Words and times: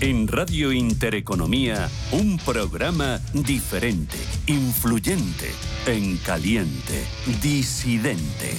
En 0.00 0.28
Radio 0.28 0.70
Intereconomía, 0.70 1.90
un 2.12 2.38
programa 2.38 3.20
diferente, 3.32 4.16
influyente, 4.46 5.50
en 5.86 6.18
caliente, 6.18 7.04
disidente. 7.42 8.54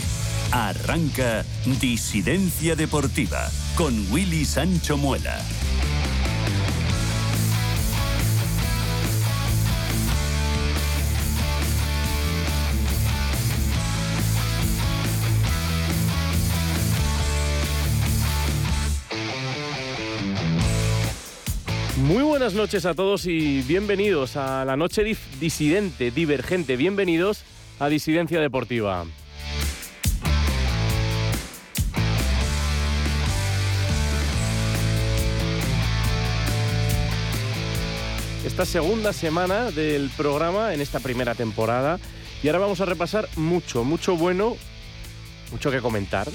Arranca 0.52 1.46
Disidencia 1.80 2.76
Deportiva 2.76 3.50
con 3.78 3.94
Willy 4.12 4.44
Sancho 4.44 4.98
Muela. 4.98 5.40
Buenas 22.40 22.56
noches 22.56 22.86
a 22.86 22.94
todos 22.94 23.26
y 23.26 23.64
bienvenidos 23.64 24.38
a 24.38 24.64
la 24.64 24.78
noche 24.78 25.04
disidente, 25.42 26.10
divergente. 26.10 26.78
Bienvenidos 26.78 27.44
a 27.80 27.90
Disidencia 27.90 28.40
Deportiva. 28.40 29.04
Esta 38.46 38.66
segunda 38.66 39.12
semana 39.12 39.72
del 39.72 40.10
programa 40.16 40.74
en 40.74 40.80
esta 40.80 41.02
primera 41.02 41.36
temporada 41.36 42.00
y 42.42 42.48
ahora 42.48 42.60
vamos 42.60 42.80
a 42.80 42.86
repasar 42.86 43.28
mucho, 43.36 43.84
mucho 43.84 44.16
bueno, 44.16 44.56
mucho 45.52 45.72
que 45.72 45.82
comentar, 45.82 46.30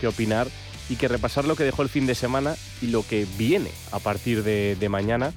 que 0.00 0.06
opinar 0.06 0.48
y 0.88 0.96
que 0.96 1.08
repasar 1.08 1.44
lo 1.44 1.56
que 1.56 1.64
dejó 1.64 1.82
el 1.82 1.88
fin 1.88 2.06
de 2.06 2.14
semana 2.14 2.54
y 2.80 2.88
lo 2.88 3.06
que 3.06 3.26
viene 3.38 3.70
a 3.92 3.98
partir 3.98 4.42
de, 4.42 4.88
mañana. 4.88 5.32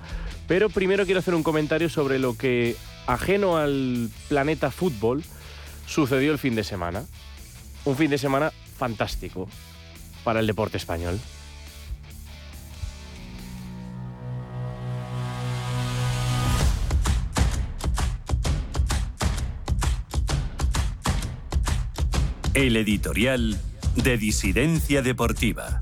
Pero 0.48 0.70
primero 0.70 1.06
quiero 1.06 1.20
hacer 1.20 1.34
un 1.34 1.44
comentario 1.44 1.90
sobre 1.90 2.20
lo 2.20 2.38
que, 2.38 2.76
ajeno 3.08 3.58
al 3.58 4.10
planeta 4.28 4.72
fútbol, 4.72 5.24
sucedió 5.88 6.32
el 6.32 6.40
fin 6.40 6.56
de 6.56 6.64
semana. 6.64 7.06
Un 7.86 7.96
fin 7.96 8.10
de 8.10 8.18
semana 8.18 8.52
fantástico 8.78 9.48
para 10.24 10.40
el 10.40 10.48
deporte 10.48 10.78
español. 10.78 11.20
El 22.56 22.78
editorial 22.78 23.60
de 23.96 24.18
Disidencia 24.18 25.02
Deportiva. 25.02 25.80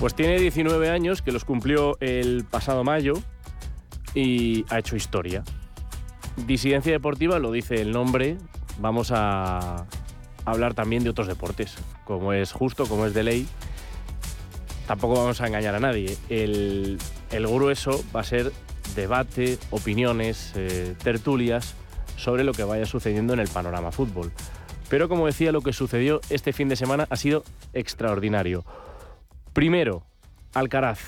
Pues 0.00 0.14
tiene 0.14 0.38
19 0.38 0.90
años, 0.90 1.22
que 1.22 1.32
los 1.32 1.44
cumplió 1.44 1.96
el 2.00 2.44
pasado 2.44 2.84
mayo 2.84 3.14
y 4.14 4.64
ha 4.68 4.78
hecho 4.78 4.96
historia. 4.96 5.42
Disidencia 6.46 6.92
deportiva, 6.92 7.38
lo 7.38 7.50
dice 7.50 7.80
el 7.80 7.92
nombre, 7.92 8.36
vamos 8.78 9.10
a 9.12 9.86
hablar 10.44 10.74
también 10.74 11.02
de 11.02 11.10
otros 11.10 11.26
deportes, 11.26 11.74
como 12.04 12.32
es 12.32 12.52
justo, 12.52 12.86
como 12.86 13.06
es 13.06 13.14
de 13.14 13.22
ley. 13.22 13.48
Tampoco 14.86 15.14
vamos 15.14 15.40
a 15.40 15.46
engañar 15.46 15.74
a 15.74 15.80
nadie. 15.80 16.16
El, 16.28 16.98
el 17.30 17.46
grueso 17.46 18.04
va 18.14 18.20
a 18.20 18.24
ser 18.24 18.52
debate, 18.94 19.58
opiniones, 19.70 20.52
eh, 20.54 20.94
tertulias 21.02 21.74
sobre 22.16 22.44
lo 22.44 22.52
que 22.52 22.64
vaya 22.64 22.86
sucediendo 22.86 23.34
en 23.34 23.40
el 23.40 23.48
panorama 23.48 23.92
fútbol. 23.92 24.32
Pero 24.88 25.08
como 25.08 25.26
decía, 25.26 25.52
lo 25.52 25.62
que 25.62 25.72
sucedió 25.72 26.20
este 26.30 26.52
fin 26.52 26.68
de 26.68 26.76
semana 26.76 27.06
ha 27.10 27.16
sido 27.16 27.44
extraordinario. 27.72 28.64
Primero, 29.52 30.04
Alcaraz. 30.54 31.00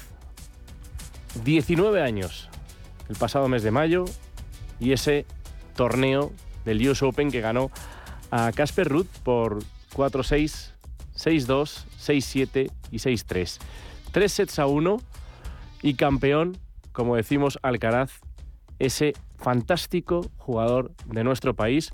19 1.45 2.03
años, 2.03 2.49
el 3.09 3.17
pasado 3.17 3.49
mes 3.49 3.63
de 3.63 3.71
mayo, 3.71 4.05
y 4.81 4.93
ese 4.93 5.27
torneo 5.77 6.33
del 6.65 6.87
US 6.89 7.03
Open 7.03 7.31
que 7.31 7.41
ganó 7.41 7.71
a 8.31 8.53
Casper 8.53 8.89
Ruth 8.89 9.09
por 9.23 9.61
4-6, 9.95 10.73
6-2, 11.17 11.85
6-7 11.99 12.71
y 12.91 12.99
6-3. 12.99 13.59
Tres 14.13 14.33
sets 14.33 14.59
a 14.59 14.67
uno 14.67 15.01
y 15.83 15.95
campeón 15.95 16.59
como 16.99 17.15
decimos, 17.15 17.61
Alcaraz, 17.63 18.11
ese 18.81 19.13
fantástico 19.37 20.29
jugador 20.37 20.91
de 21.07 21.23
nuestro 21.23 21.55
país. 21.55 21.93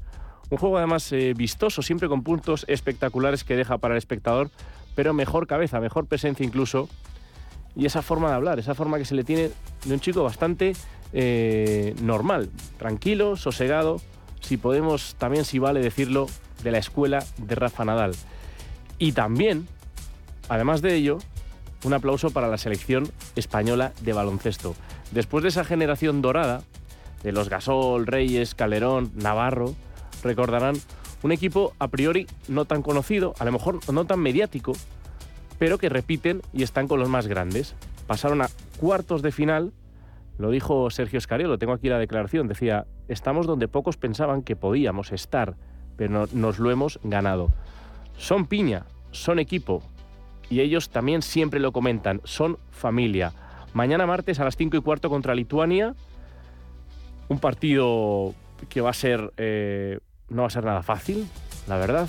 Un 0.48 0.56
juego 0.56 0.78
además 0.78 1.12
eh, 1.12 1.34
vistoso, 1.36 1.82
siempre 1.82 2.08
con 2.08 2.22
puntos 2.22 2.64
espectaculares 2.68 3.44
que 3.44 3.54
deja 3.54 3.76
para 3.76 3.92
el 3.92 3.98
espectador, 3.98 4.48
pero 4.94 5.12
mejor 5.12 5.46
cabeza, 5.46 5.78
mejor 5.78 6.06
presencia 6.06 6.46
incluso. 6.46 6.88
Y 7.76 7.84
esa 7.84 8.00
forma 8.00 8.30
de 8.30 8.36
hablar, 8.36 8.58
esa 8.58 8.74
forma 8.74 8.96
que 8.96 9.04
se 9.04 9.14
le 9.14 9.24
tiene 9.24 9.50
de 9.84 9.92
un 9.92 10.00
chico 10.00 10.24
bastante 10.24 10.72
eh, 11.12 11.94
normal, 12.00 12.48
tranquilo, 12.78 13.36
sosegado, 13.36 14.00
si 14.40 14.56
podemos, 14.56 15.16
también 15.16 15.44
si 15.44 15.58
vale 15.58 15.80
decirlo, 15.80 16.28
de 16.62 16.70
la 16.70 16.78
escuela 16.78 17.22
de 17.36 17.54
Rafa 17.54 17.84
Nadal. 17.84 18.12
Y 18.98 19.12
también, 19.12 19.68
además 20.48 20.80
de 20.80 20.94
ello, 20.94 21.18
un 21.84 21.94
aplauso 21.94 22.30
para 22.30 22.48
la 22.48 22.58
selección 22.58 23.08
española 23.36 23.92
de 24.00 24.12
baloncesto. 24.12 24.74
Después 25.12 25.42
de 25.42 25.50
esa 25.50 25.64
generación 25.64 26.22
dorada, 26.22 26.62
de 27.22 27.32
los 27.32 27.48
Gasol, 27.48 28.06
Reyes, 28.06 28.54
Calderón, 28.54 29.10
Navarro, 29.14 29.74
recordarán 30.22 30.76
un 31.22 31.32
equipo 31.32 31.72
a 31.78 31.88
priori 31.88 32.26
no 32.48 32.66
tan 32.66 32.82
conocido, 32.82 33.34
a 33.38 33.44
lo 33.44 33.52
mejor 33.52 33.80
no 33.90 34.04
tan 34.04 34.20
mediático, 34.20 34.72
pero 35.58 35.78
que 35.78 35.88
repiten 35.88 36.42
y 36.52 36.62
están 36.62 36.86
con 36.86 37.00
los 37.00 37.08
más 37.08 37.26
grandes. 37.26 37.74
Pasaron 38.06 38.42
a 38.42 38.50
cuartos 38.78 39.22
de 39.22 39.32
final, 39.32 39.72
lo 40.36 40.50
dijo 40.50 40.90
Sergio 40.90 41.18
Escariolo, 41.18 41.58
tengo 41.58 41.72
aquí 41.72 41.88
la 41.88 41.98
declaración, 41.98 42.46
decía, 42.46 42.86
estamos 43.08 43.46
donde 43.46 43.68
pocos 43.68 43.96
pensaban 43.96 44.42
que 44.42 44.56
podíamos 44.56 45.12
estar, 45.12 45.56
pero 45.96 46.26
nos 46.32 46.58
lo 46.58 46.70
hemos 46.70 47.00
ganado. 47.02 47.50
Son 48.18 48.46
piña, 48.46 48.84
son 49.12 49.38
equipo, 49.38 49.82
y 50.50 50.60
ellos 50.60 50.90
también 50.90 51.22
siempre 51.22 51.60
lo 51.60 51.72
comentan, 51.72 52.20
son 52.24 52.58
familia. 52.70 53.32
Mañana 53.72 54.06
martes 54.06 54.38
a 54.38 54.44
las 54.44 54.56
5 54.56 54.76
y 54.76 54.80
cuarto 54.80 55.10
contra 55.10 55.34
Lituania. 55.34 55.94
Un 57.28 57.38
partido 57.38 58.34
que 58.68 58.80
va 58.80 58.90
a 58.90 58.94
ser. 58.94 59.32
Eh, 59.36 59.98
no 60.28 60.42
va 60.42 60.46
a 60.46 60.50
ser 60.50 60.64
nada 60.64 60.82
fácil, 60.82 61.26
la 61.66 61.76
verdad. 61.76 62.08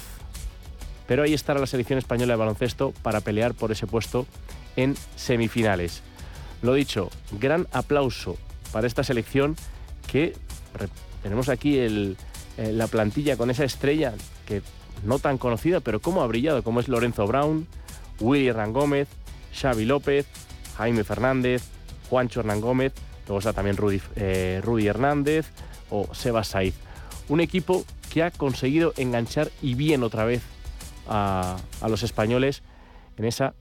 Pero 1.08 1.24
ahí 1.24 1.34
estará 1.34 1.60
la 1.60 1.68
selección 1.68 1.98
española 2.00 2.34
de 2.34 2.38
baloncesto 2.38 2.94
para 3.02 3.22
pelear 3.22 3.54
por 3.54 3.72
ese 3.72 3.88
puesto 3.88 4.26
en 4.76 4.96
semifinales. 5.16 6.04
Lo 6.62 6.74
dicho, 6.74 7.10
gran 7.40 7.68
aplauso 7.72 8.38
para 8.72 8.88
esta 8.88 9.04
selección 9.04 9.56
que 10.12 10.34
tenemos 11.24 11.50
aquí 11.50 11.78
el, 11.78 12.18
eh, 12.58 12.72
la 12.72 12.88
plantilla 12.88 13.38
con 13.38 13.50
esa 13.50 13.64
estrella 13.64 14.14
que 14.46 14.62
no 15.04 15.20
tan 15.20 15.38
conocida, 15.38 15.80
pero 15.80 16.00
cómo 16.00 16.22
ha 16.22 16.28
brillado, 16.28 16.64
como 16.64 16.80
es 16.80 16.88
Lorenzo 16.88 17.28
Brown, 17.28 17.68
Willy 18.20 18.48
Hernán 18.48 18.74
Gómez, 18.74 19.08
Xavi 19.54 19.86
López, 19.86 20.28
Jaime 20.78 21.04
Fernández, 21.04 21.64
Juancho 22.10 22.42
Hernán 22.42 22.62
Gómez, 22.62 22.94
luego 23.28 23.40
está 23.40 23.54
también 23.54 23.78
Rudy, 23.78 24.02
eh, 24.16 24.62
Hernández 24.64 25.48
o 25.90 26.14
Sebas 26.14 26.50
Saiz. 26.50 26.76
Un 27.30 27.40
equipo 27.40 27.86
que 28.14 28.24
ha 28.24 28.32
conseguido 28.32 28.94
enganchar 28.98 29.50
y 29.62 29.76
bien 29.76 30.04
otra 30.04 30.26
vez 30.26 30.44
a, 31.08 31.58
a 31.82 31.90
los 31.90 32.04
españoles 32.04 32.64
en 33.18 33.26
esa 33.26 33.56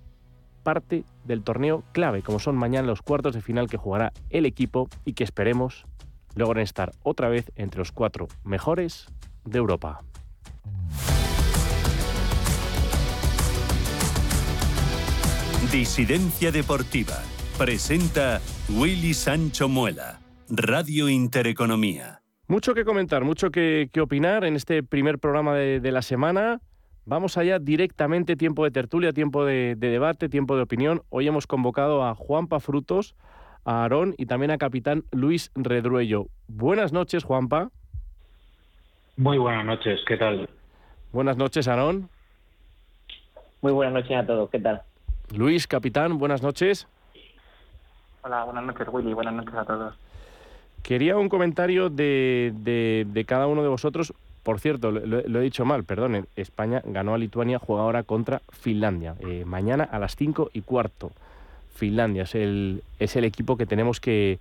parte 0.63 1.05
del 1.25 1.43
torneo 1.43 1.85
clave, 1.93 2.23
como 2.23 2.39
son 2.39 2.57
mañana 2.57 2.87
los 2.87 3.03
cuartos 3.03 3.35
de 3.35 3.43
final 3.43 3.69
que 3.69 3.77
jugará 3.77 4.13
el 4.31 4.47
equipo 4.47 4.89
y 5.05 5.13
que 5.13 5.25
esperemos 5.25 5.87
logren 6.35 6.63
estar 6.65 6.93
otra 7.03 7.29
vez 7.29 7.53
entre 7.57 7.79
los 7.79 7.93
cuatro 7.93 8.29
mejores 8.43 9.07
de 9.45 9.59
Europa. 9.59 10.03
Disidencia 15.75 16.53
Deportiva. 16.53 17.17
Presenta 17.59 18.41
Willy 18.79 19.13
Sancho 19.13 19.69
Muela. 19.69 20.21
Radio 20.49 21.09
Intereconomía. 21.09 22.21
Mucho 22.47 22.75
que 22.75 22.85
comentar, 22.85 23.25
mucho 23.25 23.51
que, 23.51 23.91
opinar 24.01 24.45
en 24.45 24.55
este 24.55 24.85
primer 24.85 25.19
programa 25.19 25.57
de, 25.57 25.91
la 25.91 26.03
semana. 26.03 26.61
Vamos 27.07 27.37
allá 27.39 27.59
directamente, 27.59 28.37
tiempo 28.37 28.63
de 28.63 28.71
tertulia, 28.71 29.11
tiempo 29.11 29.45
de, 29.45 29.75
debate, 29.75 30.29
tiempo 30.29 30.55
de 30.55 30.63
opinión. 30.63 31.03
Hoy 31.09 31.27
hemos 31.27 31.49
convocado 31.49 32.05
a 32.05 32.15
Juanpa 32.15 32.61
Frutos, 32.61 33.17
a 33.65 33.83
Aarón 33.83 34.15
y 34.17 34.27
también 34.27 34.53
a 34.53 34.59
capitán 34.59 35.03
Luis 35.11 35.51
Redruello. 35.57 36.29
Buenas 36.47 36.93
noches, 36.93 37.25
Juanpa. 37.25 37.71
Muy 39.17 39.39
buenas 39.39 39.65
noches, 39.65 39.99
¿qué 40.07 40.17
tal? 40.19 40.49
Buenas 41.11 41.37
noches, 41.37 41.67
Aarón. 41.67 42.11
Muy 43.61 43.73
buenas 43.73 43.95
noches 43.95 44.17
a 44.17 44.25
todos, 44.25 44.49
¿qué 44.51 44.61
tal? 44.61 44.85
Luis, 45.37 45.67
capitán, 45.67 46.19
buenas 46.19 46.43
noches. 46.43 46.87
Hola, 48.23 48.45
buenas 48.45 48.65
noches, 48.65 48.87
Willy, 48.91 49.13
buenas 49.15 49.35
noches 49.35 49.55
a 49.55 49.65
todos. 49.65 49.95
Quería 50.83 51.17
un 51.17 51.29
comentario 51.29 51.91
de, 51.91 52.53
de, 52.55 53.25
cada 53.25 53.49
uno 53.49 53.63
de 53.63 53.69
vosotros. 53.69 54.15
Por 54.45 54.61
cierto, 54.61 54.93
lo, 54.93 55.41
he 55.41 55.43
dicho 55.43 55.65
mal, 55.65 55.85
perdón. 55.85 56.29
España 56.37 56.83
ganó 56.85 57.15
a 57.15 57.19
Lituania, 57.19 57.59
juega 57.59 57.83
ahora 57.83 58.03
contra 58.05 58.43
Finlandia. 58.51 59.17
Eh, 59.21 59.45
mañana 59.45 59.85
a 59.85 59.99
las 59.99 60.15
5 60.15 60.51
y 60.53 60.61
cuarto. 60.61 61.11
Finlandia 61.75 62.23
es 62.23 62.35
el, 62.35 62.83
es 63.01 63.17
el 63.17 63.25
equipo 63.25 63.57
que 63.57 63.67
tenemos 63.67 64.01
que, 64.01 64.39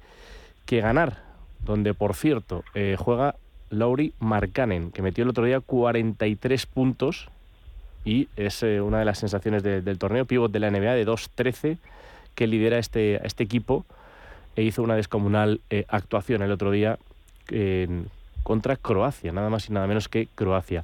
que 0.66 0.82
ganar. 0.82 1.24
Donde, 1.66 1.94
por 1.94 2.14
cierto, 2.14 2.64
eh, 2.76 2.98
juega 3.00 3.36
Lauri 3.70 4.14
Markkanen, 4.20 4.92
que 4.92 5.02
metió 5.02 5.24
el 5.24 5.30
otro 5.30 5.46
día 5.46 5.60
43 5.60 6.66
puntos 6.68 7.30
y 8.06 8.28
es 8.36 8.64
eh, 8.64 8.82
una 8.82 9.00
de 9.00 9.06
las 9.06 9.20
sensaciones 9.20 9.64
del 9.64 9.98
torneo, 9.98 10.26
pívot 10.26 10.52
de 10.52 10.60
la 10.60 10.70
NBA 10.70 10.94
de 10.94 11.08
2-13, 11.08 11.78
que 12.36 12.48
lidera 12.48 12.78
este, 12.78 13.26
este 13.26 13.44
equipo 13.44 13.86
e 14.56 14.64
hizo 14.64 14.84
una 14.84 14.96
descomunal 14.96 15.62
eh, 15.70 15.86
actuación 15.88 16.42
el 16.42 16.52
otro 16.52 16.72
día 16.72 16.98
contra 18.44 18.78
Croacia, 18.78 19.32
nada 19.32 19.50
más 19.50 19.70
y 19.70 19.74
nada 19.74 19.88
menos 19.88 20.08
que 20.10 20.28
Croacia. 20.34 20.84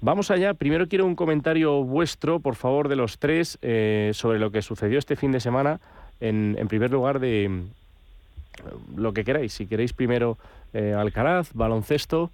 Vamos 0.00 0.30
allá. 0.30 0.54
Primero 0.54 0.88
quiero 0.88 1.06
un 1.06 1.14
comentario 1.14 1.82
vuestro, 1.82 2.40
por 2.40 2.56
favor, 2.56 2.88
de 2.88 2.96
los 2.96 3.18
tres, 3.18 3.58
eh, 3.62 4.10
sobre 4.14 4.38
lo 4.38 4.50
que 4.50 4.60
sucedió 4.60 4.98
este 4.98 5.16
fin 5.16 5.32
de 5.32 5.40
semana. 5.40 5.80
En, 6.20 6.56
primer 6.68 6.90
lugar, 6.90 7.20
de 7.20 7.48
mm, 7.48 9.00
lo 9.00 9.12
que 9.12 9.24
queráis. 9.24 9.52
Si 9.52 9.66
queréis 9.66 9.92
primero 9.92 10.36
Alcaraz, 10.74 11.52
baloncesto. 11.54 12.30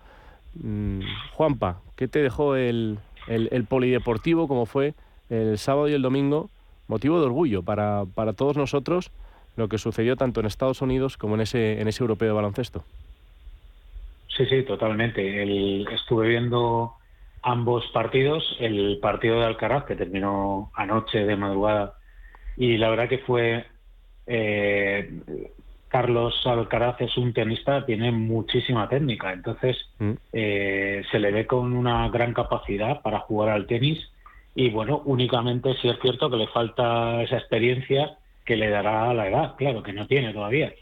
Mm, 0.55 1.01
Juanpa, 1.35 1.81
¿qué 1.97 2.09
te 2.09 2.21
dejó 2.21 2.57
el, 2.57 2.99
el, 3.27 3.65
polideportivo 3.65 4.49
como 4.49 4.67
fue 4.67 4.95
el 5.29 5.59
sábado 5.59 5.89
y 5.89 5.93
el 5.93 6.03
domingo? 6.03 6.51
Motivo 6.89 7.21
de 7.21 7.27
orgullo 7.27 7.63
para, 7.63 8.05
para 8.15 8.33
todos 8.33 8.57
nosotros 8.57 9.11
lo 9.57 9.69
que 9.69 9.79
sucedió 9.79 10.17
tanto 10.17 10.41
en 10.41 10.47
Estados 10.47 10.83
Unidos 10.83 11.17
como 11.17 11.35
en 11.35 11.43
ese, 11.43 11.81
en 11.81 11.89
ese 11.89 12.03
europeo 12.03 12.29
de 12.29 12.35
baloncesto. 12.35 12.85
Sí, 14.37 14.47
sí, 14.47 14.63
totalmente. 14.63 15.43
El, 15.43 15.87
estuve 15.93 16.29
viendo 16.29 16.95
ambos 17.43 17.85
partidos, 17.93 18.57
el 18.61 18.99
partido 19.01 19.41
de 19.41 19.47
Alcaraz, 19.47 19.85
que 19.85 19.97
terminó 19.97 20.71
anoche 20.75 21.25
de 21.25 21.37
madrugada, 21.37 21.95
y 22.57 22.77
la 22.77 22.91
verdad 22.91 23.09
que 23.09 23.19
fue... 23.19 23.67
Eh, 24.27 25.11
Carlos 25.91 26.41
Alcaraz 26.47 27.01
es 27.01 27.17
un 27.17 27.33
tenista, 27.33 27.85
tiene 27.85 28.13
muchísima 28.13 28.89
técnica, 28.89 29.33
entonces 29.33 29.77
mm. 29.99 30.13
eh, 30.33 31.03
se 31.11 31.19
le 31.19 31.33
ve 31.33 31.47
con 31.47 31.73
una 31.73 32.09
gran 32.11 32.33
capacidad 32.33 33.03
para 33.03 33.19
jugar 33.19 33.49
al 33.51 33.67
tenis 33.67 33.99
y 34.55 34.71
bueno, 34.71 35.03
únicamente 35.05 35.75
si 35.83 35.89
es 35.89 35.99
cierto 36.01 36.31
que 36.31 36.37
le 36.37 36.47
falta 36.47 37.23
esa 37.23 37.39
experiencia 37.39 38.19
que 38.45 38.57
le 38.57 38.71
dará 38.71 39.13
la 39.15 39.29
edad, 39.29 39.57
claro, 39.57 39.83
que 39.83 39.93
no 39.93 40.07
tiene 40.07 40.33
todavía. 40.33 40.73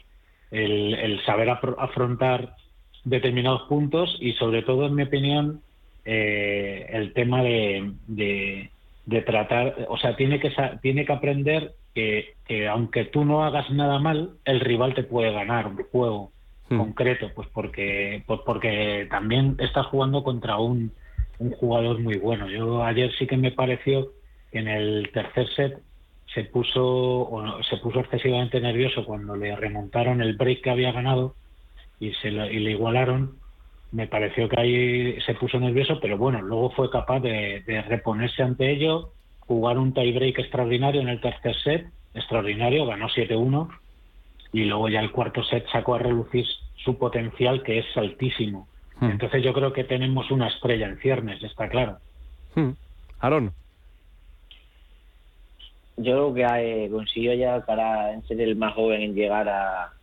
El, 0.51 1.19
saber 1.25 1.49
afrontar 1.49 2.55
determinados 3.03 3.63
puntos 3.63 4.15
y 4.19 4.33
sobre 4.33 4.61
todo, 4.61 4.85
en 4.87 4.95
mi 4.95 5.03
opinión, 5.03 5.61
eh, 6.05 6.87
el 6.91 7.13
tema 7.13 7.41
de, 7.43 7.93
de, 8.07 9.21
tratar, 9.21 9.87
o 9.87 9.97
sea, 9.97 10.15
tiene 10.15 10.39
que, 10.39 10.51
tiene 10.81 11.05
que 11.05 11.13
aprender 11.13 11.73
que, 11.93 12.35
aunque 12.67 13.05
tú 13.05 13.25
no 13.25 13.43
hagas 13.43 13.69
nada 13.71 13.99
mal, 13.99 14.31
el 14.45 14.59
rival 14.59 14.93
te 14.93 15.03
puede 15.03 15.31
ganar 15.31 15.67
un 15.67 15.77
juego 15.91 16.31
hmm. 16.69 16.77
concreto, 16.77 17.31
pues 17.35 17.47
porque, 17.53 18.23
pues 18.25 18.39
porque 18.45 19.07
también 19.09 19.55
estás 19.59 19.87
jugando 19.87 20.23
contra 20.23 20.57
un, 20.57 20.91
un 21.39 21.51
jugador 21.51 21.99
muy 21.99 22.17
bueno. 22.17 22.49
Yo 22.49 22.83
ayer 22.83 23.11
sí 23.17 23.27
que 23.27 23.37
me 23.37 23.51
pareció 23.51 24.11
que 24.51 24.59
en 24.59 24.67
el 24.67 25.09
tercer 25.13 25.47
set 25.55 25.79
se 26.33 26.43
puso 26.45 26.83
o 26.83 27.63
se 27.63 27.77
puso 27.77 27.99
excesivamente 28.01 28.61
nervioso 28.61 29.03
cuando 29.03 29.35
le 29.35 29.55
remontaron 29.55 30.21
el 30.21 30.35
break 30.35 30.61
que 30.61 30.69
había 30.69 30.91
ganado 30.91 31.35
y 31.99 32.13
se 32.13 32.31
le 32.31 32.71
igualaron 32.71 33.39
me 33.91 34.07
pareció 34.07 34.47
que 34.47 34.59
ahí 34.59 35.21
se 35.21 35.33
puso 35.33 35.59
nervioso 35.59 35.99
pero 35.99 36.17
bueno 36.17 36.41
luego 36.41 36.69
fue 36.71 36.89
capaz 36.89 37.19
de, 37.21 37.63
reponerse 37.87 38.43
ante 38.43 38.71
ello 38.71 39.13
jugar 39.49 39.79
un 39.79 39.93
tie 39.93 40.13
break 40.13 40.37
extraordinario 40.37 41.01
en 41.01 41.09
el 41.09 41.19
tercer 41.19 41.55
set 41.63 41.87
extraordinario 42.13 42.85
ganó 42.85 43.09
7-1 43.09 43.67
y 44.53 44.65
luego 44.65 44.89
ya 44.89 44.99
el 44.99 45.11
cuarto 45.11 45.43
set 45.43 45.65
sacó 45.71 45.95
a 45.95 45.99
relucir 45.99 46.45
su 46.77 46.99
potencial 46.99 47.63
que 47.63 47.79
es 47.79 47.97
altísimo 47.97 48.67
hmm. 48.99 49.05
entonces 49.09 49.43
yo 49.43 49.51
creo 49.53 49.73
que 49.73 49.83
tenemos 49.83 50.29
una 50.29 50.49
estrella 50.49 50.85
en 50.87 50.99
ciernes 50.99 51.43
está 51.43 51.67
claro 51.67 51.97
hmm. 52.53 52.69
Aaron 53.21 53.51
yo 55.97 56.31
creo 56.31 56.33
que 56.33 56.85
eh, 56.85 56.89
consiguió 56.89 57.33
ya 57.33 57.65
para 57.65 58.21
ser 58.21 58.39
el 58.41 58.55
más 58.55 58.75
joven 58.75 59.01
en 59.01 59.15
llegar 59.15 59.49
a, 59.49 59.93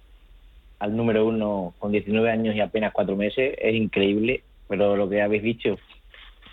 al 0.80 0.96
número 0.96 1.24
uno 1.24 1.72
con 1.78 1.92
19 1.92 2.30
años 2.30 2.54
y 2.54 2.60
apenas 2.60 2.92
cuatro 2.92 3.16
meses 3.16 3.54
es 3.58 3.74
increíble, 3.74 4.42
pero 4.68 4.96
lo 4.96 5.08
que 5.08 5.22
habéis 5.22 5.42
dicho, 5.42 5.78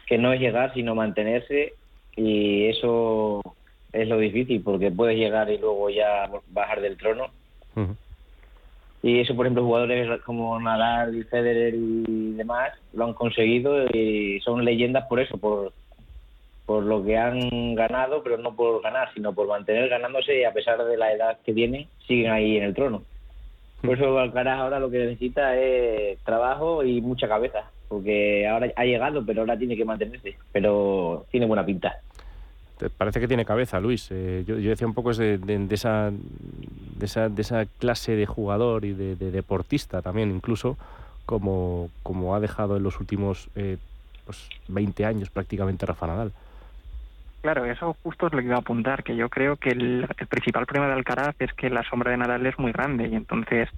que 0.05 0.17
no 0.17 0.31
es 0.31 0.39
llegar 0.39 0.73
sino 0.73 0.95
mantenerse 0.95 1.73
y 2.15 2.68
eso 2.68 3.42
es 3.92 4.07
lo 4.07 4.18
difícil 4.18 4.62
porque 4.63 4.92
puedes 4.92 5.18
llegar 5.18 5.50
y 5.50 5.57
luego 5.57 5.89
ya 5.89 6.30
bajar 6.48 6.81
del 6.81 6.98
trono. 6.98 7.27
Y 9.01 9.19
eso, 9.19 9.36
por 9.36 9.45
ejemplo, 9.45 9.65
jugadores 9.65 10.21
como 10.21 10.57
Nadal 10.60 11.15
y 11.18 11.24
Federer 11.24 11.74
y 11.75 12.33
demás 12.33 12.71
lo 12.94 13.06
han 13.06 13.13
conseguido 13.13 13.86
y 13.88 14.39
son 14.42 14.63
leyendas 14.63 15.06
por 15.07 15.19
eso, 15.19 15.38
por 15.38 15.74
por 16.65 16.83
lo 16.83 17.04
que 17.04 17.18
han 17.18 17.75
ganado, 17.75 18.24
pero 18.24 18.38
no 18.38 18.56
por 18.56 18.81
ganar, 18.81 19.13
sino 19.13 19.33
por 19.33 19.48
mantener 19.48 19.89
ganándose 19.89 20.39
y 20.39 20.44
a 20.44 20.54
pesar 20.54 20.83
de 20.83 20.98
la 20.98 21.12
edad 21.12 21.38
que 21.45 21.54
tiene, 21.54 21.88
siguen 22.07 22.31
ahí 22.31 22.57
en 22.57 22.63
el 22.63 22.74
trono. 22.74 23.04
Por 23.81 23.98
eso 23.98 24.18
Alcaraz 24.18 24.60
ahora 24.60 24.80
lo 24.80 24.89
que 24.89 25.00
necesita 25.00 25.57
es 25.57 26.18
trabajo 26.24 26.83
y 26.83 27.01
mucha 27.01 27.27
cabeza, 27.27 27.69
porque 27.88 28.47
ahora 28.47 28.71
ha 28.75 28.85
llegado, 28.85 29.25
pero 29.25 29.41
ahora 29.41 29.57
tiene 29.57 29.75
que 29.75 29.85
mantenerse, 29.85 30.35
pero 30.51 31.25
tiene 31.31 31.45
buena 31.45 31.65
pinta. 31.65 31.95
Parece 32.97 33.19
que 33.19 33.27
tiene 33.27 33.45
cabeza, 33.45 33.80
Luis. 33.80 34.09
Eh, 34.12 34.44
yo, 34.45 34.56
decía 34.56 34.88
un 34.88 34.94
poco 34.94 35.13
de, 35.13 35.39
esa, 35.69 36.12
de, 36.12 37.06
esa, 37.06 37.30
de 37.30 37.41
esa 37.41 37.65
clase 37.65 38.15
de 38.15 38.25
jugador 38.25 38.83
y 38.83 38.94
de, 38.94 39.15
deportista 39.15 40.01
también, 40.01 40.31
incluso, 40.31 40.77
como, 41.25 41.89
como 42.01 42.36
ha 42.36 42.39
dejado 42.39 42.77
en 42.77 42.84
los 42.84 43.00
últimos 43.00 43.50
eh, 43.55 43.77
pues 44.25 44.50
20 44.67 45.05
años 45.05 45.29
prácticamente 45.29 45.86
Rafa 45.86 46.07
Nadal. 46.07 46.31
Claro, 47.41 47.65
eso 47.65 47.96
justo 48.03 48.27
es 48.27 48.34
lo 48.34 48.39
que 48.39 48.46
iba 48.46 48.55
a 48.55 48.60
apuntar, 48.60 49.03
que 49.03 49.15
yo 49.15 49.27
creo 49.29 49.57
que 49.57 49.69
el, 49.69 50.07
principal 50.29 50.65
problema 50.65 50.88
de 50.88 50.93
Alcaraz 50.93 51.36
es 51.39 51.51
que 51.53 51.69
la 51.69 51.84
sombra 51.84 52.12
de 52.12 52.17
Nadal 52.17 52.46
es 52.46 52.57
muy 52.57 52.72
grande 52.72 53.07
y 53.07 53.15
entonces 53.15 53.69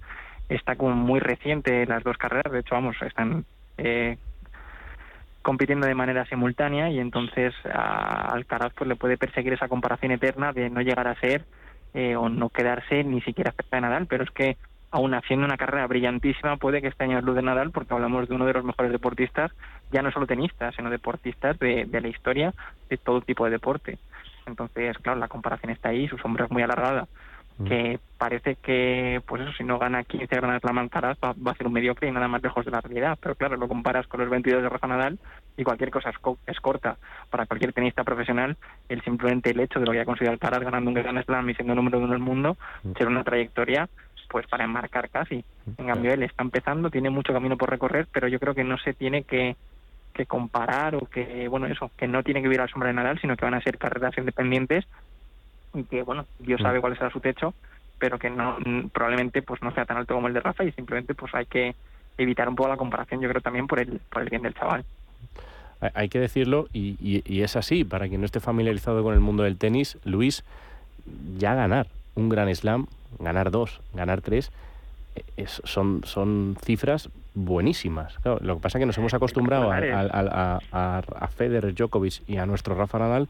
está 0.48 0.76
como 0.76 0.94
muy 0.94 1.18
reciente 1.18 1.84
las 1.84 2.04
dos 2.04 2.16
carreras, 2.16 2.52
de 2.52 2.60
hecho, 2.60 2.76
vamos, 2.76 2.96
están 3.02 3.44
eh, 3.78 4.18
compitiendo 5.42 5.86
de 5.86 5.94
manera 5.94 6.24
simultánea 6.26 6.90
y 6.90 6.98
entonces 6.98 7.54
a 7.72 8.32
Alcaraz 8.32 8.72
pues 8.74 8.88
le 8.88 8.96
puede 8.96 9.16
perseguir 9.16 9.52
esa 9.52 9.68
comparación 9.68 10.12
eterna 10.12 10.52
de 10.52 10.70
no 10.70 10.80
llegar 10.80 11.06
a 11.06 11.20
ser 11.20 11.44
eh, 11.94 12.16
o 12.16 12.28
no 12.28 12.48
quedarse 12.48 13.04
ni 13.04 13.20
siquiera 13.20 13.52
cerca 13.52 13.76
de 13.76 13.82
Nadal, 13.82 14.06
pero 14.06 14.24
es 14.24 14.30
que 14.30 14.56
aún 14.90 15.14
haciendo 15.14 15.46
una 15.46 15.56
carrera 15.56 15.86
brillantísima, 15.86 16.56
puede 16.56 16.80
que 16.80 16.88
este 16.88 17.04
año 17.04 17.18
es 17.18 17.24
luz 17.24 17.36
de 17.36 17.42
Nadal, 17.42 17.70
porque 17.70 17.92
hablamos 17.92 18.28
de 18.28 18.34
uno 18.34 18.46
de 18.46 18.54
los 18.54 18.64
mejores 18.64 18.92
deportistas, 18.92 19.52
ya 19.92 20.02
no 20.02 20.10
solo 20.10 20.26
tenistas, 20.26 20.74
sino 20.74 20.90
deportistas 20.90 21.58
de, 21.58 21.86
la 21.92 22.08
historia 22.08 22.54
de 22.88 22.96
todo 22.96 23.20
tipo 23.20 23.44
de 23.44 23.50
deporte. 23.50 23.98
Entonces, 24.46 24.96
claro, 24.98 25.18
la 25.18 25.28
comparación 25.28 25.70
está 25.70 25.90
ahí, 25.90 26.08
su 26.08 26.18
sombra 26.18 26.46
es 26.46 26.50
muy 26.50 26.62
alargada. 26.62 27.08
Que 27.64 27.98
parece 28.18 28.56
que, 28.56 29.22
pues 29.26 29.42
eso, 29.42 29.52
si 29.52 29.64
no 29.64 29.78
gana 29.78 30.04
15 30.04 30.26
Grand 30.26 30.62
la 30.62 30.80
Alcaraz 30.80 31.16
va, 31.24 31.34
va, 31.34 31.52
a 31.52 31.54
ser 31.54 31.66
un 31.66 31.72
mediocre 31.72 32.08
y 32.08 32.12
nada 32.12 32.28
más 32.28 32.42
lejos 32.42 32.64
de 32.64 32.70
la 32.70 32.80
realidad. 32.80 33.18
Pero 33.20 33.34
claro, 33.34 33.56
lo 33.56 33.66
comparas 33.66 34.06
con 34.06 34.20
los 34.20 34.28
22 34.28 34.62
de 34.62 34.68
Rafa 34.68 34.86
Nadal 34.86 35.18
y 35.56 35.64
cualquier 35.64 35.90
cosa 35.90 36.10
es, 36.46 36.60
corta. 36.60 36.98
Para 37.30 37.46
cualquier 37.46 37.72
tenista 37.72 38.04
profesional, 38.04 38.56
el 38.88 39.02
simplemente 39.02 39.50
el 39.50 39.60
hecho 39.60 39.80
de 39.80 39.86
lo 39.86 39.92
que 39.92 40.00
ha 40.00 40.04
conseguido 40.04 40.32
Alcaraz 40.32 40.60
ganando 40.60 40.90
un 40.90 40.94
Grand 40.94 41.24
Slam 41.24 41.48
y 41.48 41.54
siendo 41.54 41.74
número 41.74 41.98
uno 41.98 42.08
del 42.08 42.18
mundo, 42.18 42.56
mm. 42.82 42.92
será 42.98 43.10
una 43.10 43.24
trayectoria 43.24 43.88
pues 44.28 44.46
para 44.48 44.64
enmarcar 44.64 45.08
casi. 45.08 45.44
En 45.78 45.86
cambio, 45.86 46.12
él 46.12 46.22
está 46.24 46.42
empezando, 46.42 46.90
tiene 46.90 47.10
mucho 47.10 47.32
camino 47.32 47.56
por 47.56 47.70
recorrer, 47.70 48.06
pero 48.12 48.28
yo 48.28 48.40
creo 48.40 48.54
que 48.54 48.64
no 48.64 48.76
se 48.76 48.92
tiene 48.92 49.22
que, 49.22 49.56
que 50.12 50.26
comparar 50.26 50.96
o 50.96 51.06
que, 51.06 51.46
bueno, 51.48 51.66
eso, 51.66 51.90
que 51.96 52.08
no 52.08 52.22
tiene 52.22 52.42
que 52.42 52.48
vivir 52.48 52.60
a 52.60 52.64
la 52.64 52.68
sombra 52.68 52.88
de 52.88 52.94
Nadal, 52.94 53.20
sino 53.20 53.36
que 53.36 53.44
van 53.44 53.54
a 53.54 53.62
ser 53.62 53.78
carreras 53.78 54.18
independientes 54.18 54.84
que, 55.84 56.02
bueno, 56.02 56.26
Dios 56.38 56.60
sabe 56.60 56.80
cuál 56.80 56.96
será 56.96 57.10
su 57.10 57.20
techo, 57.20 57.54
pero 57.98 58.18
que 58.18 58.30
no 58.30 58.58
probablemente 58.92 59.42
pues 59.42 59.62
no 59.62 59.72
sea 59.72 59.84
tan 59.84 59.96
alto 59.96 60.14
como 60.14 60.28
el 60.28 60.34
de 60.34 60.40
Rafa 60.40 60.64
y 60.64 60.72
simplemente 60.72 61.14
pues 61.14 61.34
hay 61.34 61.46
que 61.46 61.74
evitar 62.18 62.48
un 62.48 62.56
poco 62.56 62.68
la 62.68 62.76
comparación, 62.76 63.20
yo 63.20 63.28
creo 63.28 63.40
también 63.40 63.66
por 63.66 63.78
el, 63.78 64.00
por 64.10 64.22
el 64.22 64.30
bien 64.30 64.42
del 64.42 64.54
chaval. 64.54 64.84
Hay 65.92 66.08
que 66.08 66.18
decirlo, 66.18 66.68
y, 66.72 66.96
y 67.00 67.42
es 67.42 67.54
así, 67.54 67.84
para 67.84 68.08
quien 68.08 68.22
no 68.22 68.24
esté 68.24 68.40
familiarizado 68.40 69.02
con 69.02 69.12
el 69.12 69.20
mundo 69.20 69.42
del 69.42 69.58
tenis, 69.58 69.98
Luis, 70.04 70.42
ya 71.36 71.54
ganar 71.54 71.86
un 72.14 72.30
gran 72.30 72.54
slam 72.54 72.86
ganar 73.18 73.50
dos, 73.50 73.80
ganar 73.94 74.20
tres, 74.20 74.50
eh, 75.36 75.46
son, 75.46 76.02
son 76.04 76.56
cifras 76.64 77.08
buenísimas. 77.34 78.16
lo 78.24 78.56
que 78.56 78.62
pasa 78.62 78.78
es 78.78 78.82
que 78.82 78.86
nos 78.86 78.98
hemos 78.98 79.14
acostumbrado 79.14 79.70
a, 79.70 80.60
a, 80.72 81.28
Federer, 81.28 81.74
Djokovic 81.74 82.22
y 82.26 82.38
a 82.38 82.46
nuestro 82.46 82.74
Rafa 82.74 82.98
Nadal 82.98 83.28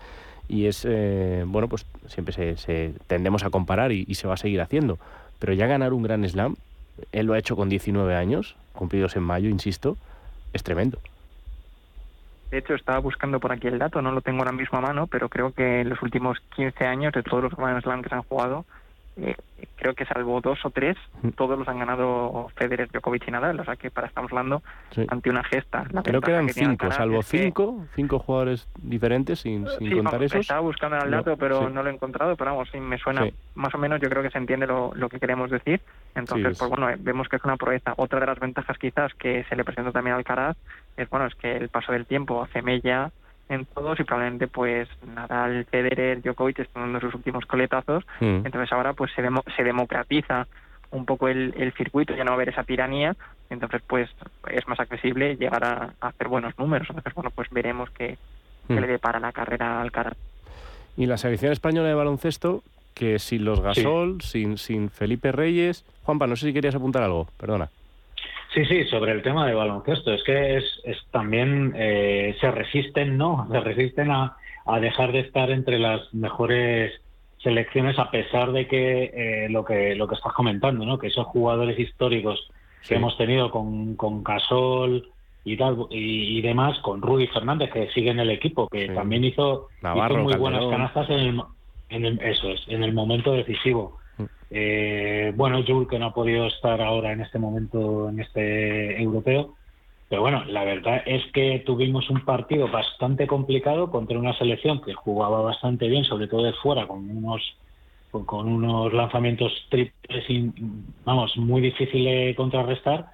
y 0.49 0.67
es, 0.67 0.85
eh, 0.89 1.45
bueno, 1.47 1.69
pues 1.69 1.87
siempre 2.07 2.57
se, 2.57 2.95
tendemos 3.07 3.45
a 3.45 3.51
comparar 3.51 3.93
y, 3.93 4.15
se 4.15 4.29
va 4.29 4.35
a 4.35 4.39
seguir 4.39 4.61
haciendo. 4.61 4.99
Pero 5.39 5.53
ya 5.53 5.67
ganar 5.67 5.93
un 5.93 6.03
Gran 6.03 6.29
Slam, 6.29 6.57
él 7.13 7.27
lo 7.27 7.35
ha 7.35 7.39
hecho 7.39 7.57
con 7.57 7.69
19 7.69 8.15
años, 8.15 8.57
cumplidos 8.73 9.17
en 9.17 9.23
mayo, 9.23 9.49
insisto, 9.49 9.97
es 10.53 10.63
tremendo. 10.63 10.99
De 12.51 12.59
hecho, 12.59 12.75
estaba 12.75 13.01
buscando 13.01 13.41
por 13.41 13.53
aquí 13.53 13.67
el 13.67 13.79
dato, 13.79 14.01
no 14.01 14.13
lo 14.13 14.21
tengo 14.21 14.39
ahora 14.39 14.53
mismo 14.53 14.79
a 14.79 14.81
mano, 14.81 15.09
pero 15.09 15.29
creo 15.29 15.53
que 15.53 15.81
en 15.81 15.89
los 15.89 16.01
últimos 16.03 16.39
15 16.55 16.85
años 16.85 17.13
de 17.13 17.23
todos 17.23 17.43
los 17.43 17.57
Grand 17.57 17.83
Slam 17.83 18.03
que 18.03 18.09
se 18.09 18.15
han 18.15 18.23
jugado, 18.23 18.65
creo 19.77 19.95
que 19.95 20.05
salvo 20.05 20.41
dos 20.41 20.59
o 20.65 20.71
tres, 20.71 20.97
todos 21.37 21.59
los 21.59 21.69
han 21.69 21.79
ganado 21.79 22.49
Federer, 22.57 22.91
Djokovic 22.91 23.29
y 23.29 23.31
Nadal. 23.31 23.59
O 23.61 23.65
sea 23.65 23.77
que 23.77 23.91
para 23.91 24.07
estamos 24.07 24.31
hablando 24.33 24.63
ante 25.09 25.31
una 25.31 25.45
gesta. 25.45 25.85
creo 26.03 26.21
que 26.21 26.31
eran 26.31 26.49
cinco, 26.49 26.91
salvo 26.91 27.23
cinco, 27.23 27.87
cinco 27.95 28.19
jugadores 28.19 28.69
diferentes 28.77 29.41
sin, 29.41 29.67
sin 29.79 29.97
contar 29.97 30.23
esos. 30.23 30.41
Estaba 30.41 30.61
buscando 30.61 30.97
el 30.99 31.11
dato, 31.11 31.37
pero 31.37 31.69
no 31.71 31.83
lo 31.83 31.91
he 31.91 31.93
encontrado. 31.93 32.37
Pero 32.37 32.53
vamos, 32.53 32.69
sí, 32.71 32.81
me 32.81 32.99
suena 32.99 33.29
más 33.55 33.75
o 33.75 33.79
menos. 33.79 34.01
Yo 34.01 34.09
creo 34.09 34.23
que 34.23 34.31
se 34.31 34.39
entiende 34.39 34.67
lo, 34.67 34.93
lo 34.95 35.09
que 35.09 35.21
queremos 35.21 35.51
decir. 35.51 35.81
Entonces, 36.15 36.59
pues 36.59 36.71
bueno, 36.71 36.89
vemos 36.99 37.29
que 37.29 37.37
es 37.37 37.45
una 37.45 37.57
proeza. 37.57 37.95
Otra 37.97 38.21
de 38.21 38.27
las 38.27 38.39
ventajas 38.39 38.79
quizás 38.79 39.15
que 39.15 39.45
se 39.45 39.57
le 39.57 39.65
presenta 39.65 39.93
también 39.93 40.15
al 40.15 40.21
Alcaraz 40.21 40.57
es 40.97 41.09
bueno 41.11 41.27
es 41.27 41.35
que 41.35 41.57
el 41.57 41.69
paso 41.69 41.93
del 41.93 42.07
tiempo 42.07 42.43
hace 42.43 42.63
mella 42.63 43.13
en 43.49 43.65
todos 43.67 43.99
y 44.01 44.05
probablemente 44.05 44.49
pues 44.49 44.89
Nadal, 45.15 45.65
Federer, 45.67 46.23
Djokovic 46.23 46.61
están 46.61 46.85
dando 46.85 47.01
sus 47.01 47.15
últimos 47.15 47.47
coletazos. 47.47 48.05
Mm. 48.21 48.47
Entonces 48.47 48.73
ahora 48.73 48.93
pues 48.93 49.13
se, 49.15 49.23
se 49.57 49.65
democratiza 49.65 50.47
un 50.91 51.05
poco 51.05 51.29
el, 51.29 51.55
el, 51.57 51.73
circuito, 51.73 52.15
ya 52.15 52.25
no 52.25 52.31
va 52.31 52.35
a 52.35 52.37
haber 52.37 52.51
esa 52.51 52.63
tiranía, 52.63 53.17
entonces 53.51 53.83
pues 53.87 54.09
es 54.51 54.67
más 54.69 54.79
accesible 54.79 55.37
llegar 55.37 55.65
a, 55.65 55.93
hacer 56.01 56.29
buenos 56.29 56.59
números. 56.59 56.89
Entonces 56.89 57.15
bueno, 57.15 57.31
pues 57.31 57.49
veremos 57.51 57.91
qué, 57.91 58.17
mm. 58.69 58.75
le 58.75 58.87
depara 58.87 59.21
la 59.21 59.33
carrera 59.33 59.81
al 59.81 59.93
cara. 59.93 60.15
Y 60.97 61.07
la 61.07 61.19
selección 61.19 61.53
española 61.53 61.89
de 61.89 61.95
baloncesto, 61.95 62.63
que 62.95 63.19
sin 63.19 63.45
los 63.45 63.61
Gasol, 63.61 64.23
sin, 64.23 64.59
sin 64.59 64.91
Felipe 64.91 65.33
Reyes... 65.33 65.85
Juanpa, 66.05 66.29
no 66.29 66.37
sé 66.37 66.47
si 66.47 66.53
querías 66.53 66.77
apuntar 66.77 67.03
algo, 67.03 67.27
perdona. 67.37 67.69
Sí, 68.57 68.65
sí, 68.65 68.85
sobre 68.85 69.13
el 69.13 69.21
tema 69.21 69.47
de 69.47 69.53
baloncesto. 69.53 70.15
Es 70.15 70.25
que 70.25 70.57
es, 70.57 70.65
también 71.11 71.75
eh, 71.77 72.35
se 72.41 72.51
resisten, 72.51 73.19
¿no? 73.19 73.47
Se 73.53 73.61
resisten 73.61 74.11
a, 74.11 74.35
dejar 74.81 75.13
de 75.13 75.21
estar 75.21 75.51
entre 75.51 75.79
las 75.79 76.13
mejores 76.15 76.91
selecciones 77.39 77.99
a 77.99 78.11
pesar 78.11 78.51
de 78.53 78.67
que 78.67 79.13
eh, 79.15 79.49
lo 79.51 79.65
que 79.65 79.95
lo 79.95 80.09
que 80.09 80.15
estás 80.15 80.33
comentando, 80.33 80.87
¿no? 80.87 80.99
Que 80.99 81.09
esos 81.09 81.27
jugadores 81.27 81.79
históricos 81.79 82.51
que 82.89 82.95
hemos 82.95 83.17
tenido 83.19 83.51
con, 83.51 83.95
con 83.95 84.25
Casol 84.25 85.07
y 85.45 85.57
tal 85.57 85.87
y, 85.91 86.41
demás, 86.41 86.79
con 86.81 87.03
Rudy 87.03 87.27
Fernández 87.29 87.71
que 87.71 87.91
sigue 87.91 88.11
en 88.11 88.21
el 88.21 88.31
equipo, 88.31 88.69
que 88.69 88.89
también 88.89 89.23
hizo, 89.23 89.69
muy 89.83 90.35
buenas 90.37 90.65
canastas 90.67 91.11
en 91.11 91.19
el, 91.21 91.43
en 91.91 92.21
eso 92.23 92.49
es, 92.49 92.65
en 92.69 92.83
el 92.83 92.95
momento 92.95 93.33
decisivo. 93.33 93.99
Eh, 94.51 95.33
bueno, 95.35 95.63
Jules 95.67 95.89
que 95.89 95.99
no 95.99 96.07
ha 96.07 96.15
podido 96.15 96.47
estar 96.47 96.81
ahora 96.81 97.13
en 97.13 97.21
este 97.21 97.39
momento 97.39 98.09
en 98.09 98.21
este 98.21 99.01
europeo. 99.03 99.55
Pero 100.09 100.23
bueno, 100.23 100.45
la 100.45 100.65
verdad 100.65 101.03
es 101.05 101.25
que 101.33 101.63
tuvimos 101.67 102.09
un 102.11 102.25
partido 102.25 102.69
bastante 102.69 103.27
complicado 103.27 103.91
contra 103.91 104.19
una 104.19 104.39
selección 104.39 104.81
que 104.81 104.95
jugaba 104.95 105.41
bastante 105.41 105.89
bien, 105.89 106.05
sobre 106.05 106.29
todo 106.29 106.45
de 106.45 106.53
fuera, 106.55 106.87
con 106.87 107.11
unos 107.11 107.43
con 108.25 108.49
unos 108.49 108.95
lanzamientos 108.95 109.53
triples, 109.69 110.25
vamos, 111.05 111.37
muy 111.37 111.61
difícil 111.61 112.05
de 112.05 112.35
contrarrestar. 112.35 113.09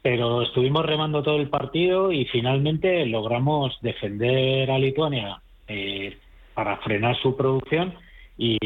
Pero 0.00 0.42
estuvimos 0.42 0.86
remando 0.86 1.22
todo 1.22 1.36
el 1.36 1.50
partido 1.50 2.12
y 2.12 2.24
finalmente 2.26 3.04
logramos 3.04 3.78
defender 3.82 4.70
a 4.70 4.78
Lituania 4.78 5.42
eh, 5.68 6.16
para 6.54 6.78
frenar 6.78 7.16
su 7.20 7.36
producción 7.36 7.94
y 8.38 8.58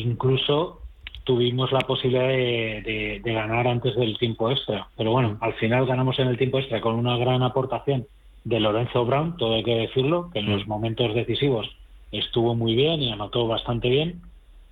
incluso 0.00 0.83
tuvimos 1.24 1.72
la 1.72 1.80
posibilidad 1.80 2.28
de, 2.28 3.20
ganar 3.24 3.66
antes 3.66 3.96
del 3.96 4.18
tiempo 4.18 4.50
extra. 4.50 4.88
Pero 4.96 5.10
bueno, 5.12 5.38
al 5.40 5.54
final 5.54 5.86
ganamos 5.86 6.18
en 6.18 6.28
el 6.28 6.38
tiempo 6.38 6.58
extra 6.58 6.80
con 6.80 6.94
una 6.94 7.16
gran 7.16 7.42
aportación 7.42 8.06
de 8.44 8.60
Lorenzo 8.60 9.04
Brown, 9.06 9.36
todo 9.38 9.54
hay 9.54 9.64
que 9.64 9.74
decirlo, 9.74 10.30
que 10.30 10.40
en 10.40 10.52
los 10.52 10.66
momentos 10.66 11.14
decisivos 11.14 11.74
estuvo 12.12 12.54
muy 12.54 12.74
bien 12.74 13.02
y 13.02 13.10
anotó 13.10 13.46
bastante 13.46 13.88
bien. 13.88 14.20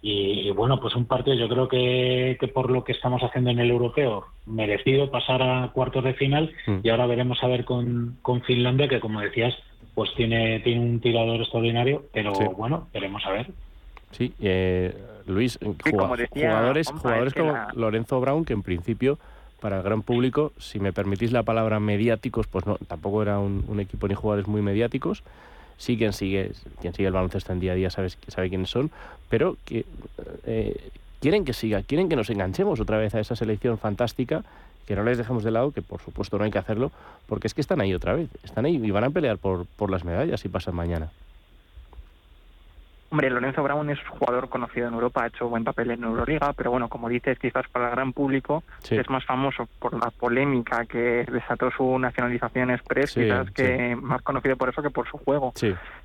Y, 0.05 0.51
bueno, 0.51 0.81
pues 0.81 0.97
un 0.97 1.07
partido 1.07 1.37
yo 1.37 1.49
creo 1.49 1.69
que, 1.69 2.37
por 2.53 2.71
lo 2.71 2.83
que 2.83 2.93
estamos 2.93 3.23
haciendo 3.23 3.51
en 3.51 3.61
el 3.61 3.71
europeo, 3.71 4.27
merecido 4.47 5.11
pasar 5.11 5.43
a 5.43 5.71
cuartos 5.73 6.03
de 6.03 6.15
final 6.15 6.53
mm. 6.67 6.79
y 6.83 6.89
ahora 6.89 7.07
veremos 7.07 7.43
a 7.43 7.47
ver 7.47 7.65
con, 7.65 8.19
con 8.21 8.43
Finlandia, 8.43 8.89
que 8.89 8.99
como 8.99 9.21
decías, 9.21 9.55
pues 9.95 10.13
tiene, 10.17 10.61
tiene 10.61 10.81
un 10.81 11.01
tirador 11.01 11.41
extraordinario, 11.41 12.05
pero 12.13 12.33
bueno, 12.57 12.89
veremos 12.93 13.25
a 13.25 13.31
ver. 13.31 13.51
Sí, 14.11 14.33
eh, 14.41 14.93
Luis, 15.27 15.59
jugadores, 15.85 16.89
jugadores 16.91 17.35
como 17.35 17.55
Lorenzo 17.75 18.21
Brown, 18.21 18.45
que 18.45 18.53
en 18.53 18.63
principio 18.63 19.19
para 19.63 19.77
el 19.77 19.83
gran 19.85 20.03
público, 20.03 20.53
si 20.59 20.81
me 20.81 20.93
permitís 20.93 21.31
la 21.31 21.45
palabra 21.45 21.79
mediáticos, 21.79 22.49
pues 22.49 22.67
no, 22.67 22.79
tampoco 22.89 23.23
era 23.23 23.39
un, 23.39 23.79
equipo 23.79 24.09
ni 24.09 24.15
jugadores 24.15 24.49
muy 24.49 24.61
mediáticos. 24.61 25.23
Sí, 25.79 25.97
quien 25.97 26.13
sigue, 26.13 26.53
quien 26.81 26.93
sigue 26.95 27.07
el 27.07 27.15
baloncesto 27.15 27.53
en 27.53 27.61
día 27.61 27.73
a 27.73 27.75
día 27.77 27.91
sabe, 27.91 28.11
sabe 28.27 28.49
quiénes 28.49 28.71
son, 28.71 28.91
pero 29.29 29.57
que 29.65 29.85
eh, 30.47 30.91
quieren 31.21 31.45
que 31.45 31.53
siga, 31.53 31.83
quieren 31.83 32.09
que 32.09 32.17
nos 32.17 32.29
enganchemos 32.29 32.81
otra 32.81 32.99
vez 32.99 33.15
a 33.15 33.21
esa 33.21 33.37
selección 33.37 33.79
fantástica, 33.79 34.45
que 34.87 34.97
no 34.97 35.05
les 35.05 35.17
dejemos 35.17 35.45
de 35.45 35.53
lado, 35.53 35.71
que 35.71 35.81
por 35.81 36.01
supuesto 36.01 36.39
no 36.39 36.45
hay 36.45 36.51
que 36.51 36.59
hacerlo, 36.59 36.91
porque 37.27 37.47
es 37.47 37.55
que 37.55 37.61
están 37.61 37.81
ahí 37.81 37.95
otra 37.95 38.15
vez, 38.15 38.29
están 38.43 38.65
ahí 38.65 38.81
y 38.83 38.91
van 38.91 39.05
a 39.05 39.11
pelear 39.11 39.39
por, 39.39 39.67
por 39.77 39.91
las 39.91 40.05
medallas 40.05 40.41
si 40.41 40.49
pasan 40.49 40.75
mañana. 40.75 41.11
Hombre, 43.13 43.29
Lorenzo 43.29 43.63
Brown 43.63 43.91
es 43.91 43.99
jugador 44.09 44.49
conocido 44.49 44.89
en 44.89 44.95
Europa, 44.95 45.23
ha 45.23 45.27
hecho 45.27 45.47
buen 45.47 45.65
papel 45.65 45.91
en 45.91 46.03
Euroliga, 46.03 46.55
pero 46.55 46.71
bueno, 46.71 46.89
como 46.89 47.11
dices, 47.11 47.39
quizás 47.39 47.69
para 47.69 47.89
el 47.89 47.91
gran 47.91 48.15
público 48.15 48.63
es 48.89 49.11
más 49.11 49.23
famoso 49.27 49.69
por 49.79 49.93
la 49.93 50.11
polémica 50.11 50.87
que 50.87 51.27
desató 51.31 51.71
su 51.73 51.99
nacionalización 51.99 52.71
express, 52.71 53.13
quizás 53.13 53.51
que 53.51 53.95
más 54.01 54.23
conocido 54.23 54.57
por 54.57 54.71
eso 54.71 54.81
que 54.81 54.89
por 54.89 55.07
su 55.11 55.19
juego. 55.19 55.53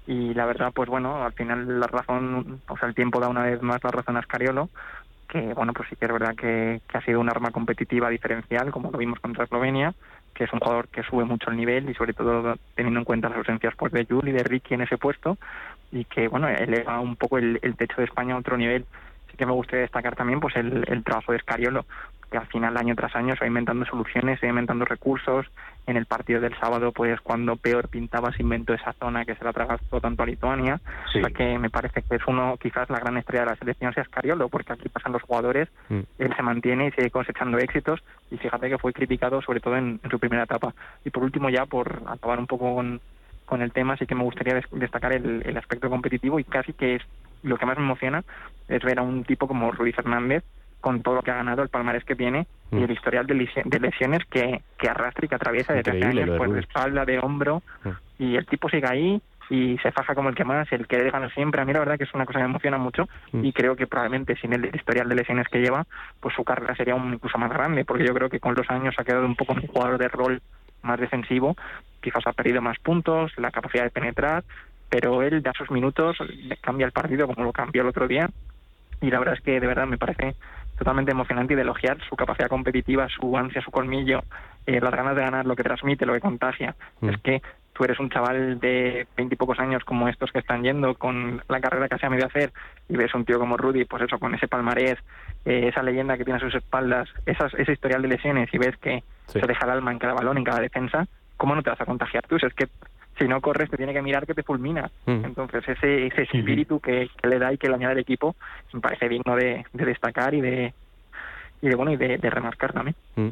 Y 0.05 0.33
la 0.33 0.45
verdad, 0.45 0.73
pues 0.75 0.89
bueno, 0.89 1.23
al 1.23 1.31
final 1.31 1.79
la 1.79 1.87
razón, 1.87 2.59
o 2.67 2.77
sea, 2.77 2.89
el 2.89 2.93
tiempo 2.93 3.21
da 3.21 3.29
una 3.29 3.43
vez 3.43 3.61
más 3.61 3.81
la 3.85 3.91
razón 3.91 4.17
a 4.17 4.21
Scariolo, 4.23 4.67
que 5.29 5.53
bueno, 5.53 5.71
pues 5.71 5.87
sí 5.87 5.95
que 5.95 6.07
es 6.07 6.11
verdad 6.11 6.35
que, 6.35 6.81
que 6.89 6.97
ha 6.97 7.01
sido 7.05 7.21
un 7.21 7.29
arma 7.29 7.51
competitiva 7.51 8.09
diferencial, 8.09 8.69
como 8.69 8.91
lo 8.91 8.97
vimos 8.97 9.21
contra 9.21 9.45
Eslovenia, 9.45 9.93
que 10.33 10.43
es 10.43 10.53
un 10.53 10.59
jugador 10.59 10.87
que 10.89 11.03
sube 11.03 11.23
mucho 11.23 11.49
el 11.49 11.57
nivel 11.57 11.89
y 11.89 11.95
sobre 11.95 12.13
todo 12.13 12.55
teniendo 12.75 12.99
en 12.99 13.05
cuenta 13.05 13.27
las 13.29 13.39
ausencias 13.39 13.73
pues, 13.75 13.91
de 13.91 14.05
Juli 14.05 14.29
y 14.29 14.33
de 14.33 14.43
Ricky 14.43 14.75
en 14.75 14.81
ese 14.81 14.97
puesto 14.97 15.37
y 15.91 16.05
que 16.05 16.27
bueno 16.27 16.47
eleva 16.47 16.99
un 16.99 17.15
poco 17.15 17.37
el, 17.37 17.59
techo 17.77 17.97
de 17.97 18.05
España 18.05 18.35
a 18.35 18.39
otro 18.39 18.57
nivel. 18.57 18.85
Sí 19.31 19.37
que 19.37 19.45
me 19.45 19.51
gustaría 19.51 19.81
destacar 19.81 20.15
también 20.15 20.39
pues 20.39 20.55
el, 20.55 20.83
el 20.87 21.03
trabajo 21.03 21.33
de 21.33 21.39
Scariolo, 21.39 21.85
que 22.29 22.37
al 22.37 22.47
final 22.47 22.75
año 22.77 22.95
tras 22.95 23.15
año 23.15 23.35
se 23.35 23.41
va 23.41 23.47
inventando 23.47 23.85
soluciones, 23.85 24.39
se 24.39 24.47
va 24.47 24.51
inventando 24.51 24.85
recursos. 24.85 25.45
En 25.85 25.95
el 25.95 26.05
partido 26.05 26.41
del 26.41 26.57
sábado, 26.59 26.91
pues 26.91 27.21
cuando 27.21 27.55
peor 27.55 27.87
pintaba, 27.87 28.33
se 28.33 28.41
inventó 28.41 28.73
esa 28.73 28.91
zona 28.93 29.23
que 29.23 29.35
se 29.35 29.45
la 29.45 29.53
tragó 29.53 30.01
tanto 30.01 30.23
a 30.23 30.25
Lituania. 30.25 30.81
O 31.07 31.11
sea 31.11 31.29
que 31.29 31.57
me 31.57 31.69
parece 31.69 32.01
que 32.01 32.15
es 32.15 32.21
uno, 32.27 32.57
quizás 32.61 32.89
la 32.89 32.99
gran 32.99 33.15
estrella 33.15 33.45
de 33.45 33.51
la 33.51 33.55
selección 33.55 33.93
sea 33.93 34.03
Scariolo, 34.03 34.49
porque 34.49 34.73
aquí 34.73 34.89
pasan 34.89 35.13
los 35.13 35.21
jugadores, 35.21 35.69
mm. 35.87 35.99
él 36.19 36.35
se 36.35 36.43
mantiene 36.43 36.87
y 36.87 36.91
sigue 36.91 37.09
cosechando 37.09 37.57
éxitos. 37.57 38.03
Y 38.29 38.37
fíjate 38.37 38.69
que 38.69 38.77
fue 38.77 38.91
criticado 38.91 39.41
sobre 39.41 39.61
todo 39.61 39.77
en, 39.77 40.01
su 40.09 40.19
primera 40.19 40.43
etapa. 40.43 40.73
Y 41.05 41.09
por 41.09 41.23
último, 41.23 41.49
ya 41.49 41.65
por 41.65 42.03
acabar 42.07 42.39
un 42.39 42.47
poco 42.47 42.75
con, 42.75 42.99
con 43.47 43.63
el 43.63 43.71
tema, 43.71 43.97
sí 43.97 44.05
que 44.05 44.13
me 44.13 44.23
gustaría 44.23 44.61
destacar 44.71 45.13
el, 45.13 45.41
el 45.43 45.57
aspecto 45.57 45.89
competitivo 45.89 46.39
y 46.39 46.43
casi 46.43 46.73
que 46.73 46.95
es 46.95 47.01
lo 47.41 47.57
que 47.57 47.65
más 47.65 47.77
me 47.77 47.85
emociona 47.85 48.23
es 48.67 48.83
ver 48.83 48.99
a 48.99 49.03
un 49.03 49.23
tipo 49.23 49.47
como 49.47 49.71
Rudy 49.71 49.93
Fernández 49.93 50.43
con 50.81 51.01
todo 51.01 51.15
lo 51.15 51.21
que 51.21 51.31
ha 51.31 51.35
ganado, 51.35 51.63
el 51.63 51.69
palmarés 51.69 52.03
que 52.03 52.15
tiene 52.15 52.45
y 52.71 52.75
mm. 52.75 52.83
el 52.83 52.91
historial 52.91 53.25
de, 53.25 53.33
lesiones 53.79 54.23
que, 54.29 54.61
que 54.77 54.89
arrastra 54.89 55.25
y 55.25 55.27
que 55.29 55.35
atraviesa 55.35 55.73
desde 55.73 55.91
hace 55.91 56.05
años, 56.05 56.37
pues 56.37 56.51
de 56.53 56.59
espalda, 56.59 57.05
de 57.05 57.19
hombro, 57.19 57.63
mm. 57.83 57.89
y 58.19 58.35
el 58.35 58.45
tipo 58.45 58.69
sigue 58.69 58.87
ahí 58.87 59.21
y 59.49 59.77
se 59.77 59.91
faja 59.91 60.13
como 60.13 60.29
el 60.29 60.35
que 60.35 60.43
más, 60.43 60.71
el 60.71 60.87
que 60.87 61.09
ganar 61.09 61.33
siempre. 61.33 61.61
A 61.61 61.65
mí 61.65 61.73
la 61.73 61.79
verdad 61.79 61.97
que 61.97 62.03
es 62.03 62.13
una 62.13 62.25
cosa 62.25 62.39
que 62.39 62.43
me 62.43 62.49
emociona 62.49 62.77
mucho 62.77 63.07
mm. 63.31 63.45
y 63.45 63.53
creo 63.53 63.75
que 63.75 63.87
probablemente 63.87 64.35
sin 64.35 64.53
el 64.53 64.73
historial 64.75 65.09
de 65.09 65.15
lesiones 65.15 65.47
que 65.47 65.59
lleva, 65.59 65.85
pues 66.19 66.35
su 66.35 66.43
carrera 66.43 66.75
sería 66.75 66.95
un, 66.95 67.13
incluso 67.13 67.37
más 67.37 67.49
grande, 67.49 67.85
porque 67.85 68.05
yo 68.05 68.13
creo 68.13 68.29
que 68.29 68.39
con 68.39 68.55
los 68.55 68.69
años 68.69 68.95
ha 68.97 69.03
quedado 69.03 69.25
un 69.25 69.35
poco 69.35 69.53
un 69.53 69.67
jugador 69.67 69.97
de 69.97 70.07
rol 70.09 70.41
más 70.83 70.99
defensivo, 70.99 71.55
quizás 72.01 72.25
ha 72.25 72.33
perdido 72.33 72.61
más 72.61 72.79
puntos, 72.79 73.31
la 73.37 73.51
capacidad 73.51 73.83
de 73.83 73.89
penetrar, 73.89 74.43
pero 74.89 75.21
él 75.21 75.41
da 75.41 75.53
sus 75.57 75.69
minutos, 75.71 76.17
cambia 76.61 76.85
el 76.85 76.91
partido 76.91 77.27
como 77.27 77.43
lo 77.43 77.51
cambió 77.51 77.81
el 77.81 77.89
otro 77.89 78.07
día 78.07 78.29
y 79.01 79.09
la 79.11 79.19
verdad 79.19 79.35
es 79.35 79.41
que 79.41 79.59
de 79.59 79.67
verdad 79.67 79.85
me 79.85 79.97
parece 79.97 80.35
totalmente 80.77 81.11
emocionante 81.11 81.53
y 81.53 81.55
de 81.55 81.63
elogiar 81.63 81.97
su 82.07 82.15
capacidad 82.15 82.49
competitiva, 82.49 83.07
su 83.09 83.35
ansia, 83.37 83.61
su 83.61 83.71
colmillo, 83.71 84.23
eh, 84.65 84.79
las 84.79 84.91
ganas 84.91 85.15
de 85.15 85.21
ganar, 85.21 85.45
lo 85.45 85.55
que 85.55 85.63
transmite, 85.63 86.05
lo 86.05 86.13
que 86.13 86.19
contagia. 86.19 86.75
Mm. 87.01 87.09
Es 87.09 87.21
que 87.21 87.41
tú 87.73 87.83
eres 87.83 87.99
un 87.99 88.09
chaval 88.09 88.59
de 88.59 89.07
veintipocos 89.15 89.59
años 89.59 89.83
como 89.83 90.07
estos 90.07 90.31
que 90.31 90.39
están 90.39 90.63
yendo, 90.63 90.95
con 90.95 91.41
la 91.47 91.59
carrera 91.61 91.87
que 91.87 91.97
se 91.97 92.05
ha 92.05 92.09
medio 92.09 92.25
hacer, 92.25 92.51
y 92.89 92.95
ves 92.95 93.13
un 93.13 93.25
tío 93.25 93.39
como 93.39 93.57
Rudy, 93.57 93.85
pues 93.85 94.03
eso, 94.03 94.19
con 94.19 94.33
ese 94.33 94.47
palmarés, 94.47 94.97
eh, 95.45 95.67
esa 95.67 95.83
leyenda 95.83 96.17
que 96.17 96.25
tiene 96.25 96.37
a 96.37 96.43
sus 96.43 96.55
espaldas, 96.55 97.07
esas, 97.25 97.53
ese 97.55 97.73
historial 97.73 98.01
de 98.01 98.07
lesiones, 98.09 98.51
y 98.53 98.57
ves 98.57 98.75
que 98.77 99.03
se 99.27 99.39
deja 99.39 99.65
el 99.65 99.71
alma 99.71 99.91
en 99.91 99.99
cada 99.99 100.13
balón, 100.13 100.37
en 100.37 100.43
cada 100.43 100.59
defensa, 100.59 101.07
¿cómo 101.37 101.55
no 101.55 101.63
te 101.63 101.69
vas 101.69 101.81
a 101.81 101.85
contagiar 101.85 102.25
tú? 102.27 102.35
es 102.35 102.53
que 102.53 102.67
si 103.17 103.27
no 103.27 103.41
corres 103.41 103.69
te 103.69 103.77
tiene 103.77 103.93
que 103.93 104.01
mirar 104.01 104.27
que 104.27 104.33
te 104.33 104.43
fulmina. 104.43 104.89
Mm. 105.05 105.25
Entonces 105.25 105.67
ese, 105.67 106.07
ese 106.07 106.23
espíritu 106.23 106.79
que, 106.79 107.09
le 107.23 107.39
da 107.39 107.53
y 107.53 107.57
que 107.57 107.67
le 107.67 107.75
añade 107.75 107.93
el 107.93 107.99
equipo 107.99 108.35
me 108.73 108.79
parece 108.79 109.09
digno 109.09 109.35
de, 109.35 109.65
destacar 109.73 110.33
y 110.33 110.41
de, 110.41 110.73
y 111.61 111.67
de 111.67 111.75
bueno 111.75 111.91
y 111.91 111.97
de, 111.97 112.17
remarcar 112.17 112.73
también. 112.73 112.95
Mm. 113.15 113.29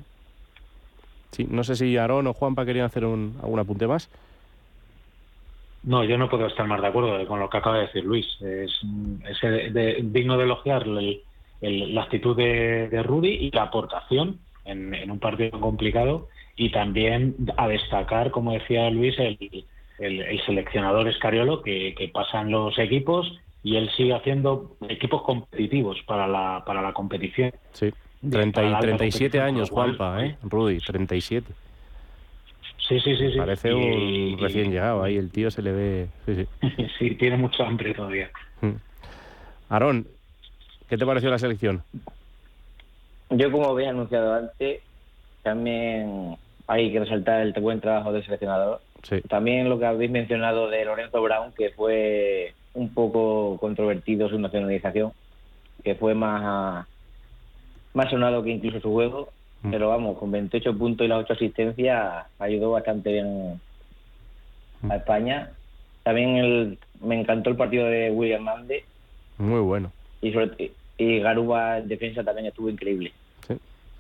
Sí, 1.32 1.48
no 1.50 1.64
sé 1.64 1.76
si 1.76 1.98
Aarón 1.98 2.28
o 2.28 2.34
Juanpa 2.34 2.66
querían 2.66 2.86
hacer 2.86 3.06
un, 3.06 3.38
algún 3.42 3.60
apunte 3.60 3.88
más. 3.88 4.10
No, 5.84 6.04
yo 6.04 6.18
no 6.18 6.30
puedo 6.30 6.48
estar 6.48 6.66
más 6.66 6.82
de 6.82 6.88
acuerdo 6.88 7.28
con 7.28 7.40
lo 7.40 7.50
que 7.50 7.58
acaba 7.58 7.78
de 7.78 7.86
decir 7.88 8.04
Luis. 8.04 8.26
Es, 8.42 8.72
digno 10.02 10.38
de 10.38 10.44
elogiar 10.44 10.88
la 10.88 12.02
actitud 12.02 12.36
de, 12.36 13.04
Rudy 13.04 13.30
y 13.30 13.52
la 13.52 13.64
aportación 13.64 14.40
en, 14.64 15.12
un 15.12 15.20
partido 15.20 15.60
complicado 15.60 16.30
y 16.56 16.72
también 16.72 17.36
a 17.58 17.68
destacar, 17.68 18.32
como 18.32 18.54
decía 18.54 18.90
Luis, 18.90 19.16
el, 19.20 20.42
seleccionador 20.46 21.08
Escariolo 21.08 21.62
que, 21.62 21.96
que 21.98 22.08
pasan 22.10 22.52
los 22.52 22.78
equipos 22.80 23.40
y 23.64 23.78
él 23.78 23.90
sigue 23.98 24.14
haciendo 24.14 24.78
equipos 24.88 25.24
competitivos 25.24 25.98
para 26.06 26.28
la, 26.28 26.64
para 26.66 26.82
la 26.82 26.94
competición. 26.94 27.52
Sí, 27.74 27.92
30 28.30 28.64
y 28.64 28.80
37 28.80 29.42
años, 29.42 29.70
Juanpa, 29.70 30.24
¿eh? 30.24 30.38
Rudy, 30.44 30.80
37. 30.80 31.52
Sí, 32.88 33.00
sí, 33.00 33.16
sí. 33.18 33.38
Parece 33.38 33.74
un 33.74 34.38
recién 34.40 34.72
llegado, 34.72 35.04
ahí 35.04 35.18
el 35.18 35.32
tío 35.32 35.50
se 35.50 35.64
le 35.64 35.72
ve... 35.72 36.08
Sí, 36.26 36.36
sí. 36.36 36.88
sí 37.00 37.16
tiene 37.16 37.38
mucho 37.38 37.64
hambre 37.64 37.94
todavía. 37.94 38.30
Mm. 38.62 38.74
Aarón, 39.70 40.08
¿qué 40.88 40.98
te 40.98 41.06
pareció 41.06 41.32
la 41.32 41.40
selección? 41.40 41.84
Yo, 43.32 43.52
como 43.52 43.70
había 43.70 43.90
anunciado 43.90 44.36
antes, 44.36 44.82
también 45.42 46.38
hay 46.68 46.92
que 46.92 47.00
resaltar 47.00 47.42
el 47.42 47.54
buen 47.54 47.80
trabajo 47.80 48.12
del 48.12 48.24
seleccionador. 48.24 48.82
También 49.30 49.70
lo 49.70 49.78
que 49.78 49.86
habéis 49.86 50.10
mencionado 50.10 50.70
de 50.70 50.84
Lorenzo 50.84 51.22
Brown, 51.22 51.52
que 51.56 51.70
fue 51.70 52.54
un 52.74 52.94
poco 52.94 53.58
controvertido 53.60 54.28
su 54.30 54.40
nacionalización, 54.40 55.12
que 55.84 55.96
fue 55.96 56.16
más, 56.16 56.88
más 57.94 58.10
sonado 58.10 58.44
que 58.44 58.50
incluso 58.50 58.80
su 58.80 58.92
juego. 58.92 59.30
Mm. 59.62 59.72
Pero 59.72 59.90
vamos, 59.90 60.18
con 60.18 60.32
28 60.32 60.78
puntos 60.78 61.06
y 61.06 61.08
las 61.08 61.20
8 61.20 61.34
asistencias 61.34 62.26
ayudó 62.40 62.72
bastante 62.72 63.12
bien 63.12 63.62
a 64.84 64.88
mm. 64.88 64.92
España. 64.92 65.52
También 66.04 66.36
el, 66.38 66.80
me 67.02 67.20
encantó 67.20 67.52
el 67.52 67.56
partido 67.56 67.86
de 67.88 68.10
William 68.12 68.42
Mande. 68.42 68.86
Muy 69.38 69.60
bueno. 69.62 69.92
Y, 70.22 70.32
sobre, 70.34 70.72
y 70.98 71.20
Garuba 71.20 71.78
en 71.78 71.88
defensa 71.88 72.24
también 72.24 72.48
estuvo 72.48 72.70
increíble. 72.70 73.12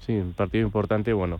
Sí, 0.05 0.13
un 0.13 0.33
partido 0.33 0.65
importante. 0.65 1.13
Bueno, 1.13 1.39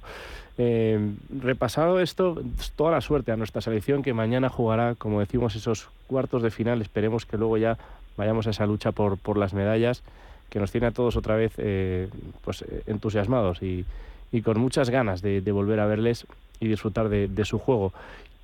eh, 0.58 1.00
repasado 1.30 2.00
esto, 2.00 2.42
toda 2.76 2.92
la 2.92 3.02
suerte 3.02 3.32
a 3.32 3.36
nuestra 3.36 3.62
selección 3.62 4.04
que 4.04 4.14
mañana 4.14 4.50
jugará, 4.50 4.96
como 4.96 5.20
decimos, 5.20 5.56
esos 5.56 5.90
cuartos 6.08 6.42
de 6.42 6.52
final. 6.52 6.82
Esperemos 6.82 7.26
que 7.26 7.38
luego 7.38 7.58
ya 7.58 7.78
vayamos 8.18 8.48
a 8.48 8.52
esa 8.52 8.66
lucha 8.66 8.92
por, 8.92 9.18
por 9.18 9.38
las 9.38 9.54
medallas 9.54 10.02
que 10.50 10.60
nos 10.60 10.72
tiene 10.72 10.88
a 10.88 10.92
todos 10.92 11.18
otra 11.18 11.36
vez 11.36 11.54
eh, 11.58 12.08
pues, 12.44 12.62
eh, 12.62 12.84
entusiasmados 12.88 13.62
y, 13.62 13.84
y, 14.32 14.42
con 14.42 14.60
muchas 14.60 14.90
ganas 14.90 15.22
de, 15.22 15.42
volver 15.52 15.80
a 15.80 15.86
verles 15.86 16.26
y 16.60 16.68
disfrutar 16.68 17.10
de, 17.10 17.46
su 17.46 17.60
juego. 17.60 17.92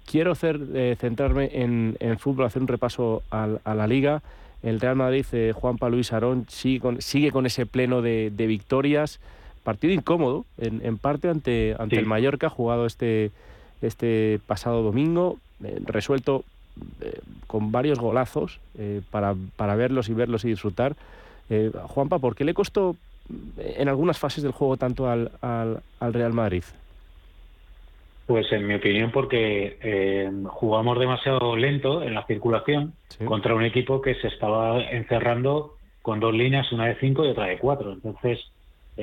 Quiero 0.05 0.31
hacer, 0.31 0.59
centrarme 0.97 1.49
en, 1.53 1.95
en, 1.99 2.19
fútbol, 2.19 2.45
hacer 2.45 2.61
un 2.61 2.67
repaso 2.67 3.23
a, 3.31 3.47
la 3.73 3.87
liga. 3.87 4.21
El 4.61 4.81
Real 4.81 4.95
Madrid, 4.95 5.25
Juan 5.31 5.53
Juanpa 5.53 5.89
Luis 5.89 6.11
Arón, 6.11 6.45
sigue 6.49 7.31
con, 7.31 7.45
ese 7.45 7.65
pleno 7.65 8.01
de, 8.01 8.31
de 8.35 8.47
victorias 8.47 9.19
partido 9.63 9.93
incómodo, 9.93 10.45
en, 10.57 10.97
parte 10.97 11.29
ante, 11.29 11.75
ante 11.77 11.97
el 11.97 12.05
Mallorca, 12.05 12.49
jugado 12.49 12.85
este, 12.85 13.31
este 13.81 14.39
pasado 14.47 14.81
domingo, 14.81 15.37
eh, 15.63 15.79
resuelto 15.85 16.43
eh, 17.01 17.19
con 17.47 17.71
varios 17.71 17.99
golazos 17.99 18.59
eh, 18.77 19.01
para, 19.11 19.35
para, 19.55 19.75
verlos 19.75 20.09
y 20.09 20.13
verlos 20.13 20.45
y 20.45 20.49
disfrutar. 20.49 20.95
Juanpa, 21.87 22.17
¿por 22.19 22.33
qué 22.33 22.45
le 22.45 22.53
costó 22.53 22.95
en 23.57 23.89
algunas 23.89 24.17
fases 24.17 24.41
del 24.41 24.53
juego 24.53 24.77
tanto 24.77 25.09
al, 25.09 25.31
al, 25.41 26.13
Real 26.13 26.31
Madrid? 26.31 26.63
Pues 28.25 28.49
en 28.53 28.67
mi 28.67 28.75
opinión 28.75 29.11
porque 29.11 30.31
jugamos 30.45 30.97
demasiado 30.97 31.57
lento 31.57 32.03
en 32.03 32.13
la 32.13 32.25
circulación 32.25 32.93
contra 33.25 33.53
un 33.53 33.65
equipo 33.65 34.01
que 34.01 34.15
se 34.15 34.29
estaba 34.29 34.81
encerrando 34.81 35.75
con 36.01 36.21
dos 36.21 36.33
líneas, 36.33 36.71
una 36.71 36.85
de 36.85 36.95
cinco 36.95 37.25
y 37.25 37.29
otra 37.29 37.47
de 37.47 37.57
cuatro. 37.57 37.91
Entonces, 37.91 38.39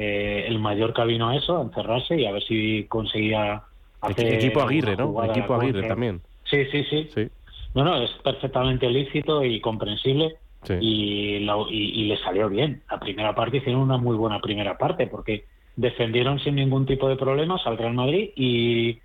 eh, 0.01 0.45
el 0.47 0.61
Mallorca 0.61 1.05
vino 1.05 1.29
a 1.29 1.37
eso, 1.37 1.59
a 1.59 1.63
encerrarse 1.63 2.17
y 2.17 2.25
a 2.25 2.31
ver 2.31 2.45
si 2.45 2.85
conseguía 2.85 3.63
hacer... 4.01 4.35
Equipo 4.35 4.63
Aguirre, 4.63 4.97
¿no? 4.97 5.25
Equipo 5.25 5.55
Aguirre 5.55 5.89
también. 5.89 6.21
Sí, 6.45 6.65
sí, 6.67 6.85
sí, 6.85 7.09
sí. 7.13 7.29
No, 7.75 7.85
no, 7.85 8.01
es 8.01 8.11
perfectamente 8.23 8.89
lícito 8.89 9.45
y 9.45 9.61
comprensible 9.61 10.37
y, 10.81 11.37
y, 11.37 12.05
le 12.05 12.17
salió 12.19 12.49
bien. 12.49 12.83
La 12.89 13.01
primera 13.01 13.35
parte 13.35 13.57
hicieron 13.57 13.83
una 13.83 13.97
muy 13.97 14.17
buena 14.17 14.41
primera 14.41 14.79
parte 14.79 15.09
porque 15.09 15.47
defendieron 15.75 16.39
sin 16.39 16.55
ningún 16.55 16.87
tipo 16.87 17.09
de 17.09 17.17
problemas 17.17 17.67
al 17.67 17.77
Real 17.77 17.95
Madrid 17.95 18.31
y, 18.37 19.01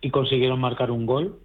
y 0.00 0.10
consiguieron 0.10 0.60
marcar 0.60 0.90
un 0.90 1.04
gol 1.04 1.40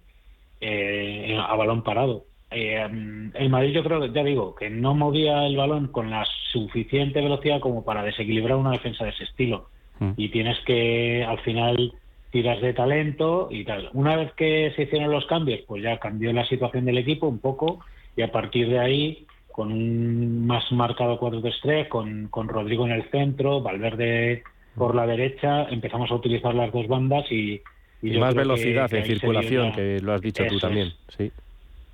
eh, 0.62 1.38
a 1.38 1.54
balón 1.56 1.82
parado. 1.82 2.24
Eh, 2.50 3.30
el 3.34 3.50
Madrid 3.50 3.72
yo 3.72 3.82
creo 3.82 4.00
que, 4.00 4.12
ya 4.12 4.22
digo, 4.22 4.54
que 4.54 4.70
no 4.70 4.94
movía 4.94 5.46
el 5.46 5.56
balón 5.56 5.88
con 5.88 6.10
la 6.10 6.24
suficiente 6.52 7.20
velocidad 7.20 7.60
como 7.60 7.84
para 7.84 8.02
desequilibrar 8.02 8.56
una 8.56 8.72
defensa 8.72 9.04
de 9.04 9.10
ese 9.10 9.24
estilo. 9.24 9.68
Mm. 9.98 10.12
Y 10.16 10.28
tienes 10.28 10.58
que, 10.64 11.24
al 11.24 11.40
final, 11.40 11.92
tiras 12.30 12.60
de 12.60 12.74
talento 12.74 13.48
y 13.50 13.64
tal. 13.64 13.90
Una 13.92 14.16
vez 14.16 14.32
que 14.32 14.72
se 14.74 14.82
hicieron 14.82 15.10
los 15.10 15.26
cambios, 15.26 15.60
pues 15.66 15.82
ya 15.82 15.98
cambió 15.98 16.32
la 16.32 16.46
situación 16.46 16.84
del 16.84 16.98
equipo 16.98 17.28
un 17.28 17.38
poco 17.38 17.80
y 18.16 18.22
a 18.22 18.32
partir 18.32 18.68
de 18.68 18.78
ahí, 18.78 19.26
con 19.52 19.70
un 19.70 20.46
más 20.46 20.70
marcado 20.72 21.18
4-3-3, 21.20 21.88
con, 21.88 22.28
con 22.28 22.48
Rodrigo 22.48 22.86
en 22.86 22.92
el 22.92 23.08
centro, 23.10 23.60
Valverde 23.60 24.42
por 24.76 24.94
la 24.94 25.06
derecha, 25.06 25.68
empezamos 25.70 26.10
a 26.10 26.14
utilizar 26.14 26.54
las 26.54 26.72
dos 26.72 26.88
bandas 26.88 27.30
y... 27.30 27.60
Y, 28.02 28.18
más 28.18 28.34
velocidad 28.34 28.92
en 28.92 29.04
circulación, 29.04 29.72
que 29.72 30.00
lo 30.02 30.12
has 30.12 30.20
dicho 30.20 30.44
tú 30.46 30.58
también, 30.58 30.92
sí. 31.16 31.30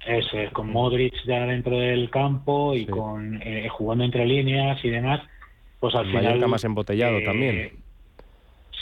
Eso 0.07 0.39
es, 0.39 0.51
con 0.53 0.71
Modric 0.71 1.15
ya 1.27 1.47
dentro 1.47 1.79
del 1.79 2.09
campo 2.11 2.75
y 2.75 2.87
con 2.87 3.41
eh, 3.43 3.69
jugando 3.69 4.05
entre 4.05 4.25
líneas 4.25 4.83
y 4.85 4.89
demás, 4.89 5.21
pues 5.79 5.95
al 5.95 6.07
final... 6.07 6.35
está 6.35 6.47
más 6.47 6.65
embotellado 6.65 7.19
eh, 7.19 7.25
también. 7.25 7.73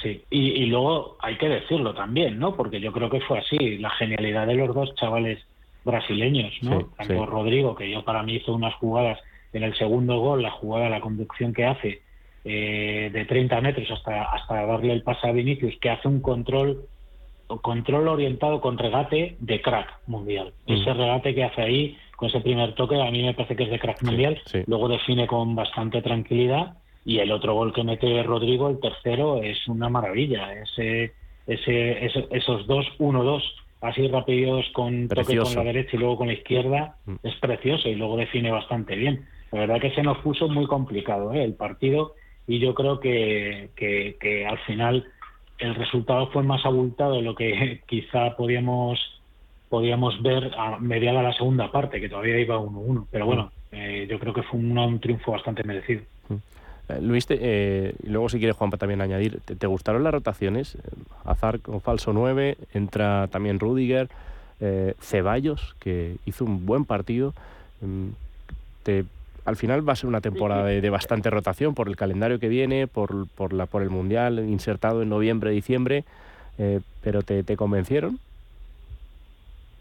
Sí, 0.02 0.22
y, 0.30 0.66
luego 0.66 1.16
hay 1.20 1.36
que 1.38 1.48
decirlo 1.48 1.92
también, 1.92 2.38
¿no? 2.38 2.54
Porque 2.54 2.80
yo 2.80 2.92
creo 2.92 3.10
que 3.10 3.20
fue 3.20 3.40
así, 3.40 3.78
la 3.78 3.90
genialidad 3.90 4.46
de 4.46 4.54
los 4.54 4.72
dos 4.72 4.94
chavales 4.94 5.44
brasileños, 5.84 6.54
¿no? 6.62 6.90
Tanto 6.96 7.26
Rodrigo, 7.26 7.74
que 7.74 7.90
yo 7.90 8.04
para 8.04 8.22
mí 8.22 8.36
hizo 8.36 8.54
unas 8.54 8.74
jugadas 8.74 9.18
en 9.52 9.64
el 9.64 9.74
segundo 9.74 10.20
gol, 10.20 10.42
la 10.42 10.52
jugada, 10.52 10.88
la 10.88 11.00
conducción 11.00 11.52
que 11.52 11.64
hace 11.64 12.02
eh, 12.44 13.10
de 13.12 13.24
30 13.24 13.60
metros 13.60 13.90
hasta, 13.90 14.22
hasta 14.22 14.66
darle 14.66 14.92
el 14.92 15.02
pase 15.02 15.26
a 15.26 15.32
Vinicius, 15.32 15.76
que 15.80 15.90
hace 15.90 16.06
un 16.06 16.20
control 16.20 16.84
control 17.56 18.08
orientado 18.08 18.60
con 18.60 18.78
regate 18.78 19.36
de 19.40 19.60
crack 19.60 20.00
mundial. 20.06 20.52
Mm. 20.66 20.72
Ese 20.72 20.92
regate 20.92 21.34
que 21.34 21.44
hace 21.44 21.62
ahí, 21.62 21.98
con 22.16 22.28
ese 22.28 22.40
primer 22.40 22.74
toque, 22.74 23.00
a 23.00 23.10
mí 23.10 23.22
me 23.22 23.34
parece 23.34 23.56
que 23.56 23.64
es 23.64 23.70
de 23.70 23.78
crack 23.78 24.02
mundial. 24.02 24.40
Luego 24.66 24.88
define 24.88 25.26
con 25.26 25.54
bastante 25.54 26.02
tranquilidad. 26.02 26.76
Y 27.04 27.20
el 27.20 27.32
otro 27.32 27.54
gol 27.54 27.72
que 27.72 27.84
mete 27.84 28.22
Rodrigo, 28.22 28.68
el 28.68 28.80
tercero, 28.80 29.42
es 29.42 29.66
una 29.66 29.88
maravilla. 29.88 30.52
Ese, 30.52 31.14
ese, 31.46 32.28
esos 32.30 32.66
dos, 32.66 32.86
uno, 32.98 33.24
dos, 33.24 33.42
así 33.80 34.06
rápidos 34.08 34.66
con 34.74 35.08
toque 35.08 35.38
con 35.38 35.54
la 35.54 35.64
derecha 35.64 35.96
y 35.96 35.98
luego 35.98 36.18
con 36.18 36.26
la 36.26 36.34
izquierda, 36.34 36.96
mm. 37.06 37.14
es 37.22 37.34
precioso 37.36 37.88
y 37.88 37.94
luego 37.94 38.16
define 38.16 38.50
bastante 38.50 38.96
bien. 38.96 39.26
La 39.52 39.60
verdad 39.60 39.80
que 39.80 39.94
se 39.94 40.02
nos 40.02 40.18
puso 40.18 40.48
muy 40.48 40.66
complicado 40.66 41.32
¿eh? 41.32 41.42
el 41.42 41.54
partido 41.54 42.14
y 42.46 42.58
yo 42.58 42.74
creo 42.74 43.00
que, 43.00 43.70
que, 43.76 44.16
que 44.20 44.46
al 44.46 44.58
final 44.60 45.06
el 45.58 45.74
resultado 45.74 46.28
fue 46.28 46.42
más 46.42 46.64
abultado 46.64 47.14
de 47.14 47.22
lo 47.22 47.34
que 47.34 47.82
quizá 47.86 48.36
podíamos 48.36 48.98
podíamos 49.68 50.22
ver 50.22 50.50
a 50.56 50.78
mediada 50.78 51.22
la 51.22 51.34
segunda 51.34 51.70
parte, 51.70 52.00
que 52.00 52.08
todavía 52.08 52.38
iba 52.38 52.58
1-1. 52.58 53.06
Pero 53.10 53.26
bueno, 53.26 53.52
eh, 53.70 54.06
yo 54.08 54.18
creo 54.18 54.32
que 54.32 54.42
fue 54.42 54.58
un, 54.58 54.98
triunfo 54.98 55.32
bastante 55.32 55.62
merecido. 55.62 56.02
Mm. 56.28 56.34
Eh, 56.88 57.00
Luis, 57.02 57.26
eh, 57.28 57.94
y 58.02 58.08
luego 58.08 58.30
si 58.30 58.38
quieres 58.38 58.56
Juanpa 58.56 58.78
también 58.78 59.02
añadir, 59.02 59.40
¿te, 59.40 59.66
gustaron 59.66 60.04
las 60.04 60.14
rotaciones? 60.14 60.78
Azar 61.24 61.60
con 61.60 61.82
falso 61.82 62.14
9, 62.14 62.56
entra 62.72 63.28
también 63.28 63.60
Rudiger, 63.60 64.08
Ceballos, 65.00 65.76
que 65.78 66.16
hizo 66.24 66.44
un 66.44 66.64
buen 66.64 66.84
partido. 66.84 67.34
Mm, 67.82 68.08
¿Te 68.82 69.04
al 69.48 69.56
final 69.56 69.88
va 69.88 69.94
a 69.94 69.96
ser 69.96 70.08
una 70.08 70.20
temporada 70.20 70.64
de, 70.66 70.90
bastante 70.90 71.30
rotación 71.30 71.74
por 71.74 71.88
el 71.88 71.96
calendario 71.96 72.38
que 72.38 72.48
viene, 72.48 72.86
por, 72.86 73.26
por, 73.28 73.54
la, 73.54 73.64
por 73.64 73.80
el 73.82 73.88
Mundial 73.88 74.38
insertado 74.40 75.00
en 75.00 75.08
noviembre, 75.08 75.50
diciembre, 75.50 76.04
eh, 76.58 76.80
pero 77.02 77.22
te, 77.22 77.56
convencieron? 77.56 78.18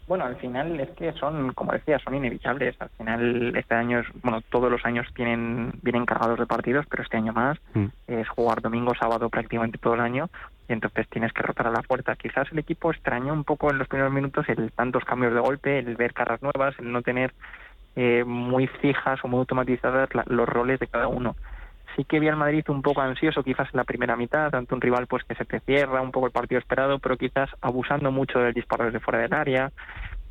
Bueno, 0.06 0.24
al 0.24 0.36
final 0.36 0.80
es 0.80 0.88
que 0.92 1.12
son, 1.12 1.52
como 1.52 1.72
decía, 1.72 1.98
son 1.98 2.14
inevitables. 2.14 2.80
Al 2.80 2.88
final 2.88 3.54
este 3.56 3.74
año, 3.74 3.98
es, 3.98 4.06
bueno, 4.22 4.40
todos 4.48 4.70
los 4.70 4.82
años 4.86 5.06
tienen 5.14 5.72
vienen 5.82 6.06
cargados 6.06 6.38
de 6.38 6.46
partidos, 6.46 6.86
pero 6.88 7.02
este 7.02 7.18
año 7.18 7.34
más 7.34 7.58
mm. 7.74 7.86
es 8.06 8.26
jugar 8.30 8.62
domingo, 8.62 8.94
sábado 8.94 9.28
prácticamente 9.28 9.76
todo 9.76 9.94
el 9.94 10.00
año 10.00 10.30
y 10.66 10.72
entonces 10.72 11.06
tienes 11.08 11.34
que 11.34 11.42
rotar 11.42 11.66
a 11.66 11.72
la 11.72 11.82
puerta. 11.82 12.16
Quizás 12.16 12.50
el 12.52 12.58
equipo 12.58 12.90
extrañó 12.90 13.34
un 13.34 13.44
poco 13.44 13.70
en 13.70 13.76
los 13.76 13.88
primeros 13.88 14.12
minutos 14.12 14.48
el 14.48 14.72
tantos 14.72 15.04
cambios 15.04 15.34
de 15.34 15.40
golpe, 15.40 15.78
el 15.78 15.96
ver 15.96 16.14
caras 16.14 16.40
nuevas, 16.42 16.74
el 16.78 16.90
no 16.90 17.02
tener 17.02 17.34
eh, 17.96 18.24
muy 18.24 18.66
fijas 18.66 19.18
o 19.24 19.28
muy 19.28 19.40
automatizadas 19.40 20.08
los 20.26 20.48
roles 20.48 20.78
de 20.80 20.86
cada 20.86 21.08
uno 21.08 21.36
sí 21.98 22.04
que 22.04 22.20
vi 22.20 22.28
al 22.28 22.36
Madrid 22.36 22.64
un 22.68 22.80
poco 22.80 23.00
ansioso 23.00 23.42
quizás 23.42 23.68
en 23.72 23.78
la 23.78 23.84
primera 23.84 24.16
mitad, 24.16 24.50
tanto 24.50 24.74
un 24.74 24.80
rival 24.80 25.06
pues 25.06 25.24
que 25.24 25.34
se 25.34 25.44
te 25.44 25.60
cierra 25.60 26.00
un 26.00 26.12
poco 26.12 26.26
el 26.26 26.32
partido 26.32 26.60
esperado, 26.60 26.98
pero 27.00 27.16
quizás 27.16 27.50
abusando 27.60 28.12
mucho 28.12 28.38
del 28.38 28.54
disparo 28.54 28.84
desde 28.84 29.00
fuera 29.00 29.20
del 29.20 29.34
área. 29.34 29.72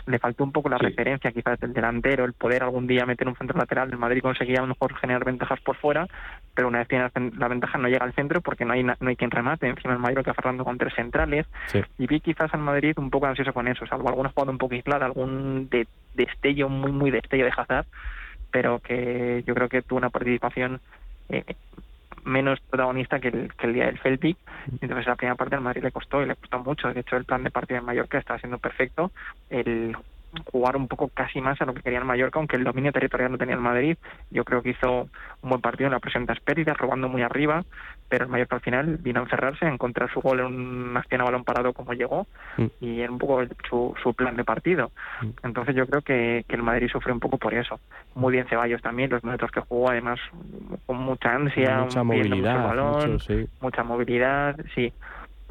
Le 0.08 0.20
faltó 0.20 0.44
un 0.44 0.52
poco 0.52 0.70
la 0.70 0.78
referencia 0.78 1.32
quizás 1.32 1.60
del 1.60 1.74
delantero, 1.74 2.26
el 2.26 2.34
poder 2.34 2.64
algún 2.64 2.88
día 2.88 3.06
meter 3.06 3.28
un 3.28 3.36
centro 3.36 3.58
lateral. 3.58 3.90
El 3.92 3.98
Madrid 3.98 4.22
conseguía 4.22 4.60
a 4.60 4.62
lo 4.62 4.68
mejor 4.68 4.96
generar 4.96 5.26
ventajas 5.26 5.60
por 5.62 5.76
fuera, 5.76 6.08
pero 6.56 6.70
una 6.70 6.80
vez 6.80 6.88
tiene 6.88 7.10
la 7.38 7.48
ventaja 7.48 7.78
no 7.78 7.88
llega 7.88 8.06
al 8.06 8.14
centro 8.14 8.42
porque 8.42 8.66
no 8.66 8.74
hay 8.74 8.84
no 8.84 8.96
hay 9.02 9.16
quien 9.16 9.32
remate. 9.32 9.68
Encima 9.68 9.94
el 9.94 10.00
Madrid 10.00 10.18
lo 10.18 10.24
que 10.24 10.34
Fernando 10.34 10.64
con 10.66 10.78
tres 10.78 10.94
centrales. 10.96 11.46
Y 11.98 12.08
vi 12.08 12.20
quizás 12.20 12.54
al 12.54 12.62
Madrid 12.62 12.98
un 12.98 13.10
poco 13.10 13.28
ansioso 13.28 13.54
con 13.54 13.68
eso, 13.68 13.86
salvo 13.86 14.10
algunos 14.10 14.34
jugando 14.34 14.52
un 14.54 14.58
poco 14.58 14.74
aislada, 14.74 15.06
algún 15.06 15.70
de, 15.70 15.88
destello, 16.14 16.70
muy, 16.70 16.92
muy 16.92 17.12
destello 17.12 17.46
de 17.46 17.54
Hazard, 17.56 17.86
pero 18.52 18.80
que 18.80 19.44
yo 19.46 19.54
creo 19.54 19.70
que 19.70 19.82
tuvo 19.82 20.00
una 20.00 20.10
participación 20.10 20.80
eh, 21.30 21.44
menos 22.28 22.60
protagonista 22.60 23.20
que 23.20 23.30
el, 23.30 23.54
que 23.56 23.68
el 23.68 23.74
día 23.74 23.86
del 23.86 24.00
Celtic. 24.00 24.38
Entonces 24.82 25.08
la 25.08 25.16
primera 25.16 25.36
parte 25.36 25.56
al 25.56 25.62
Madrid 25.62 25.84
le 25.84 25.92
costó 25.92 26.22
y 26.22 26.28
le 26.28 26.36
costó 26.36 26.60
mucho. 26.60 26.94
De 26.94 27.00
hecho, 27.00 27.16
el 27.16 27.26
plan 27.26 27.44
de 27.44 27.52
partido 27.52 27.80
en 27.80 27.86
Mallorca 27.86 28.18
estaba 28.18 28.40
siendo 28.40 28.60
perfecto. 28.60 29.12
El 29.50 29.96
jugar 30.52 30.76
un 30.78 30.88
poco 30.88 31.10
casi 31.10 31.42
más 31.42 31.62
a 31.62 31.66
lo 31.66 31.74
que 31.74 31.82
quería 31.82 32.00
el 32.00 32.06
Mallorca, 32.06 32.40
aunque 32.40 32.56
el 32.56 32.64
dominio 32.64 32.92
territorial 32.92 33.32
no 33.32 33.38
tenía 33.38 33.56
el 33.56 33.62
Madrid. 33.62 33.98
Yo 34.30 34.44
creo 34.44 34.62
que 34.62 34.72
hizo 34.72 35.10
un 35.42 35.50
buen 35.50 35.62
partido 35.62 35.88
en 35.88 35.94
la 35.94 36.00
presión 36.00 36.26
de 36.26 36.36
pérdidas, 36.36 36.78
robando 36.78 37.10
muy 37.10 37.22
arriba, 37.22 37.64
pero 38.10 38.26
el 38.26 38.32
Mallorca 38.32 38.56
al 38.56 38.62
final 38.62 38.98
vino 38.98 39.20
a 39.20 39.24
encerrarse, 39.24 39.66
a 39.66 39.70
encontrar 39.70 40.12
su 40.12 40.22
gol 40.22 40.40
en 40.40 40.46
una 40.46 41.02
escena 41.02 41.24
balón 41.24 41.44
parado 41.44 41.74
como 41.74 41.94
llegó 41.94 42.28
mm. 42.58 42.66
y 42.80 43.02
en 43.02 43.12
un 43.12 43.18
poco 43.18 43.44
su, 43.70 43.96
su 44.02 44.14
plan 44.14 44.36
de 44.36 44.44
partido. 44.44 44.92
Mm. 45.22 45.30
Entonces 45.44 45.76
yo 45.76 45.86
creo 45.88 46.02
que, 46.02 46.46
que 46.48 46.56
el 46.56 46.64
Madrid 46.64 46.90
sufrió 46.92 47.14
un 47.14 47.20
poco 47.20 47.38
por 47.38 47.54
eso. 47.54 47.80
Muy 48.16 48.34
bien 48.34 48.48
Ceballos 48.48 48.82
también, 48.82 49.10
los 49.10 49.24
minutos 49.24 49.52
que 49.52 49.62
jugó 49.62 49.90
además 49.90 50.20
con 50.86 50.98
mucha 50.98 51.34
ansia, 51.34 51.80
mucha 51.80 52.04
movilidad, 52.04 52.64
balón, 52.68 53.18
mucha 53.62 53.84
movilidad, 53.84 54.56
sí. 54.76 54.94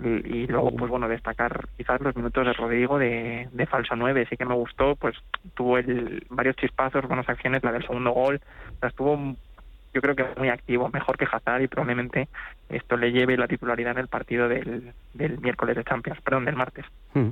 Y, 0.03 0.47
luego, 0.47 0.71
pues 0.73 0.91
bueno, 0.91 1.09
destacar 1.09 1.69
quizás 1.77 2.01
los 2.03 2.15
minutos 2.15 2.45
de 2.45 2.53
Rodrigo 2.53 2.99
de, 2.99 3.49
de 3.51 3.67
falso 3.67 3.97
9. 3.97 4.27
Sí 4.29 4.37
que 4.37 4.45
me 4.45 4.55
gustó, 4.55 4.95
pues 4.97 5.17
tuvo 5.55 5.79
el, 5.79 6.25
varios 6.29 6.57
chispazos, 6.57 7.07
buenas 7.07 7.29
acciones, 7.29 7.65
la 7.65 7.73
del 7.73 7.83
segundo 7.83 8.11
gol. 8.11 8.41
O 8.83 8.87
estuvo, 8.87 9.35
yo 9.95 10.03
creo 10.03 10.15
que 10.15 10.27
muy 10.37 10.51
activo, 10.51 10.91
mejor 10.93 11.17
que 11.17 11.27
Hazard 11.31 11.63
y 11.63 11.69
probablemente 11.69 12.29
esto 12.69 12.97
le 12.97 13.11
lleve 13.11 13.39
la 13.39 13.49
titularidad 13.49 13.93
en 13.93 13.99
el 13.99 14.09
partido 14.09 14.49
del, 14.49 14.93
del 15.15 15.39
miércoles 15.41 15.77
de 15.77 15.85
Champions, 15.85 16.21
perdón, 16.21 16.45
del 16.45 16.57
martes. 16.57 16.85
Hmm. 17.15 17.31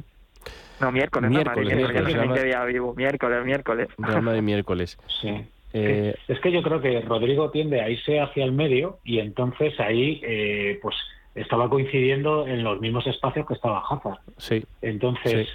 No, 0.81 0.91
miércoles, 0.91 1.31
miércoles, 1.31 1.71
no, 1.71 1.77
miércoles, 1.77 2.15
miércoles, 2.15 2.67
vivo. 2.73 2.95
miércoles, 2.95 3.45
miércoles. 3.45 3.89
de 3.99 4.43
miércoles. 4.43 4.99
Sí. 5.21 5.47
Eh, 5.77 6.15
es 6.29 6.39
que 6.39 6.53
yo 6.53 6.63
creo 6.63 6.81
que 6.81 7.01
Rodrigo 7.01 7.51
tiende 7.51 7.81
a 7.81 7.89
irse 7.89 8.21
hacia 8.21 8.45
el 8.45 8.53
medio 8.53 9.01
y 9.03 9.19
entonces 9.19 9.79
ahí, 9.81 10.21
eh, 10.23 10.79
pues 10.81 10.95
estaba 11.35 11.69
coincidiendo 11.69 12.47
en 12.47 12.63
los 12.63 12.81
mismos 12.81 13.07
espacios 13.07 13.47
que 13.47 13.55
estaba 13.55 13.83
Hazard. 13.89 14.19
Sí. 14.39 14.65
Entonces, 14.83 15.49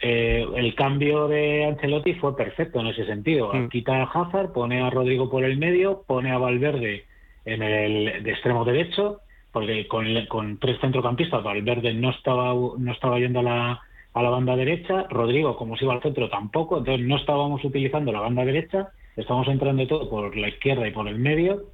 eh, 0.00 0.46
el 0.56 0.74
cambio 0.74 1.28
de 1.28 1.64
Ancelotti 1.64 2.14
fue 2.14 2.36
perfecto 2.36 2.80
en 2.80 2.88
ese 2.88 3.06
sentido. 3.06 3.52
Mm. 3.52 3.68
Quita 3.68 4.02
a 4.02 4.04
Hazard, 4.04 4.52
pone 4.52 4.82
a 4.82 4.90
Rodrigo 4.90 5.30
por 5.30 5.44
el 5.44 5.58
medio, 5.58 6.04
pone 6.06 6.30
a 6.30 6.38
Valverde 6.38 7.04
en 7.44 7.62
el 7.62 8.22
de 8.22 8.30
extremo 8.30 8.64
derecho, 8.64 9.20
porque 9.52 9.86
con, 9.86 10.06
con 10.26 10.58
tres 10.58 10.78
centrocampistas 10.80 11.42
Valverde 11.42 11.94
no 11.94 12.10
estaba 12.10 12.54
no 12.54 12.92
estaba 12.92 13.18
yendo 13.18 13.40
a 13.40 13.42
la, 13.42 13.82
a 14.14 14.22
la 14.22 14.30
banda 14.30 14.56
derecha, 14.56 15.06
Rodrigo 15.10 15.56
como 15.56 15.76
se 15.76 15.84
iba 15.84 15.94
al 15.94 16.02
centro 16.02 16.28
tampoco, 16.28 16.78
entonces 16.78 17.06
no 17.06 17.16
estábamos 17.16 17.62
utilizando 17.64 18.12
la 18.12 18.20
banda 18.20 18.44
derecha, 18.44 18.88
estamos 19.16 19.46
entrando 19.48 19.86
todo 19.86 20.08
por 20.08 20.36
la 20.36 20.48
izquierda 20.48 20.88
y 20.88 20.92
por 20.92 21.06
el 21.06 21.18
medio 21.18 21.64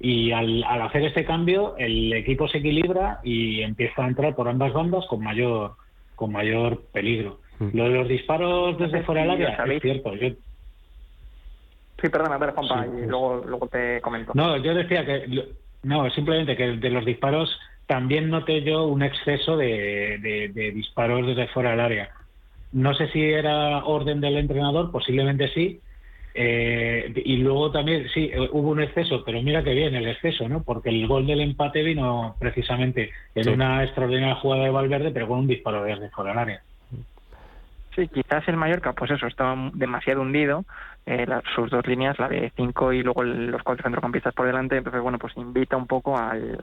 y 0.00 0.32
al, 0.32 0.64
hacer 0.64 1.04
este 1.04 1.24
cambio 1.24 1.76
el 1.78 2.12
equipo 2.12 2.48
se 2.48 2.58
equilibra 2.58 3.20
y 3.22 3.62
empieza 3.62 4.04
a 4.04 4.08
entrar 4.08 4.34
por 4.34 4.48
ambas 4.48 4.72
bandas 4.72 5.06
con 5.06 5.22
mayor 5.22 5.72
con 6.14 6.32
mayor 6.32 6.82
peligro. 6.92 7.40
Mm. 7.58 7.76
Lo 7.76 7.84
de 7.84 7.90
los 7.90 8.08
disparos 8.08 8.78
desde 8.78 9.02
fuera 9.02 9.22
del 9.22 9.30
área 9.30 9.64
es 9.64 9.82
cierto. 9.82 10.14
Yo... 10.14 10.28
Sí, 12.00 12.08
perdona, 12.08 12.38
pero 12.38 12.52
Juanpa, 12.52 12.86
y 12.86 13.06
luego, 13.06 13.42
luego 13.46 13.66
te 13.68 14.00
comento. 14.00 14.32
No, 14.34 14.56
yo 14.58 14.74
decía 14.74 15.04
que 15.04 15.48
no, 15.82 16.08
simplemente 16.10 16.56
que 16.56 16.76
de 16.76 16.90
los 16.90 17.04
disparos 17.04 17.58
también 17.86 18.30
noté 18.30 18.62
yo 18.62 18.86
un 18.86 19.02
exceso 19.02 19.56
de, 19.56 20.18
de 20.52 20.72
disparos 20.72 21.26
desde 21.26 21.48
fuera 21.48 21.70
del 21.70 21.80
área. 21.80 22.10
No 22.72 22.94
sé 22.94 23.08
si 23.08 23.22
era 23.22 23.84
orden 23.84 24.20
del 24.20 24.36
entrenador, 24.36 24.90
posiblemente 24.90 25.48
sí, 25.54 25.80
eh, 26.34 27.12
y 27.24 27.36
luego 27.36 27.70
también, 27.70 28.08
sí, 28.12 28.30
hubo 28.50 28.70
un 28.70 28.82
exceso, 28.82 29.22
pero 29.24 29.40
mira 29.40 29.62
que 29.62 29.72
bien 29.72 29.94
el 29.94 30.08
exceso, 30.08 30.48
¿no? 30.48 30.64
Porque 30.64 30.88
el 30.88 31.06
gol 31.06 31.26
del 31.26 31.40
empate 31.40 31.82
vino 31.82 32.34
precisamente 32.40 33.10
en 33.36 33.48
una 33.48 33.84
extraordinaria 33.84 34.34
jugada 34.34 34.64
de 34.64 34.70
Valverde, 34.70 35.10
pero 35.12 35.28
con 35.28 35.40
un 35.40 35.46
disparo 35.46 35.84
desde 35.84 36.10
fuera 36.10 36.30
del 36.30 36.38
área. 36.40 36.62
Sí, 37.94 38.08
quizás 38.08 38.46
el 38.48 38.56
Mallorca, 38.56 38.92
pues 38.92 39.10
eso, 39.12 39.26
estaba 39.26 39.70
demasiado 39.72 40.22
hundido, 40.22 40.64
eh, 41.06 41.26
sus 41.54 41.70
dos 41.70 41.86
líneas, 41.86 42.18
la 42.18 42.28
de 42.28 42.50
cinco 42.56 42.92
y 42.92 43.02
luego 43.02 43.22
los 43.22 43.62
cuatro 43.62 43.82
centrocampistas 43.82 44.34
por 44.34 44.46
delante, 44.46 44.76
entonces 44.76 45.02
bueno, 45.02 45.18
pues 45.18 45.36
invita 45.36 45.76
un 45.76 45.86
poco 45.86 46.16
al, 46.18 46.58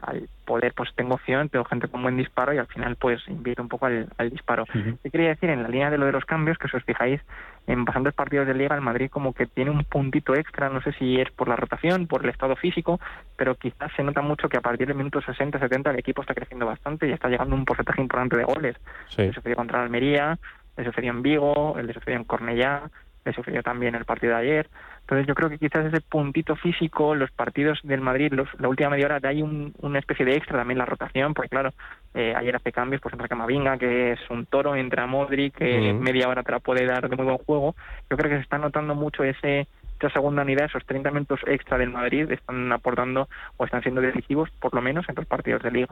poder, 0.46 0.74
pues 0.74 0.90
tengo 0.96 1.14
opción, 1.14 1.48
tengo 1.50 1.64
gente 1.66 1.88
con 1.88 2.02
buen 2.02 2.18
disparo 2.18 2.54
y 2.54 2.58
al 2.58 2.68
final 2.68 2.96
pues 2.96 3.22
invita 3.28 3.62
un 3.62 3.70
poco 3.70 3.86
al, 3.86 4.10
disparo. 4.32 4.66
¿Qué 5.04 5.10
quería 5.10 5.30
decir? 5.30 5.50
En 5.52 5.64
la 5.64 5.70
línea 5.70 5.92
de 5.92 5.98
lo 5.98 6.06
de 6.08 6.12
los 6.12 6.26
cambios, 6.26 6.58
que 6.58 6.68
si 6.68 6.76
os 6.76 6.84
fijáis, 6.84 7.22
en 7.68 7.86
bastantes 7.86 8.16
partidos 8.16 8.48
de 8.48 8.56
liga 8.56 8.76
el 8.76 8.82
Madrid 8.82 9.10
como 9.12 9.34
que 9.34 9.46
tiene 9.46 9.70
un 9.70 9.84
puntito 9.84 10.34
extra, 10.34 10.70
no 10.70 10.82
sé 10.82 10.92
si 10.94 11.22
es 11.22 11.30
por 11.32 11.48
la 11.48 11.56
rotación, 11.56 12.08
por 12.08 12.24
el 12.24 12.30
estado 12.32 12.56
físico, 12.56 13.00
pero 13.38 13.56
quizás 13.56 13.92
se 13.96 14.04
nota 14.04 14.22
mucho 14.22 14.50
que 14.50 14.58
a 14.58 14.62
partir 14.62 14.88
del 14.88 14.98
minuto 14.98 15.22
60, 15.22 15.60
70 15.60 15.92
el 15.92 16.00
equipo 16.00 16.22
está 16.22 16.34
creciendo 16.34 16.66
bastante 16.66 17.08
y 17.08 17.12
está 17.12 17.30
llegando 17.30 17.56
un 17.56 17.66
porcentaje 17.66 18.02
importante 18.02 18.38
de 18.38 18.44
goles. 18.44 18.76
Sí. 19.10 19.22
Eso 19.22 19.42
fue 19.42 19.56
contra 19.56 19.84
Almería, 19.84 20.40
le 20.78 20.86
sucedió 20.86 21.12
en 21.12 21.22
Vigo, 21.22 21.76
le 21.82 21.94
sucedió 21.94 22.18
en 22.18 22.24
Cornellá, 22.24 22.90
le 23.26 23.34
sucedió 23.34 23.62
también 23.62 23.96
el 23.96 24.06
partido 24.06 24.34
de 24.34 24.40
ayer. 24.40 24.70
Entonces 25.02 25.28
yo 25.28 25.36
creo 25.36 25.50
que 25.50 25.58
quizás 25.58 25.86
ese 25.86 26.02
puntito 26.02 26.56
físico, 26.56 27.16
los 27.16 27.32
partidos 27.32 27.80
del 27.84 28.02
Madrid, 28.02 28.32
los, 28.32 28.48
la 28.60 28.70
última 28.70 28.90
media 28.90 29.08
hora, 29.08 29.20
ahí 29.24 29.42
un, 29.42 29.74
una 29.82 30.00
especie 30.00 30.26
de 30.26 30.36
extra 30.36 30.58
también 30.58 30.78
la 30.78 30.86
rotación, 30.86 31.34
porque 31.34 31.50
claro, 31.50 31.74
eh, 32.14 32.34
ayer 32.36 32.56
hace 32.56 32.72
cambios, 32.72 33.02
pues 33.02 33.14
entra 33.14 33.28
Camavinga, 33.28 33.78
que 33.78 34.14
es 34.14 34.20
un 34.30 34.46
toro, 34.46 34.76
entra 34.76 35.08
Modric, 35.08 35.56
que 35.56 35.94
media 35.94 36.30
hora 36.30 36.44
te 36.44 36.52
la 36.52 36.60
puede 36.60 36.86
dar 36.86 37.10
de 37.10 37.16
muy 37.16 37.26
buen 37.26 37.38
juego. 37.40 37.76
Yo 38.10 38.18
creo 38.18 38.30
que 38.30 38.38
se 38.38 38.44
está 38.44 38.58
notando 38.58 38.96
mucho 38.96 39.24
ese 39.24 39.68
esa 40.00 40.14
segunda 40.14 40.42
unidad, 40.42 40.66
esos 40.66 40.84
30 40.86 41.12
minutos 41.12 41.40
extra 41.46 41.78
del 41.78 41.92
Madrid 41.92 42.32
están 42.32 42.72
aportando 42.72 43.30
o 43.58 43.66
están 43.66 43.84
siendo 43.84 44.02
decisivos, 44.02 44.50
por 44.60 44.74
lo 44.74 44.82
menos 44.82 45.08
en 45.08 45.16
los 45.16 45.28
partidos 45.28 45.62
de 45.62 45.72
liga. 45.72 45.88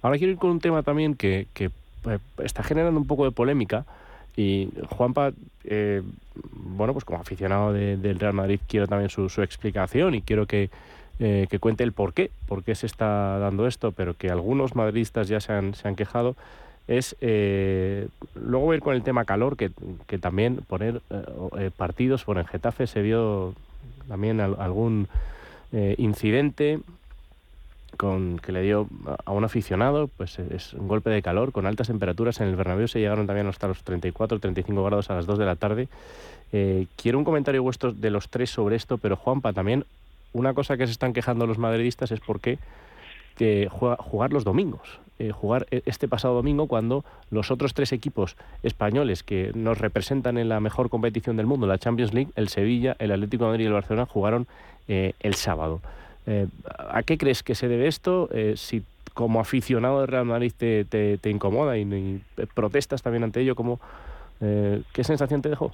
Ahora 0.00 0.16
quiero 0.16 0.32
ir 0.32 0.38
con 0.38 0.50
un 0.52 0.60
tema 0.60 0.82
también 0.82 1.14
que, 1.14 1.46
que 1.52 1.70
está 2.42 2.62
generando 2.62 3.00
un 3.00 3.06
poco 3.06 3.24
de 3.24 3.30
polémica. 3.30 3.84
Y 4.36 4.68
Juanpa, 4.90 5.32
eh, 5.64 6.02
bueno, 6.52 6.92
pues 6.92 7.04
como 7.04 7.20
aficionado 7.20 7.72
del 7.72 8.20
Real 8.20 8.34
Madrid 8.34 8.60
quiero 8.68 8.86
también 8.86 9.10
su, 9.10 9.26
explicación 9.42 10.14
y 10.14 10.22
quiero 10.22 10.46
que, 10.46 10.70
eh, 11.18 11.48
que, 11.50 11.58
cuente 11.58 11.82
el 11.82 11.92
por 11.92 12.12
qué, 12.12 12.30
por 12.46 12.62
qué 12.62 12.76
se 12.76 12.86
está 12.86 13.38
dando 13.38 13.66
esto, 13.66 13.90
pero 13.90 14.14
que 14.14 14.30
algunos 14.30 14.76
madridistas 14.76 15.26
ya 15.26 15.40
se 15.40 15.52
han, 15.52 15.74
se 15.74 15.88
han 15.88 15.96
quejado, 15.96 16.36
es 16.86 17.16
luego 17.20 18.66
voy 18.66 18.74
a 18.74 18.76
ir 18.76 18.82
con 18.82 18.94
el 18.94 19.02
tema 19.02 19.24
calor, 19.24 19.56
que, 19.56 19.72
que 20.06 20.18
también 20.18 20.60
poner 20.68 21.02
partidos, 21.76 22.24
por 22.24 22.38
en 22.38 22.46
Getafe 22.46 22.86
se 22.86 23.02
vio 23.02 23.54
también 24.08 24.40
algún 24.40 25.08
incidente 25.72 26.78
con, 27.98 28.38
que 28.38 28.52
le 28.52 28.62
dio 28.62 28.88
a 29.26 29.32
un 29.32 29.44
aficionado, 29.44 30.08
pues 30.08 30.38
es 30.38 30.72
un 30.72 30.88
golpe 30.88 31.10
de 31.10 31.20
calor 31.20 31.52
con 31.52 31.66
altas 31.66 31.88
temperaturas. 31.88 32.40
En 32.40 32.48
el 32.48 32.56
Bernabéu 32.56 32.88
se 32.88 33.00
llegaron 33.00 33.26
también 33.26 33.46
hasta 33.46 33.68
los 33.68 33.82
34, 33.82 34.38
35 34.38 34.84
grados 34.84 35.10
a 35.10 35.14
las 35.14 35.26
2 35.26 35.38
de 35.38 35.44
la 35.44 35.56
tarde. 35.56 35.88
Eh, 36.52 36.86
quiero 36.96 37.18
un 37.18 37.24
comentario 37.24 37.62
vuestro 37.62 37.92
de 37.92 38.10
los 38.10 38.30
tres 38.30 38.48
sobre 38.48 38.76
esto, 38.76 38.96
pero 38.96 39.16
Juanpa, 39.16 39.52
también 39.52 39.84
una 40.32 40.54
cosa 40.54 40.78
que 40.78 40.86
se 40.86 40.92
están 40.92 41.12
quejando 41.12 41.46
los 41.46 41.58
madridistas 41.58 42.10
es 42.10 42.20
por 42.20 42.40
qué 42.40 42.58
jugar 43.68 44.32
los 44.32 44.44
domingos. 44.44 44.98
Eh, 45.20 45.32
jugar 45.32 45.66
e, 45.72 45.82
este 45.84 46.06
pasado 46.06 46.34
domingo 46.34 46.68
cuando 46.68 47.04
los 47.30 47.50
otros 47.50 47.74
tres 47.74 47.92
equipos 47.92 48.36
españoles 48.62 49.24
que 49.24 49.50
nos 49.54 49.78
representan 49.78 50.38
en 50.38 50.48
la 50.48 50.60
mejor 50.60 50.90
competición 50.90 51.36
del 51.36 51.46
mundo, 51.46 51.66
la 51.66 51.78
Champions 51.78 52.14
League, 52.14 52.30
el 52.36 52.48
Sevilla, 52.48 52.94
el 53.00 53.10
Atlético 53.10 53.44
de 53.44 53.50
Madrid 53.50 53.64
y 53.64 53.66
el 53.66 53.72
Barcelona, 53.72 54.06
jugaron 54.06 54.46
eh, 54.86 55.14
el 55.20 55.34
sábado. 55.34 55.80
Eh, 56.28 56.46
¿A 56.76 57.02
qué 57.04 57.16
crees 57.16 57.42
que 57.42 57.54
se 57.54 57.68
debe 57.68 57.86
esto? 57.86 58.28
Eh, 58.32 58.52
si 58.56 58.82
como 59.14 59.40
aficionado 59.40 60.00
de 60.00 60.06
Real 60.06 60.26
Madrid 60.26 60.52
te, 60.56 60.84
te, 60.84 61.30
incomoda 61.30 61.76
y, 61.78 62.20
protestas 62.54 63.02
también 63.02 63.24
ante 63.24 63.40
ello, 63.40 63.56
¿cómo, 63.56 63.80
Eh, 64.40 64.82
¿Qué 64.92 65.02
sensación 65.02 65.42
te 65.42 65.48
dejó? 65.48 65.72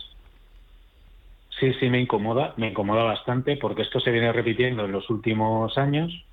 Sí, 1.61 1.75
sí, 1.75 1.91
me 1.91 2.01
incomoda, 2.01 2.55
me 2.57 2.69
incomoda 2.69 3.03
bastante 3.03 3.59
porque 3.59 3.83
esto 3.83 4.01
se 4.01 4.11
viene 4.11 4.33
repitiendo 4.33 4.87
en 4.87 4.93
los 4.93 5.11
últimos 5.11 5.77
años. 5.77 6.25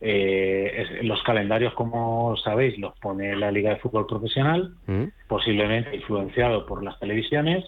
Eh, 0.00 1.00
los 1.02 1.22
calendarios, 1.22 1.74
como 1.74 2.36
sabéis, 2.38 2.76
los 2.78 2.98
pone 2.98 3.36
la 3.36 3.52
Liga 3.52 3.70
de 3.70 3.76
Fútbol 3.76 4.06
Profesional, 4.06 4.74
mm. 4.86 5.04
posiblemente 5.28 5.94
influenciado 5.94 6.66
por 6.66 6.82
las 6.82 6.98
televisiones, 6.98 7.64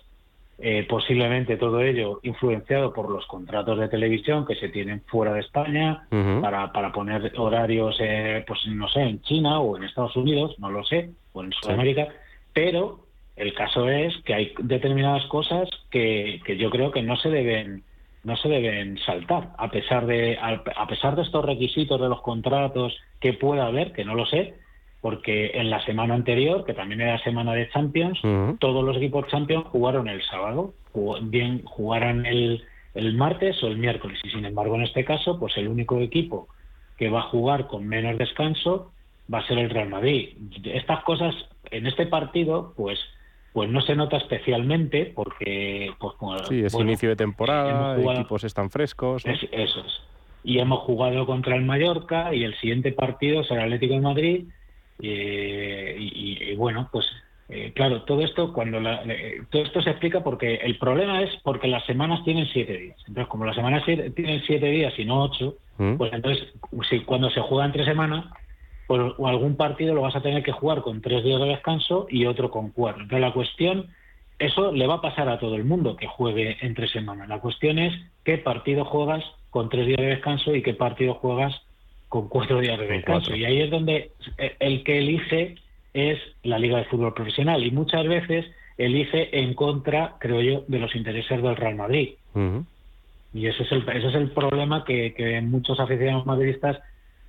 eh, 0.60 0.84
posiblemente 0.88 1.56
todo 1.56 1.80
ello 1.80 2.18
influenciado 2.24 2.92
por 2.92 3.08
los 3.08 3.24
contratos 3.26 3.78
de 3.78 3.88
televisión 3.88 4.44
que 4.44 4.56
se 4.56 4.68
tienen 4.68 5.02
fuera 5.06 5.32
de 5.32 5.40
España 5.40 6.08
para, 6.40 6.72
para 6.72 6.90
poner 6.90 7.32
horarios, 7.36 7.96
eh, 8.00 8.44
pues 8.44 8.66
no 8.66 8.88
sé, 8.88 9.02
en 9.02 9.22
China 9.22 9.60
o 9.60 9.76
en 9.76 9.84
Estados 9.84 10.16
Unidos, 10.16 10.56
no 10.58 10.70
lo 10.70 10.84
sé, 10.84 11.10
o 11.32 11.44
en 11.44 11.52
Sudamérica, 11.52 12.08
pero 12.52 13.06
el 13.36 13.54
caso 13.54 13.88
es 13.88 14.16
que 14.24 14.34
hay 14.34 14.52
determinadas 14.58 15.24
cosas 15.26 15.68
que, 15.90 16.40
que 16.44 16.56
yo 16.56 16.70
creo 16.70 16.90
que 16.90 17.02
no 17.02 17.16
se 17.16 17.30
deben 17.30 17.84
no 18.24 18.36
se 18.36 18.48
deben 18.48 18.98
saltar 19.06 19.50
a 19.56 19.70
pesar 19.70 20.04
de 20.06 20.36
a 20.40 20.86
pesar 20.88 21.14
de 21.14 21.22
estos 21.22 21.44
requisitos 21.44 22.00
de 22.00 22.08
los 22.08 22.20
contratos 22.20 22.98
que 23.20 23.32
pueda 23.32 23.66
haber 23.66 23.92
que 23.92 24.04
no 24.04 24.16
lo 24.16 24.26
sé 24.26 24.54
porque 25.00 25.52
en 25.54 25.70
la 25.70 25.84
semana 25.84 26.14
anterior 26.14 26.64
que 26.64 26.74
también 26.74 27.00
era 27.00 27.22
semana 27.22 27.54
de 27.54 27.68
Champions 27.70 28.18
todos 28.58 28.84
los 28.84 28.96
equipos 28.96 29.28
Champions 29.28 29.66
jugaron 29.68 30.08
el 30.08 30.22
sábado 30.24 30.74
bien 31.22 31.62
jugaran 31.64 32.26
el, 32.26 32.64
el 32.94 33.14
martes 33.14 33.62
o 33.62 33.68
el 33.68 33.78
miércoles 33.78 34.18
y 34.24 34.30
sin 34.30 34.44
embargo 34.44 34.74
en 34.74 34.82
este 34.82 35.04
caso 35.04 35.38
pues 35.38 35.56
el 35.56 35.68
único 35.68 36.00
equipo 36.00 36.48
que 36.96 37.08
va 37.08 37.20
a 37.20 37.30
jugar 37.30 37.68
con 37.68 37.86
menos 37.86 38.18
descanso 38.18 38.90
va 39.32 39.38
a 39.38 39.46
ser 39.46 39.58
el 39.58 39.70
Real 39.70 39.88
Madrid 39.88 40.30
estas 40.64 41.04
cosas 41.04 41.34
en 41.70 41.86
este 41.86 42.06
partido 42.06 42.72
pues 42.76 42.98
pues 43.58 43.70
no 43.70 43.80
se 43.80 43.96
nota 43.96 44.18
especialmente 44.18 45.12
porque... 45.14 45.92
Pues, 45.98 46.14
sí, 46.48 46.62
es 46.64 46.74
inicio 46.74 47.08
de 47.08 47.16
temporada, 47.16 48.00
equipos 48.00 48.44
están 48.44 48.70
frescos. 48.70 49.24
eso 49.26 49.48
es. 49.50 50.00
Y 50.44 50.60
hemos 50.60 50.80
jugado 50.80 51.26
contra 51.26 51.56
el 51.56 51.64
Mallorca 51.64 52.32
y 52.32 52.44
el 52.44 52.54
siguiente 52.60 52.92
partido 52.92 53.42
será 53.42 53.62
el 53.64 53.72
Atlético 53.72 53.94
de 53.94 54.00
Madrid. 54.00 54.44
Y, 55.00 56.54
bueno, 56.56 56.88
pues 56.92 57.06
eh, 57.48 57.72
claro, 57.74 58.02
todo 58.02 58.20
esto 58.22 58.52
cuando 58.52 58.78
todo 59.50 59.62
esto 59.62 59.80
se 59.80 59.90
explica 59.90 60.22
porque 60.22 60.56
el 60.56 60.78
problema 60.78 61.22
es 61.22 61.30
porque 61.42 61.68
las 61.68 61.84
semanas 61.86 62.22
tienen 62.24 62.46
siete 62.52 62.76
días. 62.76 62.98
Entonces, 63.06 63.28
como 63.28 63.46
las 63.46 63.56
semanas 63.56 63.84
tienen 63.84 64.42
siete 64.46 64.66
días 64.66 64.92
y 64.98 65.04
no 65.04 65.22
ocho, 65.22 65.56
¿Mm? 65.78 65.96
pues 65.96 66.12
entonces 66.12 66.52
si, 66.88 67.00
cuando 67.00 67.30
se 67.30 67.40
juega 67.40 67.64
entre 67.64 67.84
semanas 67.84 68.26
pues, 68.86 69.00
o 69.16 69.28
algún 69.28 69.56
partido 69.56 69.94
lo 69.94 70.02
vas 70.02 70.16
a 70.16 70.22
tener 70.22 70.42
que 70.42 70.52
jugar 70.52 70.82
con 70.82 71.00
tres 71.00 71.22
días 71.22 71.40
de 71.40 71.48
descanso 71.48 72.06
y 72.10 72.26
otro 72.26 72.50
con 72.50 72.70
cuatro. 72.70 73.02
Entonces 73.02 73.20
la 73.20 73.32
cuestión, 73.32 73.86
eso 74.38 74.72
le 74.72 74.86
va 74.86 74.94
a 74.94 75.02
pasar 75.02 75.28
a 75.28 75.38
todo 75.38 75.56
el 75.56 75.64
mundo 75.64 75.96
que 75.96 76.06
juegue 76.06 76.56
entre 76.62 76.88
semanas. 76.88 77.28
La 77.28 77.40
cuestión 77.40 77.78
es 77.78 77.94
qué 78.24 78.38
partido 78.38 78.84
juegas 78.84 79.24
con 79.50 79.68
tres 79.68 79.86
días 79.86 80.00
de 80.00 80.06
descanso 80.06 80.54
y 80.54 80.62
qué 80.62 80.74
partido 80.74 81.14
juegas 81.14 81.54
con 82.08 82.28
cuatro 82.28 82.60
días 82.60 82.78
de 82.78 82.86
descanso. 82.86 83.34
Y 83.34 83.44
ahí 83.44 83.62
es 83.62 83.70
donde 83.70 84.12
el 84.58 84.82
que 84.84 84.98
elige 84.98 85.56
es 85.94 86.18
la 86.42 86.58
Liga 86.58 86.78
de 86.78 86.84
Fútbol 86.84 87.14
Profesional 87.14 87.64
y 87.64 87.70
muchas 87.70 88.06
veces 88.06 88.46
elige 88.76 89.38
en 89.38 89.54
contra, 89.54 90.14
creo 90.18 90.40
yo, 90.40 90.64
de 90.68 90.78
los 90.78 90.94
intereses 90.94 91.42
del 91.42 91.56
Real 91.56 91.74
Madrid. 91.74 92.10
Y 93.34 93.46
ese 93.46 93.62
es 93.62 93.72
el, 93.72 93.88
ese 93.88 94.08
es 94.08 94.14
el 94.14 94.30
problema 94.30 94.84
que, 94.84 95.12
que 95.14 95.40
muchos 95.40 95.78
aficionados 95.80 96.24
madridistas 96.24 96.78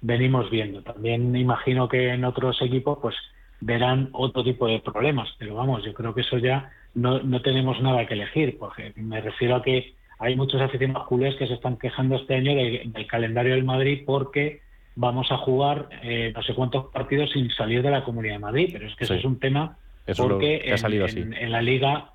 venimos 0.01 0.49
viendo. 0.49 0.81
También 0.81 1.35
imagino 1.35 1.89
que 1.89 2.09
en 2.09 2.23
otros 2.23 2.61
equipos 2.61 2.99
pues 3.01 3.15
verán 3.59 4.09
otro 4.13 4.43
tipo 4.43 4.67
de 4.67 4.79
problemas, 4.79 5.29
pero 5.37 5.55
vamos, 5.55 5.83
yo 5.83 5.93
creo 5.93 6.13
que 6.13 6.21
eso 6.21 6.37
ya 6.37 6.71
no, 6.93 7.21
no 7.21 7.41
tenemos 7.41 7.81
nada 7.81 8.05
que 8.05 8.13
elegir, 8.13 8.57
porque 8.57 8.93
me 8.95 9.19
refiero 9.19 9.57
a 9.57 9.63
que 9.63 9.93
hay 10.19 10.35
muchos 10.35 10.61
aficionados 10.61 11.07
culés 11.07 11.35
que 11.35 11.47
se 11.47 11.55
están 11.55 11.77
quejando 11.77 12.15
este 12.15 12.35
año 12.35 12.55
del 12.55 13.07
calendario 13.07 13.53
del 13.53 13.63
Madrid 13.63 14.03
porque 14.05 14.61
vamos 14.99 15.31
a 15.31 15.37
jugar 15.37 15.89
eh, 16.03 16.31
no 16.35 16.43
sé 16.43 16.53
cuántos 16.53 16.87
partidos 16.87 17.31
sin 17.31 17.49
salir 17.51 17.81
de 17.81 17.91
la 17.91 18.03
Comunidad 18.03 18.35
de 18.35 18.39
Madrid, 18.39 18.69
pero 18.73 18.87
es 18.87 18.95
que 18.95 19.05
eso 19.05 19.13
es 19.13 19.25
un 19.25 19.39
tema 19.39 19.77
porque 20.17 20.61
en, 20.65 21.51
la 21.51 21.61
liga 21.61 22.11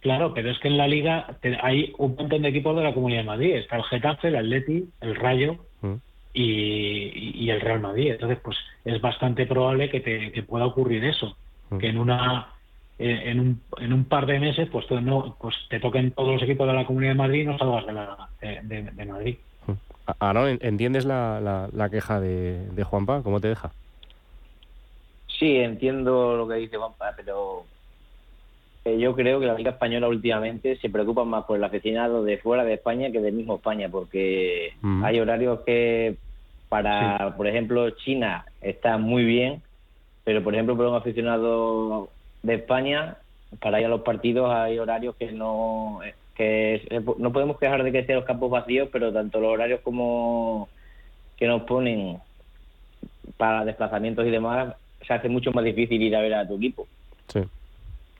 Claro, 0.00 0.34
pero 0.34 0.50
es 0.50 0.58
que 0.58 0.68
en 0.68 0.76
la 0.76 0.88
liga 0.88 1.38
hay 1.62 1.92
un 1.96 2.16
montón 2.16 2.42
de 2.42 2.48
equipos 2.48 2.76
de 2.76 2.82
la 2.82 2.92
Comunidad 2.92 3.20
de 3.20 3.26
Madrid. 3.26 3.54
Está 3.54 3.76
el 3.76 3.84
Getafe, 3.84 4.28
el 4.28 4.36
Atleti, 4.36 4.84
el 5.00 5.14
Rayo, 5.14 5.58
mm 5.80 5.94
y, 6.34 7.50
el 7.50 7.60
Real 7.60 7.80
Madrid. 7.80 8.12
Entonces, 8.12 8.38
pues 8.42 8.56
es 8.84 9.00
bastante 9.00 9.46
probable 9.46 9.90
que 9.90 10.00
te 10.00 10.42
pueda 10.42 10.66
ocurrir 10.66 11.04
eso, 11.04 11.36
mm. 11.70 11.78
que 11.78 11.88
en 11.88 11.98
una 11.98 12.48
en 12.98 13.40
un, 13.40 13.60
en 13.78 13.92
un 13.92 14.04
par 14.04 14.26
de 14.26 14.38
meses 14.38 14.68
pues, 14.70 14.88
no, 14.90 15.36
pues 15.40 15.56
te 15.68 15.80
toquen 15.80 16.12
todos 16.12 16.34
los 16.34 16.42
equipos 16.42 16.68
de 16.68 16.74
la 16.74 16.84
Comunidad 16.84 17.12
de 17.12 17.18
Madrid 17.18 17.42
y 17.42 17.46
no 17.46 17.58
salgas 17.58 17.86
de, 17.86 17.92
la, 17.92 18.28
de, 18.40 19.04
Madrid. 19.04 19.36
Ahora, 20.18 20.50
¿entiendes 20.50 21.04
la, 21.04 21.68
la, 21.72 21.88
queja 21.90 22.20
de, 22.20 22.66
de 22.70 22.84
Juanpa? 22.84 23.22
¿Cómo 23.22 23.40
te 23.40 23.48
deja? 23.48 23.70
Sí, 25.38 25.56
entiendo 25.56 26.36
lo 26.36 26.48
que 26.48 26.56
dice 26.56 26.76
Juanpa, 26.76 27.12
pero 27.16 27.64
eh, 28.84 28.98
yo 28.98 29.14
creo 29.14 29.38
que 29.38 29.46
la 29.46 29.54
Liga 29.54 29.72
Española 29.72 30.08
últimamente 30.08 30.76
se 30.76 30.90
preocupa 30.90 31.24
más 31.24 31.44
por 31.44 31.56
el 31.56 31.64
aficionado 31.64 32.24
de 32.24 32.38
fuera 32.38 32.64
de 32.64 32.74
España 32.74 33.12
que 33.12 33.20
del 33.20 33.34
mismo 33.34 33.56
España, 33.56 33.88
porque 33.88 34.74
hay 35.02 35.20
horarios 35.20 35.60
que 35.60 36.16
para, 36.68 37.34
por 37.36 37.46
ejemplo, 37.46 37.90
China 37.90 38.44
está 38.60 38.98
muy 38.98 39.24
bien, 39.24 39.62
pero 40.24 40.42
por 40.42 40.54
ejemplo, 40.54 40.76
para 40.76 40.88
un 40.88 40.96
aficionado 40.96 42.08
de 42.42 42.54
España, 42.54 43.18
para 43.60 43.78
ir 43.78 43.86
a 43.86 43.90
los 43.90 44.00
partidos 44.00 44.50
hay 44.52 44.78
horarios 44.78 45.14
que 45.16 45.30
no 45.30 46.00
que 46.34 47.02
no 47.18 47.32
podemos 47.32 47.58
quejar 47.58 47.82
de 47.82 47.92
que 47.92 48.00
estén 48.00 48.16
los 48.16 48.24
campos 48.24 48.50
vacíos, 48.50 48.88
pero 48.92 49.12
tanto 49.12 49.40
los 49.40 49.52
horarios 49.52 49.80
como 49.80 50.68
que 51.36 51.46
nos 51.46 51.62
ponen 51.62 52.18
para 53.36 53.64
desplazamientos 53.64 54.26
y 54.26 54.30
demás, 54.30 54.74
se 55.06 55.14
hace 55.14 55.28
mucho 55.28 55.52
más 55.52 55.64
difícil 55.64 56.00
ir 56.02 56.16
a 56.16 56.20
ver 56.20 56.34
a 56.34 56.46
tu 56.46 56.56
equipo. 56.56 56.86
Sí 57.28 57.40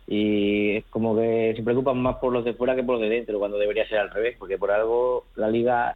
y 0.07 0.77
es 0.77 0.85
como 0.87 1.17
que 1.17 1.55
se 1.57 1.63
preocupan 1.63 1.99
más 1.99 2.17
por 2.17 2.33
los 2.33 2.45
de 2.45 2.55
fuera 2.55 2.75
que 2.75 2.83
por 2.83 2.99
los 2.99 3.03
de 3.03 3.09
dentro, 3.09 3.39
cuando 3.39 3.59
debería 3.59 3.89
ser 3.89 3.99
al 3.99 4.11
revés, 4.11 4.37
porque 4.39 4.59
por 4.59 4.71
algo 4.71 5.25
la 5.37 5.49
liga... 5.49 5.95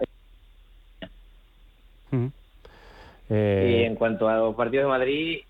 Eh, 3.29 3.81
y 3.81 3.85
en 3.85 3.97
cuanto 3.97 4.29
a 4.29 4.37
los 4.37 4.55
partidos 4.55 4.85
de 4.85 4.89
Madrid, 4.89 5.41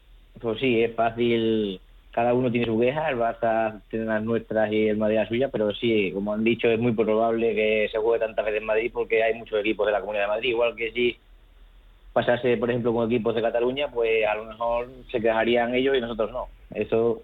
pues 0.41 0.59
sí, 0.59 0.83
es 0.83 0.95
fácil, 0.95 1.81
cada 2.17 2.33
uno 2.33 2.51
tiene 2.51 2.65
su 2.65 2.81
queja, 2.81 3.11
el 3.11 3.19
Barça 3.19 3.79
tiene 3.91 4.07
las 4.07 4.23
nuestras 4.23 4.73
y 4.73 4.89
el 4.89 4.97
Madrid 4.97 5.17
la 5.17 5.29
suya, 5.29 5.49
pero 5.51 5.71
sí, 5.75 6.11
como 6.15 6.33
han 6.33 6.45
dicho, 6.45 6.67
es 6.67 6.81
muy 6.81 6.93
probable 6.93 7.55
que 7.55 7.91
se 7.93 7.99
juegue 7.99 8.25
tantas 8.25 8.43
veces 8.43 8.63
en 8.63 8.67
Madrid 8.67 8.91
porque 8.91 9.23
hay 9.23 9.35
muchos 9.35 9.61
equipos 9.61 9.85
de 9.85 9.93
la 9.93 10.01
Comunidad 10.01 10.25
de 10.25 10.29
Madrid, 10.29 10.49
igual 10.49 10.75
que 10.75 10.93
si 10.93 11.19
pasase, 12.15 12.57
por 12.57 12.71
ejemplo, 12.71 12.95
con 12.95 13.13
equipos 13.13 13.35
de 13.35 13.43
Cataluña, 13.43 13.89
pues 13.93 14.27
a 14.27 14.35
lo 14.35 14.47
mejor 14.47 14.89
se 15.13 15.21
quejarían 15.21 15.75
ellos 15.75 15.95
y 15.95 16.01
nosotros 16.01 16.33
no. 16.33 16.47
Eso 16.75 17.21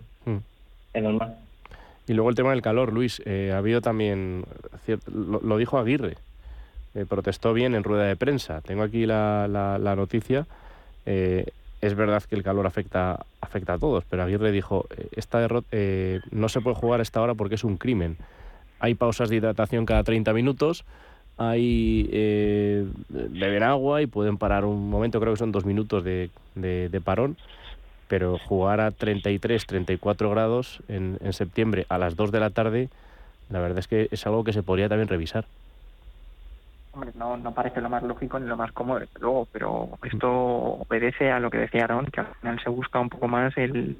es 0.92 1.02
normal. 1.02 1.36
Y 2.06 2.12
luego 2.12 2.28
el 2.28 2.36
tema 2.36 2.50
del 2.50 2.60
calor, 2.60 2.92
Luis, 2.92 3.22
eh, 3.24 3.50
ha 3.54 3.58
habido 3.58 3.80
también, 3.80 4.44
lo, 5.10 5.56
dijo 5.56 5.78
Aguirre, 5.78 6.18
eh, 6.94 7.06
protestó 7.08 7.54
bien 7.54 7.74
en 7.74 7.82
rueda 7.82 8.04
de 8.04 8.16
prensa. 8.16 8.60
Tengo 8.60 8.82
aquí 8.82 9.06
la, 9.06 9.48
la, 9.48 9.96
noticia. 9.96 10.44
Eh, 11.06 11.46
es 11.82 11.94
verdad 11.94 12.22
que 12.22 12.34
el 12.34 12.42
calor 12.42 12.66
afecta, 12.66 13.26
afecta 13.42 13.74
a 13.74 13.78
todos, 13.78 14.04
pero 14.08 14.22
Aguirre 14.22 14.52
dijo, 14.52 14.86
esta 15.14 15.40
derrota 15.40 15.68
no 16.30 16.48
se 16.48 16.62
puede 16.62 16.76
jugar 16.76 17.00
a 17.00 17.02
esta 17.02 17.20
hora 17.20 17.34
porque 17.34 17.56
es 17.56 17.64
un 17.64 17.76
crimen. 17.76 18.16
Hay 18.78 18.94
pausas 18.94 19.28
de 19.28 19.36
hidratación 19.36 19.84
cada 19.84 20.02
30 20.02 20.32
minutos, 20.32 20.84
hay 21.36 22.08
beben 23.10 23.62
agua 23.62 24.00
y 24.00 24.06
pueden 24.06 24.38
parar 24.38 24.64
un 24.64 24.88
momento, 24.88 25.20
creo 25.20 25.34
que 25.34 25.38
son 25.38 25.52
dos 25.52 25.66
minutos 25.66 26.02
de, 26.02 26.30
de 26.54 27.00
parón 27.04 27.36
pero 28.12 28.36
jugar 28.36 28.78
a 28.82 28.90
33, 28.90 29.64
34 29.64 30.28
grados 30.28 30.82
en, 30.88 31.16
en, 31.22 31.32
septiembre 31.32 31.86
a 31.88 31.96
las 31.96 32.14
2 32.14 32.30
de 32.30 32.40
la 32.40 32.50
tarde, 32.50 32.90
la 33.48 33.58
verdad 33.58 33.78
es 33.78 33.88
que 33.88 34.08
es 34.10 34.26
algo 34.26 34.44
que 34.44 34.52
se 34.52 34.62
podría 34.62 34.90
también 34.90 35.08
revisar. 35.08 35.46
No, 36.94 37.54
parece 37.54 37.80
lo 37.80 37.88
más 37.88 38.02
lógico 38.02 38.38
ni 38.38 38.46
lo 38.46 38.56
más 38.56 38.70
cómodo, 38.72 39.00
luego, 39.18 39.48
pero 39.50 39.98
esto 40.02 40.30
obedece 40.30 41.30
a 41.30 41.40
lo 41.40 41.50
que 41.50 41.58
decía 41.58 41.84
Aaron, 41.84 42.06
que 42.06 42.20
al 42.20 42.34
final 42.40 42.60
se 42.62 42.68
busca 42.68 43.00
un 43.00 43.08
poco 43.08 43.28
más 43.28 43.56
el 43.56 43.96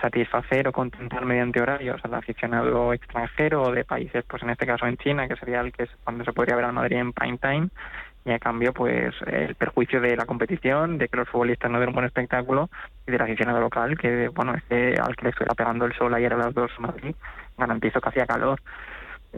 satisfacer 0.00 0.68
o 0.68 0.72
contentar 0.72 1.24
mediante 1.24 1.60
horarios 1.60 2.00
al 2.04 2.14
aficionado 2.14 2.92
extranjero 2.92 3.72
de 3.72 3.84
países, 3.84 4.24
pues 4.28 4.42
en 4.44 4.50
este 4.50 4.66
caso 4.66 4.86
en 4.86 4.96
China, 4.98 5.26
que 5.26 5.34
sería 5.34 5.60
el 5.60 5.72
que 5.72 5.84
es 5.84 5.90
cuando 6.04 6.24
se 6.24 6.32
podría 6.32 6.54
ver 6.54 6.66
al 6.66 6.72
Madrid 6.72 6.98
en 6.98 7.12
prime 7.12 7.38
time, 7.38 7.68
y 8.24 8.30
a 8.30 8.38
cambio 8.38 8.72
pues 8.72 9.14
el 9.26 9.54
perjuicio 9.54 10.00
de 10.00 10.16
la 10.16 10.26
competición, 10.26 10.98
de 10.98 11.08
que 11.08 11.16
los 11.16 11.28
futbolistas 11.28 11.70
no 11.70 11.80
den 11.80 11.88
un 11.88 11.94
buen 11.94 12.06
espectáculo 12.06 12.68
y 13.06 13.10
del 13.10 13.22
aficionado 13.22 13.60
local 13.60 13.96
que 13.96 14.28
bueno 14.28 14.54
este 14.54 15.00
al 15.00 15.16
que 15.16 15.24
le 15.24 15.30
estuviera 15.30 15.54
pegando 15.54 15.86
el 15.86 15.94
sol 15.94 16.12
ayer 16.12 16.34
a 16.34 16.36
las 16.36 16.52
dos 16.52 16.70
Madrid 16.78 17.14
garantizó 17.56 18.00
que 18.00 18.08
hacía 18.10 18.26
calor. 18.26 18.60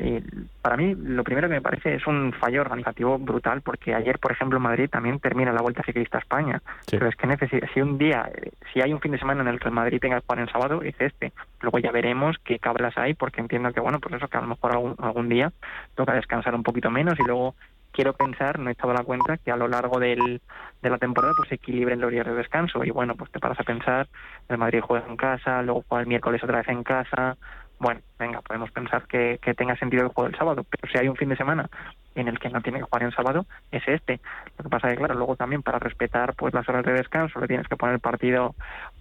Eh, 0.02 0.22
para 0.62 0.78
mí 0.78 0.94
lo 0.94 1.22
primero 1.24 1.46
que 1.48 1.54
me 1.54 1.60
parece 1.60 1.94
es 1.94 2.06
un 2.06 2.32
fallo 2.32 2.62
organizativo 2.62 3.18
brutal 3.18 3.60
porque 3.60 3.94
ayer, 3.94 4.18
por 4.18 4.32
ejemplo, 4.32 4.56
en 4.56 4.62
Madrid 4.62 4.88
también 4.88 5.20
termina 5.20 5.52
la 5.52 5.60
Vuelta 5.60 5.82
Ciclista 5.82 6.16
a 6.16 6.20
España. 6.20 6.62
Pero 6.90 7.06
es 7.06 7.16
que 7.16 7.26
necesita, 7.26 7.66
si 7.74 7.82
un 7.82 7.98
día, 7.98 8.30
si 8.72 8.80
hay 8.80 8.94
un 8.94 9.00
fin 9.00 9.12
de 9.12 9.18
semana 9.18 9.42
en 9.42 9.48
el 9.48 9.60
que 9.60 9.68
el 9.68 9.74
Madrid 9.74 10.00
tenga 10.00 10.16
que 10.16 10.26
jugar 10.26 10.40
en 10.40 10.48
sábado, 10.48 10.82
es 10.82 10.94
este. 10.98 11.32
Luego 11.60 11.78
ya 11.78 11.92
veremos 11.92 12.36
qué 12.44 12.58
cablas 12.58 12.96
hay 12.96 13.12
porque 13.12 13.42
entiendo 13.42 13.72
que, 13.72 13.80
bueno, 13.80 14.00
pues 14.00 14.14
eso 14.14 14.28
que 14.28 14.38
a 14.38 14.40
lo 14.40 14.46
mejor 14.46 14.72
algún, 14.72 14.96
algún 14.98 15.28
día 15.28 15.52
toca 15.94 16.14
descansar 16.14 16.54
un 16.54 16.62
poquito 16.62 16.90
menos 16.90 17.18
y 17.20 17.24
luego 17.24 17.54
quiero 17.92 18.14
pensar, 18.14 18.58
no 18.58 18.70
he 18.70 18.72
estado 18.72 18.92
a 18.92 18.94
la 18.94 19.04
cuenta, 19.04 19.36
que 19.36 19.50
a 19.50 19.56
lo 19.56 19.68
largo 19.68 19.98
del, 19.98 20.40
de 20.80 20.90
la 20.90 20.98
temporada 20.98 21.34
pues 21.36 21.48
se 21.48 21.56
equilibren 21.56 22.00
los 22.00 22.10
días 22.10 22.26
de 22.26 22.34
descanso. 22.34 22.84
Y 22.84 22.90
bueno, 22.90 23.16
pues 23.16 23.30
te 23.30 23.38
paras 23.38 23.60
a 23.60 23.64
pensar, 23.64 24.08
el 24.48 24.58
Madrid 24.58 24.80
juega 24.80 25.06
en 25.06 25.16
casa, 25.16 25.62
luego 25.62 25.84
juega 25.86 26.02
el 26.02 26.08
miércoles 26.08 26.42
otra 26.42 26.58
vez 26.58 26.68
en 26.68 26.82
casa. 26.84 27.36
Bueno, 27.80 28.00
venga, 28.18 28.42
podemos 28.42 28.70
pensar 28.72 29.06
que, 29.06 29.38
que 29.42 29.54
tenga 29.54 29.74
sentido 29.76 30.02
el 30.02 30.10
juego 30.10 30.28
el 30.28 30.36
sábado, 30.36 30.64
pero 30.68 30.92
si 30.92 30.98
hay 30.98 31.08
un 31.08 31.16
fin 31.16 31.30
de 31.30 31.36
semana 31.36 31.68
en 32.14 32.28
el 32.28 32.38
que 32.38 32.50
no 32.50 32.60
tiene 32.60 32.78
que 32.78 32.84
jugar 32.84 33.02
en 33.04 33.10
sábado, 33.10 33.46
es 33.72 33.82
este. 33.88 34.20
Lo 34.58 34.64
que 34.64 34.68
pasa 34.68 34.88
es 34.88 34.92
que, 34.92 34.98
claro, 34.98 35.14
luego 35.14 35.34
también 35.34 35.62
para 35.62 35.78
respetar 35.78 36.34
pues 36.34 36.52
las 36.52 36.68
horas 36.68 36.84
de 36.84 36.92
descanso 36.92 37.40
le 37.40 37.48
tienes 37.48 37.66
que 37.68 37.76
poner 37.76 37.94
el 37.94 38.00
partido 38.00 38.54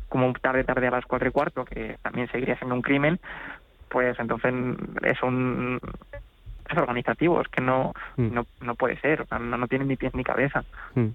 como 0.08 0.32
tarde, 0.34 0.64
tarde 0.64 0.88
a 0.88 0.92
las 0.92 1.06
cuatro 1.06 1.28
y 1.28 1.32
cuarto, 1.32 1.66
que 1.66 1.98
también 2.02 2.30
seguiría 2.32 2.58
siendo 2.58 2.74
un 2.74 2.82
crimen, 2.82 3.20
pues 3.90 4.18
entonces 4.18 4.54
es 5.04 5.22
un 5.24 5.80
es 6.70 6.78
organizativo, 6.78 7.42
es 7.42 7.50
que 7.50 7.62
no, 7.62 7.94
mm. 8.16 8.34
no, 8.34 8.46
no 8.62 8.76
puede 8.76 8.98
ser, 9.02 9.26
no, 9.30 9.58
no 9.58 9.68
tiene 9.68 9.86
ni 9.86 9.98
pies 9.98 10.16
ni 10.16 10.24
cabeza. 10.24 10.64
Mm. 10.96 11.08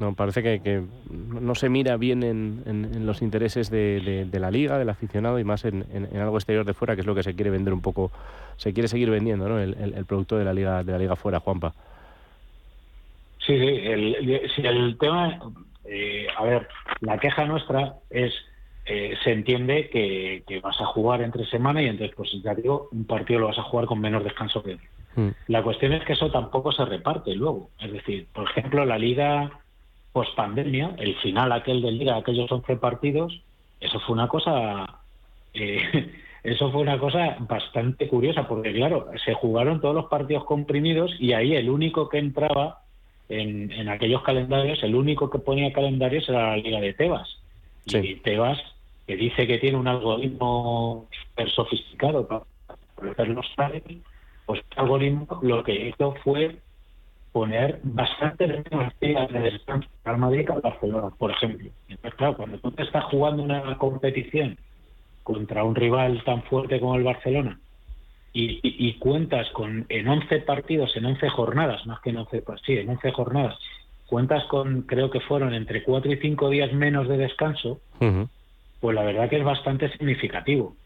No, 0.00 0.14
parece 0.14 0.42
que, 0.42 0.60
que, 0.60 0.82
no 1.08 1.54
se 1.54 1.68
mira 1.68 1.96
bien 1.96 2.24
en, 2.24 2.62
en, 2.66 3.06
los 3.06 3.22
intereses 3.22 3.70
de, 3.70 4.26
de, 4.28 4.40
la 4.40 4.50
liga, 4.50 4.76
del 4.76 4.88
aficionado 4.88 5.38
y 5.38 5.44
más 5.44 5.64
en, 5.64 5.84
en, 5.92 6.16
algo 6.16 6.36
exterior 6.36 6.64
de 6.64 6.74
fuera, 6.74 6.96
que 6.96 7.02
es 7.02 7.06
lo 7.06 7.14
que 7.14 7.22
se 7.22 7.36
quiere 7.36 7.50
vender 7.50 7.72
un 7.72 7.80
poco, 7.80 8.10
se 8.56 8.72
quiere 8.72 8.88
seguir 8.88 9.10
vendiendo, 9.10 9.48
¿no? 9.48 9.60
El, 9.60 9.94
el, 9.94 10.04
producto 10.04 10.36
de 10.36 10.44
la 10.44 10.52
liga 10.52 10.82
de 10.82 10.90
la 10.90 10.98
liga 10.98 11.14
fuera, 11.14 11.38
Juanpa. 11.38 11.74
Sí, 13.38 13.56
sí, 13.56 13.66
el, 13.66 14.50
si 14.56 14.66
el 14.66 14.98
tema, 14.98 15.38
eh, 15.84 16.26
a 16.36 16.42
ver, 16.42 16.66
la 17.00 17.18
queja 17.18 17.44
nuestra 17.44 17.94
es 18.10 18.32
eh, 18.86 19.14
se 19.22 19.32
entiende 19.32 19.88
que, 19.88 20.60
vas 20.62 20.78
a 20.80 20.86
jugar 20.86 21.22
entre 21.22 21.46
semana 21.46 21.82
y 21.82 21.86
entonces, 21.86 22.14
pues 22.16 22.30
ya 22.42 22.54
digo, 22.54 22.88
un 22.92 23.06
partido 23.06 23.40
lo 23.40 23.46
vas 23.46 23.58
a 23.58 23.62
jugar 23.62 23.86
con 23.86 24.00
menos 24.00 24.24
descanso 24.24 24.62
que. 24.62 24.76
Mm. 25.16 25.30
La 25.48 25.62
cuestión 25.62 25.92
es 25.92 26.04
que 26.04 26.14
eso 26.14 26.30
tampoco 26.30 26.72
se 26.72 26.84
reparte 26.84 27.34
luego. 27.34 27.70
Es 27.78 27.92
decir, 27.92 28.26
por 28.32 28.50
ejemplo, 28.50 28.84
la 28.84 28.98
liga 28.98 29.60
post 30.14 30.34
pandemia, 30.36 30.94
el 30.98 31.16
final 31.16 31.50
aquel 31.50 31.82
de 31.82 31.90
liga, 31.90 32.16
aquellos 32.16 32.50
11 32.50 32.76
partidos, 32.76 33.42
eso 33.80 33.98
fue 34.00 34.14
una 34.14 34.28
cosa. 34.28 35.00
Eh, 35.52 36.12
eso 36.44 36.70
fue 36.70 36.82
una 36.82 36.98
cosa 36.98 37.36
bastante 37.40 38.08
curiosa, 38.08 38.46
porque 38.46 38.72
claro, 38.72 39.10
se 39.24 39.34
jugaron 39.34 39.80
todos 39.80 39.94
los 39.94 40.06
partidos 40.06 40.44
comprimidos 40.44 41.10
y 41.18 41.32
ahí 41.32 41.56
el 41.56 41.68
único 41.68 42.08
que 42.08 42.18
entraba 42.18 42.82
en, 43.28 43.72
en 43.72 43.88
aquellos 43.88 44.22
calendarios, 44.22 44.82
el 44.84 44.94
único 44.94 45.30
que 45.30 45.40
ponía 45.40 45.72
calendarios 45.72 46.28
era 46.28 46.50
la 46.50 46.56
Liga 46.58 46.80
de 46.80 46.94
Tebas. 46.94 47.40
Y 47.86 48.14
Tebas 48.16 48.58
que 49.06 49.16
dice 49.16 49.46
que 49.48 49.58
tiene 49.58 49.76
un 49.76 49.88
algoritmo 49.88 51.06
súper 51.10 51.50
sofisticado 51.50 52.26
para 52.26 52.44
hacer 53.10 53.28
los 53.28 53.46
pues 54.46 54.60
el 54.60 54.78
algoritmo 54.78 55.40
lo 55.42 55.64
que 55.64 55.88
hizo 55.88 56.14
fue 56.22 56.56
poner 57.34 57.80
bastante 57.82 58.46
días 59.00 59.28
de 59.32 59.40
descanso 59.40 59.88
al 60.04 60.18
Madrid 60.18 60.46
que 60.46 60.52
Barcelona, 60.52 61.10
por 61.18 61.32
ejemplo. 61.32 61.68
Entonces, 61.88 62.14
claro, 62.14 62.36
cuando 62.36 62.58
tú 62.58 62.70
te 62.70 62.84
estás 62.84 63.02
jugando 63.06 63.42
una 63.42 63.76
competición 63.76 64.56
contra 65.24 65.64
un 65.64 65.74
rival 65.74 66.22
tan 66.22 66.44
fuerte 66.44 66.78
como 66.78 66.94
el 66.94 67.02
Barcelona 67.02 67.58
y, 68.32 68.60
y, 68.62 68.94
cuentas 69.00 69.50
con 69.50 69.84
en 69.88 70.06
11 70.06 70.42
partidos, 70.42 70.96
en 70.96 71.06
11 71.06 71.28
jornadas, 71.30 71.84
más 71.86 72.00
que 72.02 72.10
en 72.10 72.18
11, 72.18 72.42
pues 72.42 72.60
sí, 72.64 72.74
en 72.74 72.88
11 72.90 73.10
jornadas, 73.10 73.58
cuentas 74.06 74.44
con, 74.44 74.82
creo 74.82 75.10
que 75.10 75.18
fueron 75.18 75.54
entre 75.54 75.82
4 75.82 76.12
y 76.12 76.16
5 76.18 76.50
días 76.50 76.72
menos 76.72 77.08
de 77.08 77.16
descanso, 77.16 77.80
pues 78.78 78.94
la 78.94 79.02
verdad 79.02 79.28
que 79.28 79.38
es 79.38 79.44
bastante 79.44 79.90
significativo. 79.90 80.76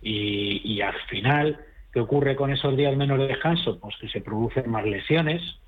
Y, 0.00 0.80
al 0.80 0.94
final, 1.08 1.58
¿qué 1.92 1.98
ocurre 1.98 2.36
con 2.36 2.52
esos 2.52 2.76
días 2.76 2.96
menos 2.96 3.18
de 3.18 3.26
descanso? 3.26 3.80
Pues 3.80 3.96
que 3.96 4.08
se 4.08 4.20
producen 4.20 4.70
más 4.70 4.84
lesiones 4.84 5.58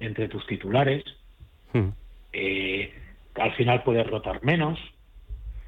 entre 0.00 0.28
tus 0.28 0.46
titulares, 0.46 1.04
hmm. 1.72 1.88
eh, 2.32 2.92
al 3.34 3.52
final 3.54 3.82
puedes 3.82 4.06
rotar 4.06 4.42
menos, 4.44 4.78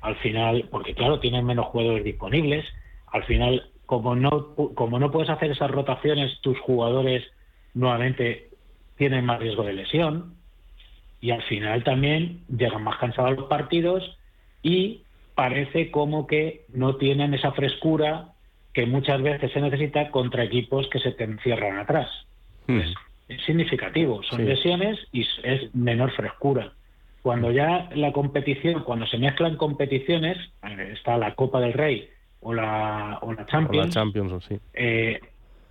al 0.00 0.16
final, 0.16 0.68
porque 0.70 0.94
claro, 0.94 1.20
tienes 1.20 1.42
menos 1.42 1.66
jugadores 1.66 2.04
disponibles, 2.04 2.64
al 3.08 3.24
final, 3.24 3.70
como 3.86 4.14
no, 4.14 4.54
como 4.54 4.98
no 4.98 5.10
puedes 5.10 5.30
hacer 5.30 5.50
esas 5.50 5.70
rotaciones, 5.70 6.40
tus 6.40 6.58
jugadores 6.60 7.24
nuevamente 7.74 8.50
tienen 8.96 9.24
más 9.24 9.40
riesgo 9.40 9.64
de 9.64 9.72
lesión, 9.72 10.34
y 11.20 11.30
al 11.30 11.42
final 11.42 11.82
también 11.84 12.42
llegan 12.48 12.84
más 12.84 12.96
cansados 12.98 13.36
los 13.36 13.48
partidos 13.48 14.18
y 14.62 15.02
parece 15.34 15.90
como 15.90 16.26
que 16.26 16.64
no 16.72 16.96
tienen 16.96 17.34
esa 17.34 17.52
frescura 17.52 18.32
que 18.72 18.86
muchas 18.86 19.20
veces 19.22 19.52
se 19.52 19.60
necesita 19.60 20.10
contra 20.10 20.44
equipos 20.44 20.88
que 20.88 21.00
se 21.00 21.12
te 21.12 21.24
encierran 21.24 21.78
atrás. 21.78 22.08
Hmm. 22.66 22.80
Es, 23.28 23.44
significativo, 23.44 24.22
son 24.22 24.44
lesiones 24.44 24.98
y 25.12 25.26
es 25.42 25.74
menor 25.74 26.10
frescura. 26.12 26.72
Cuando 27.22 27.50
ya 27.50 27.90
la 27.94 28.12
competición, 28.12 28.82
cuando 28.84 29.06
se 29.06 29.18
mezclan 29.18 29.56
competiciones, 29.56 30.38
eh, 30.62 30.94
está 30.94 31.18
la 31.18 31.34
Copa 31.34 31.60
del 31.60 31.72
Rey 31.72 32.08
o 32.40 32.54
la, 32.54 33.18
o 33.22 33.32
la 33.32 33.46
Champions, 33.46 33.96
eh, 34.74 35.20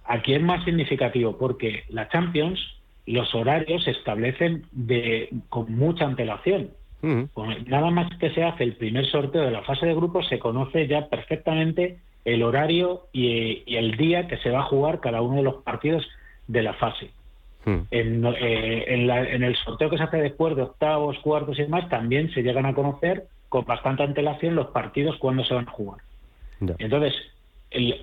aquí 0.06 0.34
es 0.34 0.42
más 0.42 0.64
significativo 0.66 1.38
porque 1.38 1.84
la 1.90 2.10
Champions, 2.10 2.60
los 3.06 3.34
horarios 3.34 3.84
se 3.86 3.92
establecen 3.92 4.66
de, 4.72 5.30
con 5.50 5.74
mucha 5.76 6.06
antelación. 6.06 6.72
Nada 7.68 7.92
más 7.92 8.16
que 8.18 8.32
se 8.32 8.44
hace 8.44 8.64
el 8.64 8.76
primer 8.76 9.06
sorteo 9.06 9.44
de 9.44 9.52
la 9.52 9.62
fase 9.62 9.86
de 9.86 9.94
grupos, 9.94 10.28
se 10.28 10.40
conoce 10.40 10.88
ya 10.88 11.08
perfectamente 11.08 12.00
el 12.26 12.44
horario 12.44 13.08
y, 13.14 13.64
el 13.78 13.96
día 13.96 14.28
que 14.28 14.38
se 14.38 14.50
va 14.50 14.60
a 14.60 14.64
jugar 14.64 15.00
cada 15.00 15.22
uno 15.22 15.38
de 15.38 15.44
los 15.44 15.64
partidos 15.64 16.06
de 16.48 16.62
la 16.64 16.74
fase. 16.74 17.10
En, 17.92 18.26
eh, 18.26 18.86
en, 18.88 19.44
el 19.44 19.56
sorteo 19.58 19.90
que 19.90 19.98
se 19.98 20.04
hace 20.04 20.18
después 20.18 20.56
de 20.56 20.62
octavos, 20.62 21.20
cuartos 21.20 21.60
y 21.60 21.64
demás, 21.64 21.90
también 21.90 22.32
se 22.34 22.42
llegan 22.42 22.66
a 22.66 22.74
conocer 22.74 23.26
con 23.50 23.66
bastante 23.66 24.04
antelación 24.04 24.56
los 24.56 24.68
partidos 24.68 25.18
cuando 25.18 25.44
se 25.44 25.54
van 25.54 25.68
a 25.68 25.72
jugar. 25.72 26.00
Entonces, 26.80 27.14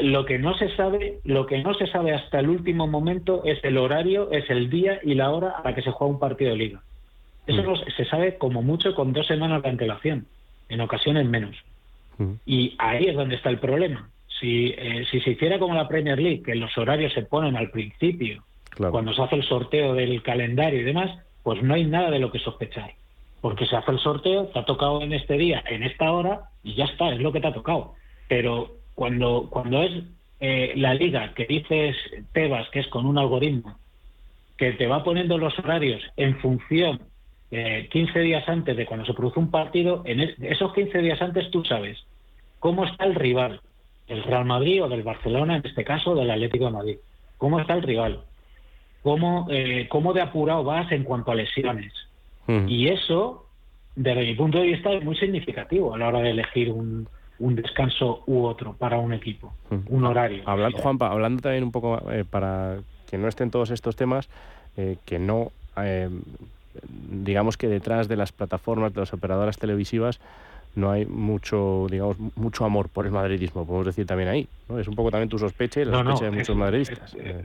lo 0.00 0.27
que 0.27 0.38
no 0.38 0.57
se 0.59 0.74
sabe, 0.77 1.20
lo 1.24 1.46
que 1.46 1.62
no 1.62 1.74
se 1.74 1.87
sabe 1.87 2.12
hasta 2.12 2.40
el 2.40 2.50
último 2.50 2.87
momento 2.87 3.42
es 3.44 3.62
el 3.64 3.79
horario, 3.79 4.31
es 4.31 4.48
el 4.50 4.68
día 4.68 5.00
y 5.03 5.14
la 5.14 5.31
hora 5.31 5.50
a 5.50 5.62
la 5.64 5.74
que 5.74 5.83
se 5.83 5.90
juega 5.90 6.12
un 6.12 6.20
partido 6.20 6.50
de 6.50 6.57
liga. 6.57 6.83
Eso 7.46 7.62
mm. 7.62 7.77
se 7.96 8.05
sabe 8.05 8.37
como 8.37 8.62
mucho 8.62 8.94
con 8.94 9.12
dos 9.12 9.27
semanas 9.27 9.62
de 9.62 9.70
antelación, 9.70 10.27
en 10.68 10.81
ocasiones 10.81 11.27
menos. 11.27 11.57
Mm. 12.18 12.33
Y 12.46 12.74
ahí 12.79 13.07
es 13.07 13.16
donde 13.16 13.37
está 13.37 13.50
el 13.50 13.59
problema. 13.59 14.09
Si, 14.40 14.74
eh, 14.77 15.07
si 15.11 15.20
se 15.20 15.31
hiciera 15.31 15.59
como 15.59 15.74
la 15.74 15.88
Premier 15.88 16.18
League, 16.18 16.42
que 16.42 16.55
los 16.55 16.77
horarios 16.77 17.12
se 17.12 17.22
ponen 17.22 17.57
al 17.57 17.70
principio, 17.70 18.42
cuando 18.77 19.13
se 19.13 19.23
hace 19.23 19.37
el 19.37 19.45
sorteo 19.45 19.95
del 19.95 20.23
calendario 20.23 20.81
y 20.81 20.85
demás, 20.85 21.19
pues 21.43 21.63
no 21.63 21.75
hay 21.75 21.85
nada 21.85 22.11
de 22.11 22.19
lo 22.19 22.31
que 22.31 22.39
sospechar. 22.39 22.93
Porque 23.41 23.67
se 23.67 23.77
hace 23.77 23.91
el 23.91 23.99
sorteo, 23.99 24.47
te 24.47 24.59
ha 24.59 24.65
tocado 24.65 25.03
en 25.03 25.13
este 25.13 25.37
día, 25.37 25.63
en 25.67 25.83
esta 25.83 26.11
hora, 26.13 26.51
y 26.63 26.75
ya 26.75 26.87
está, 26.87 27.13
es 27.13 27.21
lo 27.21 27.33
que 27.33 27.41
te 27.41 27.49
ha 27.49 27.55
tocado. 27.55 27.95
Pero 28.29 28.77
cuando, 28.95 29.49
cuando 29.51 29.83
es 29.83 30.03
eh, 30.41 30.73
la 30.77 30.95
liga 30.95 31.35
que 31.35 31.45
dices 31.45 31.97
Tebas, 32.33 32.69
que 32.71 32.81
es 32.81 32.89
con 32.89 33.07
un 33.07 33.19
algoritmo, 33.19 33.79
que 34.57 34.73
te 34.73 34.87
va 34.87 35.05
poniendo 35.05 35.37
los 35.37 35.59
horarios 35.59 36.03
en 36.17 36.39
función 36.39 37.01
15 37.91 38.19
días 38.21 38.49
antes 38.49 38.77
de 38.77 38.87
cuando 38.87 39.07
se 39.07 39.15
produce 39.15 39.39
un 39.39 39.51
partido, 39.51 40.03
en 40.07 40.21
esos 40.21 40.73
15 40.73 40.99
días 40.99 41.21
antes 41.23 41.51
tú 41.51 41.65
sabes 41.65 42.05
cómo 42.59 42.85
está 42.85 43.05
el 43.05 43.15
rival, 43.15 43.61
el 44.09 44.23
Real 44.25 44.45
Madrid 44.45 44.83
o 44.83 44.89
del 44.89 45.03
Barcelona, 45.03 45.57
en 45.57 45.67
este 45.67 45.85
caso 45.85 46.15
del 46.15 46.31
Atlético 46.31 46.65
de 46.65 46.71
Madrid. 46.73 46.97
¿Cómo 47.39 47.61
está 47.61 47.75
el 47.75 47.83
rival? 47.83 48.23
¿Cómo, 49.05 49.47
eh, 49.51 49.87
cómo 49.88 50.12
de 50.12 50.23
apurado 50.23 50.64
vas 50.64 50.90
en 50.90 51.05
cuanto 51.05 51.31
a 51.31 51.37
lesiones? 51.37 51.93
Y 52.67 52.88
eso, 52.88 53.47
desde 53.95 54.23
mi 54.23 54.35
punto 54.35 54.59
de 54.59 54.64
vista, 54.64 54.93
es 54.93 55.05
muy 55.05 55.17
significativo 55.17 55.95
a 55.95 55.99
la 55.99 56.09
hora 56.09 56.19
de 56.21 56.31
elegir 56.31 56.71
un, 56.71 57.07
un 57.38 57.55
descanso 57.55 58.25
u 58.27 58.45
otro 58.45 58.75
para 58.75 58.99
un 58.99 59.12
equipo, 59.12 59.55
un 59.88 60.05
horario. 60.05 60.43
Hablando, 60.47 60.79
Juanpa, 60.79 61.11
hablando 61.11 61.40
también 61.40 61.64
un 61.64 61.73
poco 61.73 62.03
eh, 62.11 62.25
para 62.29 62.79
que 63.09 63.17
no 63.17 63.29
estén 63.29 63.51
todos 63.51 63.71
estos 63.71 63.95
temas, 63.95 64.28
eh, 64.76 64.97
que 65.05 65.18
no 65.18 65.53
digamos 67.11 67.57
que 67.57 67.68
detrás 67.68 68.09
de 68.09 68.16
las 68.16 68.33
plataformas, 68.33 68.95
de 68.95 69.01
las 69.01 69.12
operadoras 69.12 69.59
televisivas, 69.59 70.18
no 70.76 70.91
hay 70.91 71.07
mucho, 71.07 71.87
digamos, 71.91 72.16
mucho 72.37 72.64
amor 72.64 72.89
por 72.89 73.07
el 73.07 73.12
madridismo, 73.12 73.66
podemos 73.66 73.87
decir 73.87 74.07
también 74.07 74.28
ahí. 74.28 74.49
¿no? 74.68 74.78
Es 74.78 74.89
un 74.89 74.95
poco 74.95 75.11
también 75.11 75.28
tu 75.28 75.39
sospecha 75.39 75.81
y 75.81 75.85
la 75.85 76.03
sospecha 76.03 76.24
de 76.24 76.31
muchos 76.31 76.57
madridistas. 76.57 77.14
Eh. 77.18 77.45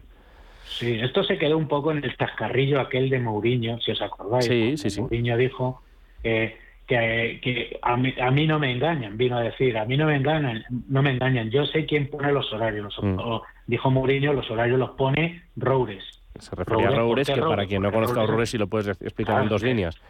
Sí, 0.70 1.00
esto 1.00 1.24
se 1.24 1.38
quedó 1.38 1.58
un 1.58 1.68
poco 1.68 1.92
en 1.92 2.04
el 2.04 2.16
chascarrillo 2.16 2.80
aquel 2.80 3.10
de 3.10 3.20
Mourinho, 3.20 3.80
si 3.82 3.92
os 3.92 4.02
acordáis. 4.02 4.46
Sí, 4.46 4.78
sí, 4.78 4.90
sí. 4.90 5.02
Mourinho 5.02 5.38
dijo 5.38 5.82
que 6.24 6.70
que, 6.90 7.80
a, 7.84 7.96
mí, 8.32 8.48
no 8.48 8.58
me 8.58 8.72
engañan, 8.72 9.16
vino 9.16 9.38
a 9.38 9.42
decir, 9.42 9.78
a 9.78 9.86
mí 9.86 9.96
no 9.96 10.08
me 10.08 10.16
engañan, 10.16 10.66
no 10.90 11.04
me 11.04 11.12
engañan, 11.12 11.52
yo 11.52 11.66
sé 11.68 11.86
quién 11.86 12.10
pone 12.10 12.32
los 12.32 12.52
horarios. 12.52 12.98
Mm. 13.02 13.18
dijo 13.68 13.92
Mourinho, 13.92 14.34
los 14.34 14.50
horarios 14.50 14.80
los 14.80 14.92
pone 14.92 15.44
Roures. 15.56 16.04
Se 16.40 16.56
refería 16.56 16.88
a 16.88 16.92
Roures, 16.92 17.30
que 17.30 17.42
para 17.42 17.68
quien 17.68 17.84
no 17.84 17.92
conozca 17.92 18.22
a 18.22 18.26
Roures, 18.26 18.50
si 18.50 18.58
lo 18.58 18.68
puedes 18.68 18.88
explicar 19.02 19.44
en 19.44 19.50
dos 19.50 19.62
líneas. 19.62 20.02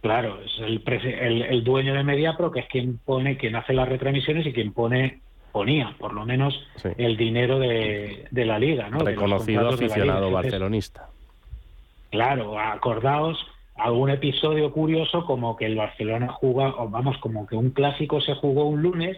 Claro, 0.00 0.40
es 0.44 0.58
el, 0.58 0.82
el, 1.42 1.62
dueño 1.62 1.94
de 1.94 2.02
Mediapro, 2.02 2.50
que 2.50 2.60
es 2.60 2.66
quien 2.66 2.98
pone, 2.98 3.36
quien 3.36 3.54
hace 3.54 3.72
las 3.72 3.88
retransmisiones 3.88 4.44
y 4.44 4.52
quien 4.52 4.72
pone, 4.72 5.20
ponía, 5.52 5.94
por 5.98 6.14
lo 6.14 6.24
menos, 6.24 6.58
el 6.96 7.16
dinero 7.16 7.58
de, 7.58 8.26
la 8.32 8.58
liga, 8.58 8.88
¿no? 8.88 9.00
Reconocido 9.00 9.68
aficionado 9.68 10.30
barcelonista. 10.30 11.08
Claro, 12.10 12.58
acordaos 12.58 13.38
algún 13.76 14.10
episodio 14.10 14.72
curioso 14.72 15.24
como 15.24 15.56
que 15.56 15.66
el 15.66 15.76
Barcelona 15.76 16.28
jugó, 16.28 16.88
vamos, 16.88 17.18
como 17.18 17.46
que 17.46 17.56
un 17.56 17.70
clásico 17.70 18.20
se 18.20 18.34
jugó 18.34 18.64
un 18.66 18.82
lunes, 18.82 19.16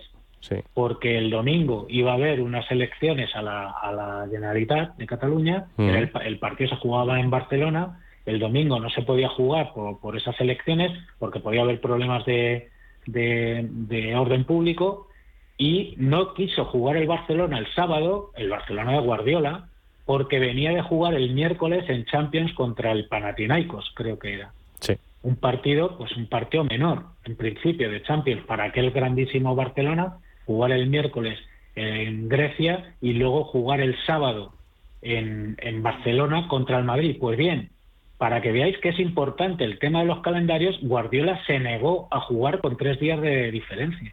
porque 0.75 1.17
el 1.17 1.31
domingo 1.31 1.87
iba 1.89 2.13
a 2.13 2.17
haber 2.17 2.43
unas 2.43 2.71
elecciones 2.71 3.35
a 3.35 3.41
la, 3.41 3.71
a 3.71 3.93
la 3.93 4.29
Generalitat 4.31 4.95
de 4.97 5.07
Cataluña, 5.07 5.67
el, 5.79 6.39
partido 6.39 6.71
se 6.71 6.77
jugaba 6.77 7.19
en 7.19 7.31
Barcelona, 7.31 8.01
el 8.27 8.39
domingo 8.39 8.79
no 8.79 8.91
se 8.91 9.03
podía 9.03 9.29
jugar 9.31 9.73
por, 9.73 10.17
esas 10.17 10.39
elecciones 10.41 10.93
porque 11.19 11.41
podía 11.41 11.63
haber 11.63 11.81
problemas 11.81 12.27
de, 12.27 12.71
de 13.07 14.17
orden 14.17 14.45
público 14.45 15.09
y 15.57 15.95
no 15.99 16.35
quiso 16.35 16.65
jugar 16.65 16.97
el 16.97 17.07
Barcelona 17.07 17.59
el 17.59 17.73
sábado, 17.75 18.31
el 18.37 18.51
Barcelona 18.51 18.93
de 18.93 19.01
Guardiola, 19.01 19.69
porque 20.05 20.39
venía 20.39 20.73
de 20.73 20.83
jugar 20.83 21.15
el 21.15 21.33
miércoles 21.33 21.85
en 21.89 22.05
Champions 22.05 22.53
contra 22.55 22.93
el 22.93 23.07
Panathinaikos, 23.09 23.93
creo 23.95 24.19
que 24.19 24.35
era. 24.35 24.53
Sí. 24.81 24.95
Un 25.23 25.37
partido, 25.37 25.97
pues 25.97 26.15
un 26.17 26.27
partido 26.27 26.65
menor, 26.65 27.05
en 27.25 27.37
principio, 27.37 27.91
de 27.91 28.03
Champions 28.03 28.45
para 28.45 28.65
aquel 28.65 28.91
grandísimo 28.91 29.55
Barcelona, 29.55 30.19
jugar 30.45 30.73
el 30.73 30.89
miércoles 30.89 31.39
en 31.75 32.29
Grecia 32.29 32.95
y 33.01 33.15
luego 33.15 33.45
jugar 33.45 33.81
el 33.81 33.97
sábado 34.05 34.53
en, 35.01 35.57
en 35.61 35.83
Barcelona 35.83 36.49
contra 36.49 36.79
el 36.79 36.85
Madrid. 36.85 37.17
Pues 37.19 37.39
bien, 37.39 37.71
para 38.19 38.41
que 38.41 38.53
veáis 38.53 38.79
que 38.79 38.91
es 38.91 38.99
importante 39.01 39.65
el 39.65 39.79
tema 39.79 40.01
de 40.01 40.07
los 40.07 40.21
calendarios, 40.21 40.79
Guardiola 40.83 41.41
se 41.47 41.59
negó 41.59 42.09
a 42.11 42.21
jugar 42.21 42.61
con 42.61 42.77
tres 42.77 43.01
días 43.01 43.21
de 43.21 43.51
diferencia. 43.51 44.13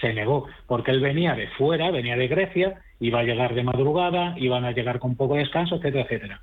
Se 0.00 0.12
negó, 0.12 0.46
porque 0.66 0.90
él 0.90 1.00
venía 1.00 1.34
de 1.34 1.48
fuera, 1.48 1.90
venía 1.90 2.16
de 2.16 2.28
Grecia, 2.28 2.80
iba 2.98 3.20
a 3.20 3.24
llegar 3.24 3.54
de 3.54 3.62
madrugada, 3.62 4.34
iban 4.38 4.64
a 4.64 4.72
llegar 4.72 4.98
con 4.98 5.16
poco 5.16 5.34
descanso, 5.34 5.76
etcétera, 5.76 6.04
etcétera. 6.04 6.40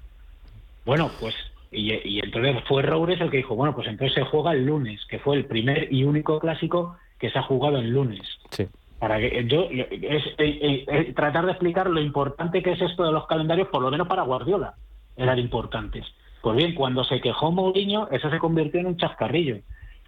Bueno, 0.86 1.12
pues, 1.20 1.36
y, 1.72 2.20
entonces 2.20 2.56
fue 2.68 2.82
Roures 2.82 3.22
el 3.22 3.30
que 3.30 3.38
dijo, 3.38 3.56
bueno, 3.56 3.76
pues 3.76 3.88
entonces 3.88 4.16
se 4.16 4.24
juega 4.24 4.54
el 4.54 4.66
lunes, 4.66 5.06
que 5.08 5.20
fue 5.20 5.36
el 5.36 5.46
primer 5.46 5.92
y 5.92 6.04
único 6.04 6.40
clásico 6.40 6.98
que 7.20 7.30
se 7.30 7.38
ha 7.38 7.44
jugado 7.44 7.78
el 7.78 7.92
lunes. 7.92 8.22
Sí. 8.52 8.68
Para 8.98 9.18
que 9.20 9.46
yo 9.48 9.68
es, 9.72 11.16
tratar 11.16 11.46
de 11.46 11.52
explicar 11.52 11.90
lo 11.90 12.02
importante 12.02 12.62
que 12.62 12.72
es 12.72 12.82
esto 12.82 13.04
de 13.04 13.12
los 13.12 13.28
calendarios, 13.28 13.68
por 13.70 13.82
lo 13.82 13.92
menos 13.92 14.08
para 14.08 14.24
Guardiola, 14.24 14.74
eran 15.16 15.40
importantes. 15.40 16.06
Pues 16.42 16.58
bien, 16.58 16.74
cuando 16.74 17.04
se 17.04 17.22
quejó 17.22 17.52
Mourinho, 17.52 18.10
eso 18.12 18.30
se 18.30 18.40
convirtió 18.40 18.80
en 18.80 18.88
un 18.88 18.98
chascarrillo. 18.98 19.58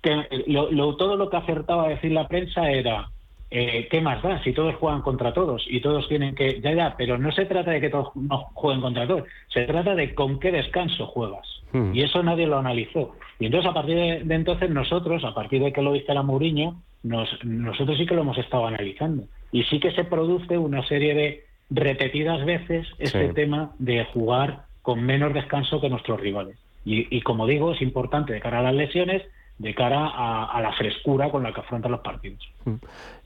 Que 0.02 0.28
lo, 0.48 0.96
todo 0.96 1.16
lo 1.16 1.30
que 1.30 1.38
acertaba 1.38 1.86
a 1.86 1.90
decir 1.90 2.12
la 2.12 2.28
prensa 2.28 2.70
era 2.72 3.10
eh, 3.54 3.90
¿qué 3.92 4.00
más 4.00 4.24
da 4.24 4.42
si 4.44 4.54
todos 4.54 4.76
juegan 4.76 5.02
contra 5.02 5.34
todos 5.34 5.66
y 5.68 5.82
todos 5.82 6.08
tienen 6.08 6.36
que... 6.36 6.62
Ya, 6.62 6.74
ya, 6.74 6.96
pero 6.98 7.18
no 7.18 7.34
se 7.34 7.46
trata 7.46 7.72
de 7.72 7.82
que 7.82 7.90
todos 7.90 8.16
no 8.16 8.38
jueguen 8.54 8.82
contra 8.82 9.06
todos, 9.06 9.26
se 9.50 9.66
trata 9.66 9.94
de 9.94 10.16
con 10.16 10.40
qué 10.40 10.54
descanso 10.54 11.06
juegas. 11.08 11.46
Hmm. 11.74 11.94
Y 11.94 12.02
eso 12.02 12.24
nadie 12.24 12.48
lo 12.48 12.60
analizó. 12.60 13.14
Y 13.40 13.48
entonces 13.48 13.70
a 13.70 13.74
partir 13.74 13.96
de, 13.96 14.36
entonces 14.36 14.70
nosotros, 14.70 15.26
a 15.26 15.34
partir 15.34 15.62
de 15.62 15.74
que 15.74 15.82
lo 15.82 15.92
viste 15.92 16.14
la 16.14 16.24
Mourinho, 16.24 16.82
nos, 17.04 17.28
nosotros 17.44 17.98
sí 17.98 18.06
que 18.06 18.16
lo 18.16 18.22
hemos 18.22 18.38
estado 18.38 18.68
analizando. 18.68 19.24
Y 19.52 19.64
sí 19.64 19.82
que 19.82 19.92
se 19.92 20.06
produce 20.06 20.58
una 20.58 20.88
serie 20.88 21.14
de 21.14 21.44
repetidas 21.70 22.46
veces 22.46 22.88
este 23.00 23.34
tema 23.34 23.72
de 23.80 24.06
jugar 24.06 24.64
con 24.82 25.04
menos 25.04 25.34
descanso 25.34 25.82
que 25.82 25.90
nuestros 25.90 26.22
rivales. 26.22 26.58
Y, 26.86 27.16
y 27.16 27.22
como 27.22 27.48
digo, 27.48 27.74
es 27.74 27.82
importante 27.82 28.32
de 28.32 28.40
cara 28.40 28.60
a 28.60 28.64
las 28.64 28.76
lesiones 28.76 29.24
de 29.62 29.76
cara 29.76 30.08
a, 30.08 30.60
la 30.60 30.74
frescura 30.74 31.30
con 31.30 31.44
la 31.44 31.54
que 31.54 31.60
afrontan 31.60 31.92
los 31.92 32.02
partidos. 32.02 32.50
Mm. 32.66 32.74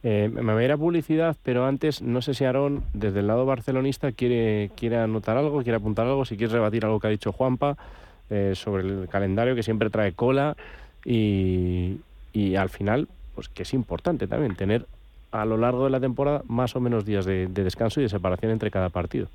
Eh, 0.02 0.30
me 0.30 0.52
voy 0.52 0.62
a 0.62 0.66
ir 0.66 0.72
a 0.72 0.76
publicidad, 0.76 1.34
pero 1.42 1.64
antes 1.64 2.02
no 2.02 2.20
sé 2.20 2.34
si 2.34 2.44
Aarón, 2.44 2.84
desde 2.92 3.20
el 3.20 3.26
lado 3.26 3.46
barcelonista, 3.46 4.12
quiere, 4.12 4.70
quiere 4.76 4.98
anotar 4.98 5.38
algo, 5.38 5.62
quiere 5.62 5.78
apuntar 5.78 6.06
algo, 6.06 6.26
si 6.26 6.36
quieres 6.36 6.52
rebatir 6.52 6.84
algo 6.84 7.00
que 7.00 7.06
ha 7.06 7.10
dicho 7.10 7.32
Juanpa 7.32 7.78
eh, 8.28 8.52
sobre 8.54 8.82
el 8.82 9.08
calendario 9.08 9.54
que 9.54 9.62
siempre 9.62 9.88
trae 9.88 10.12
cola 10.12 10.56
y, 11.06 11.96
al 12.58 12.68
final, 12.68 13.08
pues 13.34 13.48
que 13.48 13.62
es 13.62 13.72
importante 13.72 14.26
también 14.26 14.56
tener 14.56 14.84
a 15.32 15.46
lo 15.46 15.56
largo 15.56 15.84
de 15.84 15.90
la 15.90 16.00
temporada 16.00 16.42
más 16.48 16.76
o 16.76 16.80
menos 16.80 17.06
días 17.06 17.24
de 17.24 17.46
descanso 17.48 18.00
y 18.00 18.02
de 18.02 18.08
separación 18.10 18.52
entre 18.52 18.70
cada 18.70 18.90
partido. 18.90 19.28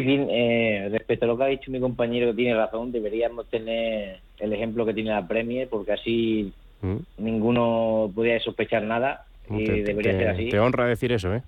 Sí, 0.00 0.26
eh, 0.30 0.88
respecto 0.90 1.26
a 1.26 1.28
lo 1.28 1.36
que 1.36 1.44
ha 1.44 1.48
dicho 1.48 1.70
mi 1.70 1.78
compañero, 1.78 2.28
que 2.28 2.36
tiene 2.36 2.54
razón, 2.54 2.92
deberíamos 2.92 3.46
tener 3.50 4.20
el 4.38 4.52
ejemplo 4.54 4.86
que 4.86 4.94
tiene 4.94 5.10
la 5.10 5.28
Premier, 5.28 5.68
porque 5.68 5.92
así 5.92 6.50
mm. 6.80 6.96
ninguno 7.18 8.10
podría 8.14 8.40
sospechar 8.40 8.84
nada 8.84 9.26
y 9.50 9.82
debería 9.82 10.12
ser 10.12 10.28
así. 10.28 10.48
Te 10.48 10.58
honra 10.58 10.86
decir 10.86 11.12
eso, 11.12 11.34
¿eh? 11.34 11.42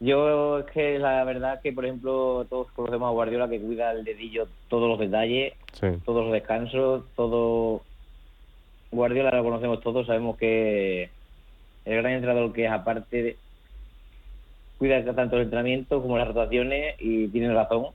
Yo 0.00 0.58
es 0.58 0.66
que 0.72 0.98
la 0.98 1.22
verdad 1.22 1.60
que, 1.62 1.72
por 1.72 1.84
ejemplo, 1.84 2.44
todos 2.50 2.72
conocemos 2.72 3.06
a 3.06 3.12
Guardiola 3.12 3.48
que 3.48 3.60
cuida 3.60 3.92
el 3.92 4.02
dedillo 4.02 4.48
todos 4.66 4.88
los 4.88 4.98
detalles, 4.98 5.52
todos 6.04 6.24
los 6.24 6.32
descansos, 6.32 7.04
todo... 7.14 7.82
Guardiola 8.90 9.30
lo 9.30 9.44
conocemos 9.44 9.80
todos, 9.80 10.08
sabemos 10.08 10.36
que 10.38 11.08
el 11.84 11.96
gran 11.98 12.14
entrenador 12.14 12.52
que 12.52 12.64
es 12.64 12.70
aparte 12.72 13.22
de 13.22 13.36
cuida 14.82 15.04
tanto 15.14 15.36
el 15.36 15.42
entrenamiento 15.42 16.02
como 16.02 16.18
las 16.18 16.26
rotaciones 16.26 16.96
y 16.98 17.28
tiene 17.28 17.54
razón 17.54 17.86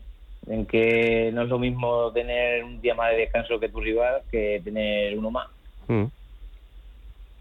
en 0.47 0.65
que 0.65 1.31
no 1.33 1.41
es 1.41 1.49
lo 1.49 1.59
mismo 1.59 2.13
tener 2.13 2.63
un 2.63 2.79
día 2.79 2.95
más 2.95 3.11
de 3.11 3.17
descanso 3.17 3.59
que 3.59 3.67
tu 3.67 3.81
rival 3.81 4.21
que 4.31 4.61
tener 4.63 5.17
uno 5.17 5.29
más. 5.29 5.49
Mm. 5.89 6.05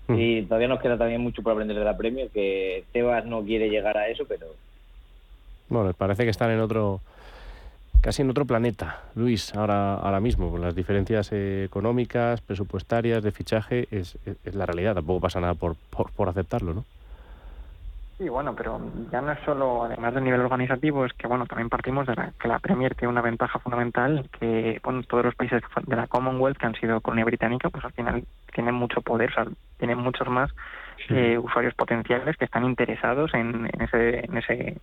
Mm. 0.09 0.19
Y 0.19 0.43
todavía 0.43 0.67
nos 0.67 0.81
queda 0.81 0.99
también 0.99 1.21
mucho 1.21 1.45
por 1.45 1.53
aprender 1.53 1.79
de 1.79 1.85
la 1.85 1.97
premio, 1.97 2.29
que 2.35 2.83
Tebas 2.91 3.25
no 3.25 3.45
quiere 3.45 3.71
llegar 3.71 3.97
a 3.97 4.09
eso, 4.09 4.25
pero... 4.27 4.49
Bueno, 5.69 5.93
parece 5.95 6.25
que 6.25 6.31
están 6.31 6.51
en 6.51 6.59
otro, 6.59 7.01
casi 8.01 8.23
en 8.23 8.31
otro 8.31 8.47
planeta, 8.47 9.05
Luis, 9.15 9.55
ahora, 9.55 9.95
ahora 9.95 10.19
mismo, 10.19 10.51
con 10.51 10.61
las 10.61 10.75
diferencias 10.75 11.31
económicas, 11.33 12.41
presupuestarias, 12.41 13.23
de 13.23 13.31
fichaje, 13.31 13.87
es, 13.93 14.19
es, 14.27 14.55
la 14.57 14.67
realidad, 14.67 14.95
tampoco 14.95 15.21
pasa 15.21 15.41
nada 15.41 15.55
por, 15.55 15.77
por, 15.91 16.11
por 16.11 16.29
aceptarlo, 16.29 16.75
¿no? 16.75 16.85
Sí, 18.19 18.31
bueno, 18.31 18.55
pero 18.57 18.81
ya 19.13 19.21
no 19.21 19.33
es 19.33 19.39
solo, 19.45 19.85
además 19.85 20.15
del 20.15 20.25
nivel 20.25 20.41
organizativo, 20.41 21.05
es 21.05 21.13
que 21.13 21.27
bueno, 21.27 21.45
también 21.45 21.69
partimos 21.69 22.07
de 22.07 22.15
la, 22.15 22.33
que 22.41 22.49
la 22.49 22.59
Premier 22.61 22.95
tiene 22.95 23.13
una 23.13 23.21
ventaja 23.21 23.59
fundamental, 23.59 24.31
que 24.41 24.81
bueno, 24.83 25.03
todos 25.03 25.27
los 25.27 25.35
países 25.35 25.63
de 25.87 25.97
la 25.97 26.07
Commonwealth 26.07 26.57
que 26.57 26.65
han 26.65 26.75
sido 26.77 27.03
colonia 27.03 27.27
británica, 27.27 27.69
pues 27.69 27.85
al 27.85 27.93
final 27.93 28.25
tienen 28.55 28.75
mucho 28.75 29.03
poder, 29.03 29.31
o 29.33 29.35
sea, 29.35 29.47
tienen 29.77 29.99
muchos 29.99 30.29
más 30.29 30.51
eh, 31.11 31.37
usuarios 31.37 31.75
potenciales 31.75 32.39
que 32.39 32.47
están 32.47 32.65
interesados 32.65 33.35
en, 33.35 33.69
en 33.71 33.83
ese, 33.83 34.25
en 34.25 34.37
ese 34.39 34.79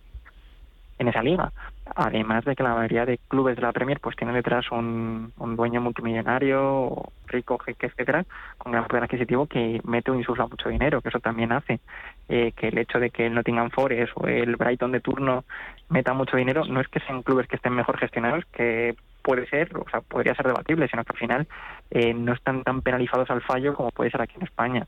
en 0.98 1.08
esa 1.08 1.22
liga. 1.22 1.52
Además 1.94 2.44
de 2.44 2.56
que 2.56 2.62
la 2.62 2.74
mayoría 2.74 3.04
de 3.04 3.18
clubes 3.28 3.56
de 3.56 3.62
la 3.62 3.72
Premier 3.72 4.00
pues 4.00 4.16
tienen 4.16 4.34
detrás 4.34 4.70
un, 4.70 5.32
un 5.36 5.56
dueño 5.56 5.80
multimillonario, 5.80 7.10
rico, 7.26 7.58
jeque, 7.58 7.86
etcétera, 7.86 8.24
con 8.56 8.72
gran 8.72 8.86
poder 8.86 9.04
adquisitivo 9.04 9.46
que 9.46 9.80
mete 9.84 10.10
o 10.10 10.14
insufla 10.14 10.46
mucho 10.46 10.68
dinero, 10.68 11.02
que 11.02 11.10
eso 11.10 11.20
también 11.20 11.52
hace 11.52 11.80
eh, 12.28 12.52
que 12.56 12.68
el 12.68 12.78
hecho 12.78 12.98
de 12.98 13.10
que 13.10 13.26
el 13.26 13.34
Nottingham 13.34 13.70
Forest 13.70 14.12
o 14.16 14.26
el 14.26 14.56
Brighton 14.56 14.92
de 14.92 15.00
turno 15.00 15.44
meta 15.90 16.14
mucho 16.14 16.36
dinero 16.36 16.64
no 16.64 16.80
es 16.80 16.88
que 16.88 17.00
sean 17.00 17.22
clubes 17.22 17.48
que 17.48 17.56
estén 17.56 17.74
mejor 17.74 17.98
gestionados, 17.98 18.44
que 18.46 18.94
puede 19.22 19.46
ser, 19.46 19.70
o 19.76 19.88
sea, 19.90 20.00
podría 20.00 20.34
ser 20.34 20.46
debatible, 20.46 20.88
sino 20.88 21.04
que 21.04 21.12
al 21.12 21.18
final 21.18 21.48
eh, 21.90 22.12
no 22.12 22.32
están 22.34 22.62
tan 22.62 22.82
penalizados 22.82 23.30
al 23.30 23.42
fallo 23.42 23.74
como 23.74 23.90
puede 23.90 24.10
ser 24.10 24.20
aquí 24.20 24.34
en 24.36 24.42
España 24.42 24.86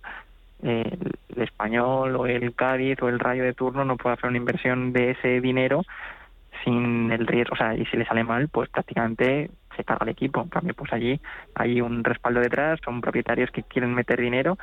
el, 0.63 1.13
español 1.37 2.17
o 2.17 2.27
el 2.27 2.55
Cádiz 2.55 3.01
o 3.03 3.09
el 3.09 3.19
Rayo 3.19 3.45
de 3.45 3.53
turno 3.53 3.85
no 3.85 3.97
puede 3.97 4.15
hacer 4.15 4.31
una 4.31 4.39
inversión 4.39 4.93
de 4.93 5.11
ese 5.11 5.41
dinero 5.41 5.83
sin 6.65 7.13
el 7.13 7.27
riesgo, 7.27 7.55
o 7.55 7.57
sea, 7.57 7.75
y 7.75 7.85
si 7.87 7.97
le 7.97 8.07
sale 8.07 8.25
mal, 8.25 8.49
pues 8.49 8.69
prácticamente 8.71 9.51
se 9.77 9.85
carga 9.85 10.05
el 10.05 10.11
equipo. 10.11 10.41
En 10.43 10.49
cambio, 10.49 10.75
pues 10.75 10.93
allí 10.93 11.21
hay 11.55 11.81
un 11.81 12.03
respaldo 12.03 12.41
detrás, 12.41 12.81
son 12.85 13.01
propietarios 13.01 13.51
que 13.51 13.63
quieren 13.63 13.95
meter 13.95 14.21
dinero 14.21 14.59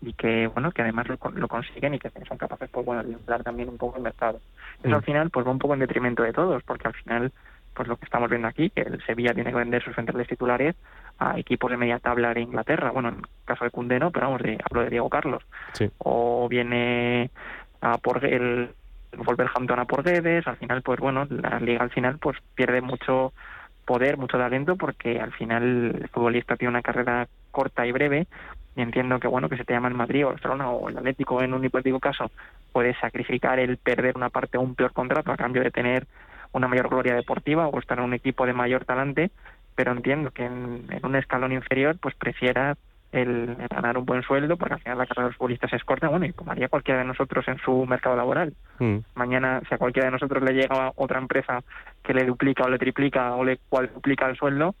y 0.00 0.12
que, 0.14 0.46
bueno, 0.48 0.72
que 0.72 0.82
además 0.82 1.06
lo, 1.08 1.18
consiguen 1.48 1.94
y 1.94 1.98
que 1.98 2.10
son 2.26 2.38
capaces, 2.38 2.68
pues 2.70 2.84
bueno, 2.84 3.02
de 3.02 3.12
inflar 3.12 3.42
también 3.42 3.68
un 3.68 3.78
poco 3.78 3.96
el 3.96 4.02
mercado. 4.02 4.40
Eso 4.80 4.90
mm. 4.90 4.94
al 4.94 5.02
final, 5.02 5.30
pues 5.30 5.46
va 5.46 5.50
un 5.50 5.58
poco 5.58 5.74
en 5.74 5.80
detrimento 5.80 6.22
de 6.22 6.32
todos, 6.32 6.62
porque 6.64 6.88
al 6.88 6.94
final, 6.94 7.32
pues 7.74 7.88
lo 7.88 7.96
que 7.96 8.04
estamos 8.04 8.30
viendo 8.30 8.48
aquí, 8.48 8.70
que 8.70 8.82
el 8.82 9.04
Sevilla 9.04 9.34
tiene 9.34 9.50
que 9.50 9.56
vender 9.56 9.82
sus 9.82 9.94
centrales 9.94 10.28
titulares 10.28 10.76
a 11.18 11.38
equipos 11.38 11.70
de 11.70 11.76
media 11.76 11.98
tabla 11.98 12.32
de 12.32 12.40
Inglaterra. 12.40 12.90
Bueno, 12.90 13.10
en 13.10 13.22
caso 13.44 13.64
de 13.64 13.70
Cundé 13.70 13.98
no, 13.98 14.10
pero 14.10 14.26
vamos, 14.26 14.42
de, 14.42 14.58
hablo 14.68 14.82
de 14.82 14.90
Diego 14.90 15.08
Carlos. 15.08 15.42
O 15.98 16.48
viene 16.48 17.30
a 17.80 17.98
por 17.98 18.24
el 18.24 18.70
Wolverhampton 19.16 19.78
a 19.78 19.84
por 19.84 20.02
Guedes, 20.02 20.46
al 20.46 20.56
final, 20.56 20.82
pues 20.82 20.98
bueno, 21.00 21.26
la 21.28 21.60
liga 21.60 21.82
al 21.82 21.90
final 21.90 22.18
pues 22.18 22.38
pierde 22.54 22.80
mucho 22.80 23.32
poder, 23.84 24.16
mucho 24.16 24.38
talento, 24.38 24.76
porque 24.76 25.20
al 25.20 25.32
final 25.32 25.96
el 26.02 26.08
futbolista 26.08 26.56
tiene 26.56 26.70
una 26.70 26.82
carrera 26.82 27.28
corta 27.50 27.86
y 27.86 27.92
breve, 27.92 28.26
y 28.76 28.82
entiendo 28.82 29.20
que 29.20 29.28
bueno 29.28 29.48
que 29.48 29.56
se 29.56 29.64
te 29.64 29.74
llama 29.74 29.88
el 29.88 29.94
Madrid 29.94 30.24
o 30.24 30.28
el 30.28 30.34
Barcelona 30.34 30.70
o 30.70 30.88
el 30.88 30.98
Atlético 30.98 31.42
en 31.42 31.54
un 31.54 31.64
hipotético 31.64 32.00
caso, 32.00 32.30
puedes 32.72 32.96
sacrificar 32.98 33.58
el 33.58 33.76
perder 33.76 34.16
una 34.16 34.30
parte 34.30 34.58
o 34.58 34.62
un 34.62 34.74
peor 34.74 34.92
contrato 34.92 35.30
a 35.30 35.36
cambio 35.36 35.62
de 35.62 35.70
tener 35.70 36.06
una 36.54 36.68
mayor 36.68 36.88
gloria 36.88 37.14
deportiva 37.14 37.68
o 37.68 37.78
estar 37.78 37.98
en 37.98 38.04
un 38.04 38.14
equipo 38.14 38.46
de 38.46 38.52
mayor 38.52 38.84
talante, 38.84 39.30
pero 39.74 39.92
entiendo 39.92 40.30
que 40.30 40.44
en, 40.44 40.86
un 41.02 41.16
escalón 41.16 41.52
inferior 41.52 41.96
pues 42.00 42.14
prefiera 42.14 42.76
el, 43.12 43.56
ganar 43.68 43.98
un 43.98 44.04
buen 44.04 44.22
sueldo, 44.22 44.56
porque 44.56 44.74
al 44.74 44.80
final 44.80 44.98
la 44.98 45.06
carrera 45.06 45.24
de 45.24 45.30
los 45.30 45.36
futbolistas 45.36 45.72
es 45.72 45.84
corta, 45.84 46.08
bueno, 46.08 46.26
y 46.26 46.32
como 46.32 46.52
haría 46.52 46.68
cualquiera 46.68 47.00
de 47.00 47.06
nosotros 47.06 47.46
en 47.48 47.58
su 47.58 47.84
mercado 47.86 48.16
laboral. 48.16 48.54
Mm. 48.78 48.98
Mañana, 49.14 49.60
si 49.68 49.74
a 49.74 49.78
cualquiera 49.78 50.06
de 50.06 50.12
nosotros 50.12 50.42
le 50.42 50.54
llega 50.54 50.92
otra 50.96 51.18
empresa 51.18 51.62
que 52.02 52.14
le 52.14 52.24
duplica 52.24 52.64
o 52.64 52.68
le 52.68 52.78
triplica 52.78 53.34
o 53.34 53.44
le 53.44 53.58
cuadruplica 53.68 54.26
el 54.26 54.36
sueldo, 54.36 54.74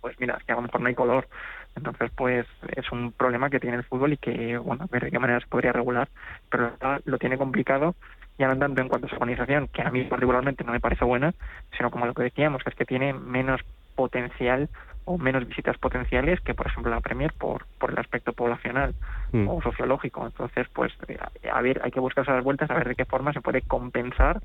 pues 0.00 0.20
mira, 0.20 0.36
es 0.38 0.44
que 0.44 0.52
a 0.52 0.56
lo 0.56 0.62
mejor 0.62 0.80
no 0.82 0.88
hay 0.88 0.94
color. 0.94 1.28
Entonces, 1.76 2.10
pues 2.14 2.46
es 2.76 2.92
un 2.92 3.12
problema 3.12 3.50
que 3.50 3.58
tiene 3.58 3.78
el 3.78 3.84
fútbol 3.84 4.12
y 4.12 4.16
que, 4.16 4.58
bueno, 4.58 4.84
a 4.84 4.86
ver 4.86 5.04
de 5.04 5.10
qué 5.10 5.18
manera 5.18 5.40
se 5.40 5.46
podría 5.46 5.72
regular, 5.72 6.08
pero 6.50 6.72
lo 7.04 7.18
tiene 7.18 7.36
complicado, 7.36 7.94
ya 8.38 8.48
no 8.48 8.58
tanto 8.58 8.80
en 8.80 8.88
cuanto 8.88 9.06
a 9.06 9.10
su 9.10 9.16
organización, 9.16 9.68
que 9.68 9.82
a 9.82 9.90
mí 9.90 10.04
particularmente 10.04 10.64
no 10.64 10.72
me 10.72 10.80
parece 10.80 11.04
buena, 11.04 11.34
sino 11.76 11.90
como 11.90 12.06
lo 12.06 12.14
que 12.14 12.24
decíamos, 12.24 12.62
que 12.62 12.70
es 12.70 12.76
que 12.76 12.84
tiene 12.84 13.12
menos 13.12 13.60
potencial 13.94 14.68
o 15.04 15.18
menos 15.18 15.46
visitas 15.46 15.76
potenciales 15.78 16.40
que, 16.40 16.54
por 16.54 16.66
ejemplo, 16.66 16.90
la 16.90 17.00
Premier 17.00 17.32
por, 17.32 17.66
por 17.78 17.90
el 17.90 17.98
aspecto 17.98 18.32
poblacional 18.32 18.94
mm. 19.32 19.48
o 19.48 19.60
sociológico. 19.62 20.26
Entonces, 20.26 20.66
pues, 20.72 20.92
eh, 21.08 21.18
a 21.52 21.60
ver, 21.60 21.80
hay 21.84 21.90
que 21.90 22.00
buscar 22.00 22.24
esas 22.24 22.42
vueltas, 22.42 22.70
a 22.70 22.74
ver 22.74 22.88
de 22.88 22.94
qué 22.94 23.04
forma 23.04 23.32
se 23.32 23.42
puede 23.42 23.60
compensar 23.62 24.40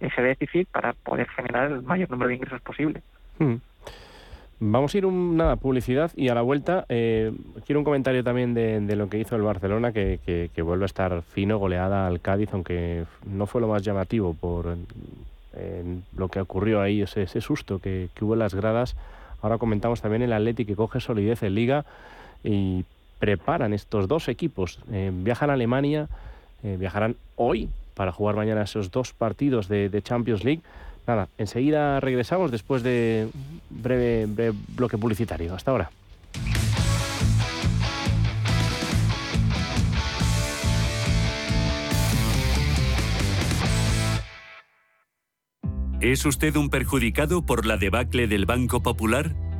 ese 0.00 0.20
déficit 0.20 0.68
para 0.68 0.92
poder 0.92 1.28
generar 1.30 1.70
el 1.70 1.82
mayor 1.82 2.10
número 2.10 2.28
de 2.28 2.34
ingresos 2.34 2.60
posible. 2.60 3.02
Mm. 3.38 3.54
Vamos 4.64 4.94
a 4.94 4.98
ir 4.98 5.06
una 5.06 5.56
publicidad 5.56 6.12
y 6.14 6.28
a 6.28 6.36
la 6.36 6.42
vuelta 6.42 6.86
eh, 6.88 7.32
quiero 7.66 7.80
un 7.80 7.84
comentario 7.84 8.22
también 8.22 8.54
de, 8.54 8.94
lo 8.94 9.08
que 9.08 9.18
hizo 9.18 9.34
el 9.34 9.42
Barcelona, 9.42 9.90
que, 9.90 10.20
que, 10.24 10.62
vuelve 10.62 10.84
a 10.84 10.86
estar 10.86 11.22
fino, 11.22 11.58
goleada 11.58 12.06
al 12.06 12.20
Cádiz, 12.20 12.50
aunque 12.52 13.04
no 13.26 13.46
fue 13.46 13.60
lo 13.60 13.66
más 13.66 13.82
llamativo 13.82 14.34
por 14.34 14.76
lo 16.16 16.28
que 16.28 16.40
ocurrió 16.40 16.80
ahí, 16.80 17.02
ese, 17.02 17.40
susto 17.40 17.80
que, 17.80 18.08
hubo 18.20 18.34
en 18.34 18.38
las 18.38 18.54
gradas. 18.54 18.94
Ahora 19.42 19.58
comentamos 19.58 20.00
también 20.00 20.22
el 20.22 20.32
Atleti 20.32 20.64
que 20.64 20.76
coge 20.76 21.00
solidez 21.00 21.42
en 21.42 21.56
Liga 21.56 21.84
y 22.44 22.84
preparan 23.18 23.72
estos 23.72 24.06
dos 24.06 24.28
equipos. 24.28 24.78
Eh, 24.92 25.10
viajan 25.12 25.50
a 25.50 25.54
Alemania, 25.54 26.06
eh, 26.62 26.76
viajarán 26.78 27.16
hoy 27.34 27.68
para 27.94 28.12
jugar 28.12 28.36
mañana 28.36 28.62
esos 28.62 28.92
dos 28.92 29.12
partidos 29.12 29.66
de 29.66 30.02
Champions 30.04 30.44
League. 30.44 30.62
Nada, 31.06 31.28
enseguida 31.38 32.00
regresamos 32.00 32.50
después 32.50 32.82
de 32.82 33.28
breve, 33.70 34.26
breve 34.26 34.56
bloque 34.76 34.98
publicitario. 34.98 35.54
Hasta 35.54 35.70
ahora. 35.70 35.90
¿Es 46.02 46.26
usted 46.26 46.56
un 46.56 46.68
perjudicado 46.68 47.46
por 47.46 47.64
la 47.64 47.76
debacle 47.76 48.26
del 48.26 48.44
Banco 48.44 48.82
Popular? 48.82 49.36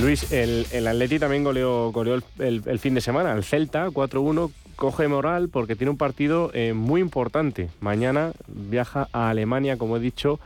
Luis, 0.00 0.32
el, 0.32 0.66
el 0.72 0.86
Atleti 0.86 1.18
también 1.18 1.44
goleó, 1.44 1.92
el, 2.38 2.78
fin 2.78 2.94
de 2.94 3.00
semana. 3.00 3.32
El 3.32 3.44
Celta, 3.44 3.88
4-1, 3.88 4.50
coge 4.76 5.08
moral 5.08 5.48
porque 5.48 5.76
tiene 5.76 5.90
un 5.90 5.96
partido 5.96 6.50
eh, 6.54 6.72
muy 6.72 7.00
importante. 7.00 7.68
Mañana 7.80 8.32
viaja 8.48 9.08
a 9.12 9.30
Alemania, 9.30 9.76
como 9.76 9.96
he 9.96 10.00
dicho. 10.00 10.40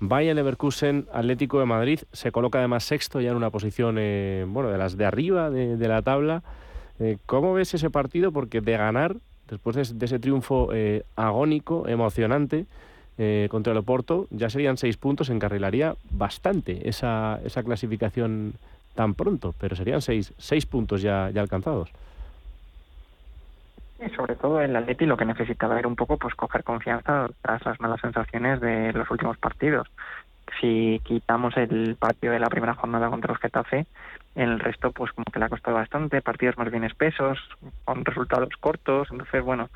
Bayern 0.00 0.36
Leverkusen, 0.36 1.06
Atlético 1.12 1.58
de 1.58 1.66
Madrid. 1.66 2.00
Se 2.12 2.30
coloca 2.30 2.58
además 2.58 2.84
sexto 2.84 3.20
ya 3.20 3.30
en 3.30 3.36
una 3.36 3.50
posición, 3.50 3.96
eh, 3.98 4.44
bueno, 4.46 4.70
de 4.70 4.78
las 4.78 4.96
de 4.96 5.04
arriba 5.04 5.50
de, 5.50 5.88
la 5.88 6.02
tabla. 6.02 6.42
Eh, 7.00 7.18
¿Cómo 7.26 7.52
ves 7.52 7.74
ese 7.74 7.90
partido? 7.90 8.32
Porque 8.32 8.60
de 8.60 8.76
ganar, 8.76 9.16
después 9.48 9.76
de, 9.76 10.04
ese 10.04 10.18
triunfo 10.18 10.70
agónico, 11.16 11.88
emocionante, 11.88 12.66
contra 13.50 13.72
el 13.72 13.78
Oporto, 13.78 14.28
ya 14.30 14.48
serían 14.48 14.78
seis 14.78 14.96
puntos, 14.96 15.28
encarrilaría 15.28 15.94
bastante 16.10 16.88
esa, 16.88 17.38
esa 17.44 17.62
clasificación 17.62 18.54
tan 18.94 19.14
pronto, 19.14 19.54
pero 19.58 19.76
serían 19.76 20.02
seis, 20.02 20.32
seis 20.38 20.66
puntos 20.66 21.02
ya, 21.02 21.30
ya 21.30 21.40
alcanzados. 21.40 21.90
Y 24.04 24.08
sobre 24.10 24.34
todo 24.34 24.60
el 24.60 24.74
Atleti 24.74 25.04
lo 25.04 25.16
que 25.16 25.26
necesitaba 25.26 25.78
era 25.78 25.88
un 25.88 25.96
poco 25.96 26.16
pues 26.16 26.34
coger 26.34 26.64
confianza 26.64 27.28
tras 27.42 27.64
las 27.64 27.80
malas 27.80 28.00
sensaciones 28.00 28.60
de 28.60 28.92
los 28.92 29.10
últimos 29.10 29.36
partidos. 29.36 29.88
Si 30.60 31.00
quitamos 31.04 31.56
el 31.56 31.96
partido 31.96 32.32
de 32.32 32.40
la 32.40 32.48
primera 32.48 32.74
jornada 32.74 33.10
contra 33.10 33.32
los 33.32 33.40
Getafe, 33.40 33.86
el 34.34 34.58
resto 34.58 34.90
pues 34.90 35.12
como 35.12 35.26
que 35.30 35.38
le 35.38 35.44
ha 35.44 35.48
costado 35.50 35.76
bastante, 35.76 36.22
partidos 36.22 36.56
más 36.56 36.70
bien 36.70 36.84
espesos, 36.84 37.38
con 37.84 38.04
resultados 38.04 38.48
cortos, 38.58 39.08
entonces 39.10 39.44
bueno, 39.44 39.68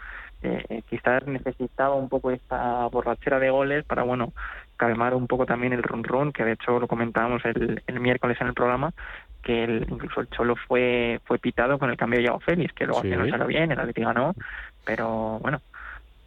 eh, 0.42 0.82
quizás 0.88 1.26
necesitaba 1.26 1.94
un 1.94 2.08
poco 2.08 2.30
esta 2.30 2.86
borrachera 2.86 3.38
de 3.38 3.50
goles 3.50 3.84
para 3.84 4.02
bueno 4.02 4.32
calmar 4.76 5.14
un 5.14 5.26
poco 5.26 5.46
también 5.46 5.72
el 5.72 5.82
run 5.82 6.04
run, 6.04 6.32
que 6.32 6.44
de 6.44 6.52
hecho 6.52 6.78
lo 6.78 6.88
comentábamos 6.88 7.44
el, 7.44 7.82
el 7.86 8.00
miércoles 8.00 8.38
en 8.40 8.48
el 8.48 8.54
programa, 8.54 8.92
que 9.42 9.64
el, 9.64 9.86
incluso 9.90 10.20
el 10.20 10.30
Cholo 10.30 10.56
fue 10.56 11.20
fue 11.24 11.38
pitado 11.38 11.78
con 11.78 11.90
el 11.90 11.96
cambio 11.96 12.18
de 12.18 12.26
Yao 12.26 12.40
Félix, 12.40 12.72
que 12.72 12.86
luego 12.86 13.04
no 13.04 13.28
salió 13.28 13.46
bien, 13.46 13.70
el 13.70 13.78
Atlético 13.78 14.08
ganó, 14.08 14.34
pero 14.84 15.38
bueno, 15.40 15.60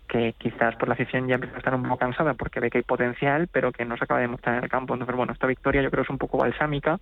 que 0.07 0.33
quizás 0.37 0.75
por 0.75 0.87
la 0.87 0.93
afición 0.93 1.27
ya 1.27 1.35
empieza 1.35 1.55
a 1.55 1.59
estar 1.59 1.75
un 1.75 1.83
poco 1.83 1.97
cansada 1.97 2.33
porque 2.33 2.59
ve 2.59 2.69
que 2.69 2.79
hay 2.79 2.83
potencial, 2.83 3.47
pero 3.51 3.71
que 3.71 3.85
no 3.85 3.97
se 3.97 4.05
acaba 4.05 4.21
de 4.21 4.27
mostrar 4.27 4.57
en 4.57 4.63
el 4.63 4.69
campo. 4.69 4.93
Entonces, 4.93 5.15
bueno, 5.15 5.33
esta 5.33 5.47
victoria 5.47 5.81
yo 5.81 5.91
creo 5.91 6.03
es 6.03 6.09
un 6.09 6.17
poco 6.17 6.37
balsámica 6.37 6.99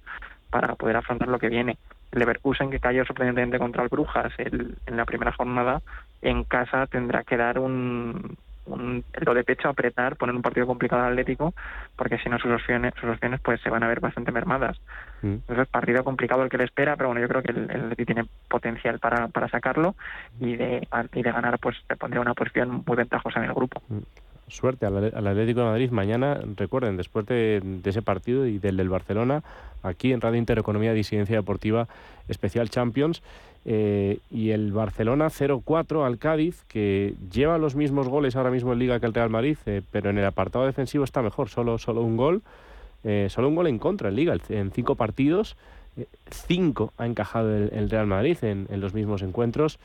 para 0.50 0.76
poder 0.76 0.96
afrontar 0.98 1.28
lo 1.28 1.38
que 1.38 1.50
viene. 1.50 1.78
El 2.12 2.20
Leverkusen, 2.20 2.72
que 2.72 2.80
cayó 2.80 3.06
sorprendentemente 3.06 3.60
contra 3.60 3.84
el 3.84 3.90
Brujas 3.90 4.34
en 4.38 4.76
la 4.88 5.06
primera 5.06 5.32
jornada, 5.34 5.82
en 6.22 6.44
casa 6.46 6.88
tendrá 6.88 7.24
que 7.24 7.38
dar 7.38 7.60
un, 7.60 8.38
un, 8.66 9.04
lo 9.14 9.34
de 9.34 9.44
pecho, 9.44 9.70
apretar, 9.70 10.16
poner 10.16 10.36
un 10.36 10.42
partido 10.42 10.68
complicado 10.68 11.04
al 11.04 11.12
Atlético, 11.12 11.54
porque 11.96 12.18
si 12.20 12.30
no 12.30 12.40
sus 12.40 12.52
opciones, 12.52 12.94
sus 13.00 13.10
opciones 13.10 13.40
pues 13.42 13.62
se 13.62 13.70
van 13.70 13.84
a 13.84 13.88
ver 13.88 14.00
bastante 14.00 14.32
mermadas. 14.32 14.80
Mm. 15.22 15.34
Entonces, 15.34 15.68
partido 15.68 16.04
complicado 16.04 16.44
el 16.44 16.50
que 16.50 16.58
le 16.58 16.66
espera, 16.66 16.96
pero 16.96 17.10
bueno, 17.10 17.22
yo 17.22 17.28
creo 17.28 17.44
que 17.44 17.52
el, 17.52 17.70
Atlético 17.70 18.06
tiene 18.06 18.26
potencial 18.48 19.00
para, 19.00 19.28
para 19.28 19.48
sacarlo 19.50 19.96
y 20.40 20.56
de, 20.56 20.88
y 21.14 21.22
de 21.22 21.32
ganar, 21.32 21.60
pues 21.60 21.78
le 21.90 21.96
pondría 21.96 22.22
una 22.22 22.34
posición 22.34 22.84
muy 22.86 22.98
ventajosa 22.98 23.40
en 23.40 23.46
el 23.46 23.54
grupo. 23.54 23.82
Mm. 23.90 24.00
Suerte 24.48 24.86
al, 24.86 25.28
Atlético 25.28 25.62
de 25.62 25.66
Madrid 25.66 25.90
mañana, 25.90 26.40
recuerden, 26.56 26.98
después 26.98 27.26
de, 27.26 27.62
de, 27.64 27.90
ese 27.90 28.04
partido 28.04 28.46
y 28.46 28.60
del 28.60 28.78
del 28.78 28.90
Barcelona, 28.90 29.42
aquí 29.82 30.14
en 30.14 30.22
Radio 30.22 30.38
Intereconomía 30.38 30.94
Disidencia 30.94 31.36
Deportiva 31.36 31.88
Especial 32.28 32.70
Champions. 32.70 33.24
Eh, 33.68 34.20
y 34.30 34.52
el 34.52 34.72
Barcelona 34.72 35.30
0-4 35.30 36.06
al 36.06 36.20
Cádiz, 36.20 36.64
que 36.68 37.16
lleva 37.32 37.58
los 37.58 37.76
mismos 37.76 38.08
goles 38.08 38.36
ahora 38.36 38.52
mismo 38.52 38.74
en 38.74 38.80
Liga 38.80 39.00
que 39.00 39.08
el 39.08 39.14
Real 39.14 39.32
Madrid, 39.32 39.58
eh, 39.66 39.82
pero 39.92 40.12
en 40.12 40.20
el 40.20 40.26
apartado 40.26 40.68
defensivo 40.68 41.04
está 41.04 41.24
mejor, 41.24 41.50
solo, 41.50 41.80
solo 41.80 42.04
un 42.04 42.16
gol, 42.16 42.44
eh, 43.04 43.26
solo 43.32 43.48
un 43.48 43.56
gol 43.56 43.66
en 43.66 43.80
contra 43.80 44.10
en 44.10 44.16
Liga, 44.18 44.38
en 44.50 44.70
cinco 44.70 44.94
partidos, 44.94 45.58
cinco 46.30 46.94
ha 46.98 47.08
encajado 47.08 47.56
el, 47.56 47.90
Real 47.90 48.06
Madrid 48.06 48.38
en, 48.44 48.68
los 48.70 48.94
mismos 48.94 49.24
encuentros. 49.24 49.80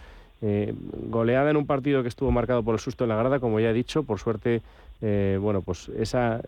goleada 1.08 1.50
en 1.50 1.56
un 1.56 1.66
partido 1.66 2.02
que 2.02 2.08
estuvo 2.08 2.30
marcado 2.32 2.62
por 2.62 2.74
el 2.74 2.80
susto 2.80 3.04
en 3.04 3.10
la 3.10 3.16
grada, 3.16 3.38
como 3.38 3.60
ya 3.60 3.70
he 3.70 3.72
dicho, 3.72 4.02
por 4.02 4.18
suerte, 4.18 4.60
bueno, 5.00 5.62
pues 5.62 5.88
esa 5.90 6.40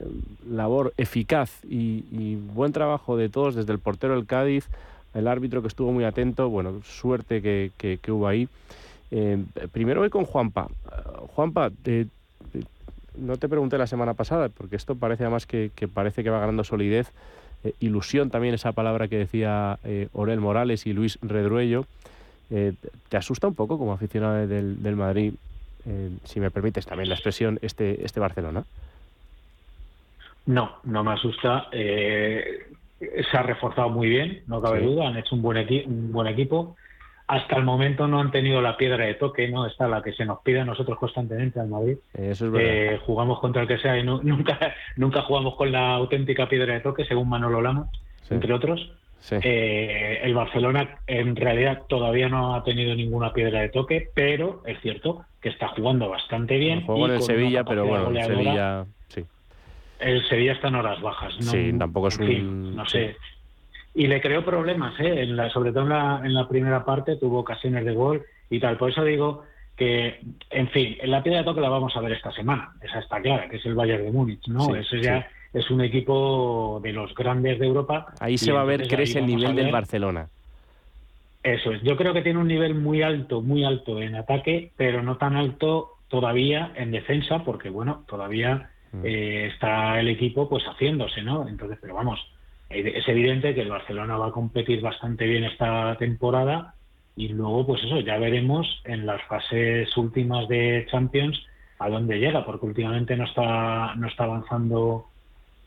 labor 0.51 0.93
eficaz 0.97 1.65
y, 1.65 2.05
y 2.11 2.35
buen 2.35 2.73
trabajo 2.73 3.17
de 3.17 3.29
todos, 3.29 3.55
desde 3.55 3.73
el 3.73 3.79
portero 3.79 4.17
del 4.17 4.27
Cádiz, 4.27 4.69
el 5.15 5.29
árbitro 5.29 5.63
que 5.63 5.69
estuvo 5.69 5.93
muy 5.93 6.05
atento, 6.05 6.49
bueno, 6.49 6.81
suerte 6.85 7.41
que, 7.43 8.01
hubo 8.09 8.27
ahí. 8.27 8.49
Eh, 9.11 9.43
primero 9.73 10.01
voy 10.01 10.11
con 10.11 10.25
Juanpa. 10.25 10.69
Juanpa, 11.35 11.71
no 13.19 13.37
te 13.37 13.49
pregunté 13.49 13.79
la 13.79 13.87
semana 13.87 14.15
pasada, 14.15 14.49
porque 14.49 14.77
esto 14.77 14.95
parece 14.95 15.25
además 15.25 15.47
que, 15.47 15.71
parece 15.93 16.25
que 16.25 16.31
va 16.31 16.41
ganando 16.41 16.65
solidez. 16.65 17.11
ilusión 17.81 18.31
también 18.31 18.55
esa 18.55 18.73
palabra 18.73 19.09
que 19.09 19.19
decía 19.19 19.79
Orel 20.13 20.41
Morales 20.41 20.87
y 20.87 20.93
Luis 20.93 21.19
Redruello. 21.23 21.85
¿Te 22.49 23.17
asusta 23.17 23.47
un 23.47 23.55
poco 23.55 23.79
como 23.79 23.93
aficionado 23.93 24.47
del, 24.47 24.83
del 24.83 24.97
Madrid, 24.97 25.35
si 26.25 26.41
me 26.41 26.51
permites 26.51 26.87
también 26.87 27.09
la 27.09 27.15
expresión, 27.15 27.59
este, 27.63 28.05
este 28.05 28.21
Barcelona? 28.21 28.65
No, 30.47 30.79
no 30.85 31.05
me 31.05 31.13
asusta. 31.13 31.69
Eh, 31.73 32.67
se 33.31 33.37
ha 33.37 33.43
reforzado 33.43 33.89
muy 33.89 34.09
bien, 34.09 34.43
no 34.47 34.61
cabe 34.61 34.81
duda. 34.81 35.09
Han 35.09 35.17
hecho 35.17 35.35
un 35.35 35.43
buen, 35.43 35.67
un 35.87 36.13
buen 36.13 36.29
equipo. 36.29 36.77
Hasta 37.27 37.57
el 37.57 37.65
momento 37.65 38.07
no 38.09 38.21
han 38.21 38.31
tenido 38.31 38.61
la 38.61 38.77
piedra 38.77 39.07
de 39.07 39.15
toque, 39.15 39.49
¿no? 39.49 39.67
Está 39.67 39.89
la 39.89 40.03
que 40.03 40.13
se 40.13 40.25
nos 40.25 40.41
pide 40.41 40.61
a 40.61 40.65
nosotros 40.65 40.99
constantemente 40.99 41.61
al 41.61 41.69
Madrid. 41.69 41.97
Eso 42.15 42.47
es 42.47 42.53
verdad. 42.53 42.95
Eh, 42.95 43.01
jugamos 43.07 43.41
contra 43.41 43.63
el 43.63 43.69
que 43.69 43.79
sea 43.79 43.97
y 43.99 44.03
nunca, 44.05 44.75
nunca 44.97 45.23
jugamos 45.23 45.57
con 45.57 45.73
la 45.73 45.95
auténtica 45.95 46.49
piedra 46.49 46.75
de 46.75 46.81
toque, 46.81 47.05
según 47.05 47.29
Manolo 47.29 47.61
Lama, 47.63 47.89
entre 48.29 48.53
otros. 48.53 48.93
Eh, 49.31 50.21
el 50.25 50.35
Barcelona 50.35 50.99
en 51.07 51.37
realidad 51.37 51.83
todavía 51.89 52.29
no 52.29 52.57
ha 52.57 52.65
tenido 52.65 52.95
ninguna 52.95 53.33
piedra 53.33 53.61
de 53.61 53.69
toque, 53.69 54.11
pero 54.15 54.63
es 54.67 54.81
cierto 54.81 55.25
que 55.41 55.49
está 55.49 55.69
jugando 55.69 56.09
bastante 56.09 56.57
bien. 56.57 56.85
Juego 56.85 57.07
en 57.07 57.15
el 57.15 57.23
Sevilla, 57.23 57.65
pero 57.65 57.87
bueno, 57.87 58.13
Sevilla 58.21 58.85
el 60.03 60.27
Sevilla 60.29 60.53
está 60.53 60.69
en 60.69 60.77
horas 60.77 61.01
bajas. 61.01 61.35
¿no? 61.41 61.51
Sí, 61.51 61.73
tampoco 61.79 62.09
es 62.09 62.19
un... 62.19 62.77
no 62.77 62.87
sé. 62.87 63.17
Y 63.95 64.07
le 64.07 64.21
creó 64.21 64.45
problemas, 64.45 64.99
¿eh? 65.01 65.23
En 65.23 65.37
la, 65.37 65.51
sobre 65.51 65.71
todo 65.71 65.83
en 65.83 65.91
la, 65.91 66.21
en 66.25 66.35
la 66.35 66.49
primera 66.49 66.85
parte 66.85 67.17
tuvo 67.17 67.41
ocasiones 67.41 67.85
de 67.85 67.93
gol 67.93 68.23
y 68.49 68.59
tal. 68.59 68.79
Por 68.79 68.91
eso 68.91 69.05
digo 69.05 69.45
que, 69.77 70.21
en 70.51 70.69
fin, 70.69 70.97
en 71.01 71.11
la 71.11 71.23
piedra 71.23 71.41
de 71.41 71.45
toque 71.45 71.61
la 71.61 71.69
vamos 71.69 71.95
a 71.97 72.01
ver 72.01 72.13
esta 72.13 72.33
semana. 72.33 72.73
Esa 72.81 73.01
está 73.01 73.21
clara, 73.21 73.49
que 73.49 73.57
es 73.57 73.67
el 73.67 73.75
Bayern 73.75 74.05
de 74.05 74.11
Múnich, 74.11 74.47
¿no? 74.49 74.75
Eso 74.75 74.97
ya 74.97 75.29
es 75.53 75.71
un 75.71 75.83
equipo 75.83 76.81
de 76.83 76.93
los 76.93 77.15
grandes 77.15 77.59
de 77.59 77.67
Europa. 77.67 78.07
Ahí 78.21 78.39
se 78.39 78.53
va 78.53 78.63
a 78.63 78.65
ver, 78.65 78.89
crees, 78.89 79.15
el 79.17 79.27
nivel 79.27 79.55
del 79.55 79.71
Barcelona. 79.71 80.29
Eso 81.43 81.73
es. 81.73 81.83
Yo 81.83 81.97
creo 81.97 82.15
que 82.15 82.23
tiene 82.23 82.39
un 82.39 82.49
nivel 82.49 82.75
muy 82.75 83.03
alto, 83.03 83.43
muy 83.43 83.65
alto 83.65 84.01
en 84.01 84.15
ataque, 84.15 84.71
pero 84.77 85.03
no 85.03 85.17
tan 85.17 85.37
alto 85.37 85.99
todavía 86.09 86.73
en 86.77 86.93
defensa, 86.93 87.43
porque, 87.45 87.69
bueno, 87.69 88.05
todavía 88.07 88.71
Mm. 88.93 89.01
Eh, 89.05 89.47
está 89.47 89.99
el 90.01 90.09
equipo 90.09 90.49
pues 90.49 90.65
haciéndose, 90.65 91.23
¿no? 91.23 91.49
Entonces, 91.49 91.79
pero 91.81 91.95
vamos, 91.95 92.21
es 92.71 93.07
evidente 93.09 93.55
que 93.55 93.63
el 93.63 93.69
Barcelona 93.69 94.17
va 94.17 94.29
a 94.29 94.33
competir 94.33 94.81
bastante 94.81 95.27
bien 95.27 95.45
esta 95.45 95.97
temporada 95.99 96.75
y 97.17 97.29
luego, 97.29 97.67
pues 97.67 97.85
eso, 97.85 98.01
ya 98.01 98.19
veremos 98.19 98.67
en 98.85 99.05
las 99.05 99.23
fases 99.25 99.95
últimas 99.97 100.49
de 100.49 100.87
Champions 100.91 101.39
a 101.79 101.89
dónde 101.89 102.19
llega, 102.19 102.45
porque 102.45 102.67
últimamente 102.67 103.17
no 103.17 103.25
está, 103.25 103.95
no 103.97 104.07
está 104.07 104.25
avanzando 104.25 105.07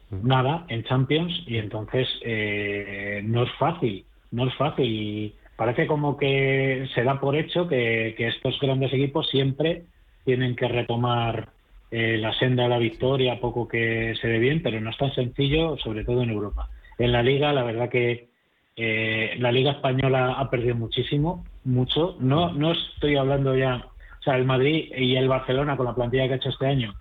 mm. 0.10 0.28
nada 0.28 0.66
en 0.70 0.84
Champions 0.84 1.44
y 1.46 1.58
entonces 1.58 2.08
eh, 2.22 3.22
no 3.24 3.44
es 3.44 3.52
fácil, 3.60 4.06
no 4.32 4.48
es 4.48 4.56
fácil. 4.56 4.86
Y 4.86 5.36
parece 5.56 5.86
como 5.86 6.18
que 6.18 6.88
se 6.96 7.04
da 7.04 7.20
por 7.20 7.36
hecho 7.36 7.68
que, 7.68 8.16
que 8.18 8.28
estos 8.28 8.60
grandes 8.60 8.92
equipos 8.94 9.30
siempre 9.30 9.84
tienen 10.24 10.56
que 10.56 10.68
retomar 10.68 11.50
eh, 11.98 12.18
la 12.18 12.34
senda 12.34 12.64
de 12.64 12.70
la 12.70 12.78
victoria, 12.78 13.40
poco 13.40 13.70
que 13.70 14.16
se 14.20 14.28
ve 14.28 14.38
bien, 14.38 14.62
pero 14.62 14.82
no 14.82 14.90
es 14.90 14.98
tan 14.98 15.14
sencillo, 15.14 15.78
sobre 15.78 16.04
todo 16.04 16.24
en 16.24 16.30
Europa. 16.30 16.68
En 16.98 17.14
la 17.14 17.24
liga, 17.24 17.54
la 17.54 17.64
verdad 17.64 17.88
que 17.88 18.28
eh, 18.76 19.36
la 19.40 19.50
liga 19.50 19.72
española 19.72 20.34
ha 20.38 20.50
perdido 20.50 20.76
muchísimo, 20.76 21.46
mucho. 21.64 22.18
No, 22.20 22.52
no 22.52 22.74
estoy 22.74 23.16
hablando 23.16 23.56
ya, 23.56 23.78
o 24.20 24.24
sea, 24.24 24.36
el 24.36 24.44
Madrid 24.44 24.92
y 24.94 25.16
el 25.16 25.30
Barcelona 25.30 25.78
con 25.78 25.86
la 25.86 25.96
plantilla 25.96 26.28
que 26.28 26.34
ha 26.34 26.36
hecho 26.36 26.50
este 26.50 26.68
año 26.68 26.96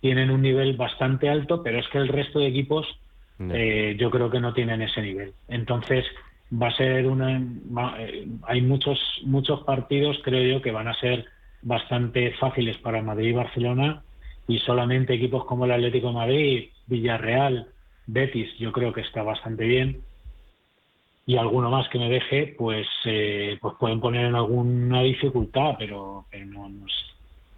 tienen 0.00 0.30
un 0.30 0.42
nivel 0.42 0.76
bastante 0.76 1.28
alto, 1.28 1.64
pero 1.64 1.80
es 1.80 1.88
que 1.88 1.98
el 1.98 2.06
resto 2.06 2.38
de 2.38 2.46
equipos 2.46 2.86
eh, 3.40 3.96
yo 3.98 4.12
creo 4.12 4.30
que 4.30 4.38
no 4.38 4.54
tienen 4.54 4.80
ese 4.80 5.02
nivel. 5.02 5.34
Entonces 5.48 6.04
va 6.52 6.68
a 6.68 6.76
ser 6.76 7.08
una, 7.08 7.42
hay 8.46 8.60
muchos 8.60 9.00
muchos 9.24 9.64
partidos 9.64 10.20
creo 10.22 10.44
yo 10.54 10.62
que 10.62 10.70
van 10.70 10.86
a 10.86 10.94
ser 11.00 11.24
bastante 11.62 12.30
fáciles 12.34 12.78
para 12.78 13.02
Madrid 13.02 13.30
y 13.30 13.32
Barcelona 13.32 14.04
y 14.48 14.58
solamente 14.60 15.14
equipos 15.14 15.44
como 15.44 15.64
el 15.64 15.72
Atlético 15.72 16.08
de 16.08 16.14
Madrid, 16.14 16.68
Villarreal, 16.86 17.68
Betis, 18.06 18.56
yo 18.58 18.72
creo 18.72 18.92
que 18.92 19.00
está 19.00 19.22
bastante 19.22 19.64
bien. 19.64 20.02
Y 21.26 21.36
alguno 21.36 21.70
más 21.70 21.88
que 21.88 21.98
me 21.98 22.08
deje, 22.08 22.54
pues, 22.56 22.86
eh, 23.04 23.58
pues 23.60 23.74
pueden 23.80 24.00
poner 24.00 24.26
en 24.26 24.36
alguna 24.36 25.02
dificultad, 25.02 25.74
pero, 25.76 26.24
no, 26.46 26.70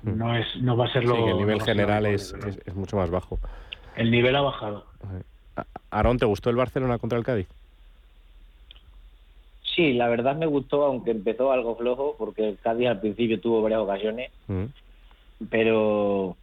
no, 0.05 0.37
es, 0.37 0.47
no 0.57 0.75
va 0.75 0.87
a 0.87 0.93
ser 0.93 1.05
lo. 1.05 1.17
Sí, 1.17 1.23
el 1.23 1.37
nivel 1.37 1.61
general 1.61 2.07
es, 2.07 2.35
es, 2.65 2.75
mucho 2.75 2.97
más 2.97 3.11
bajo. 3.11 3.39
El 3.95 4.11
nivel 4.11 4.35
ha 4.37 4.41
bajado. 4.41 4.87
Aarón, 5.91 6.19
¿te 6.19 6.25
gustó 6.25 6.49
el 6.49 6.57
Barcelona 6.57 6.99
contra 6.99 7.19
el 7.19 7.25
Cádiz? 7.25 7.49
Sí, 9.63 9.93
la 9.93 10.09
verdad 10.09 10.35
me 10.35 10.47
gustó, 10.47 10.87
aunque 10.87 11.11
empezó 11.11 11.53
algo 11.53 11.77
flojo, 11.77 12.17
porque 12.17 12.49
el 12.49 12.59
Cádiz 12.59 12.89
al 12.89 13.01
principio 13.01 13.39
tuvo 13.39 13.61
varias 13.61 13.81
ocasiones, 13.81 14.31
mm. 14.47 14.65
pero 15.51 16.37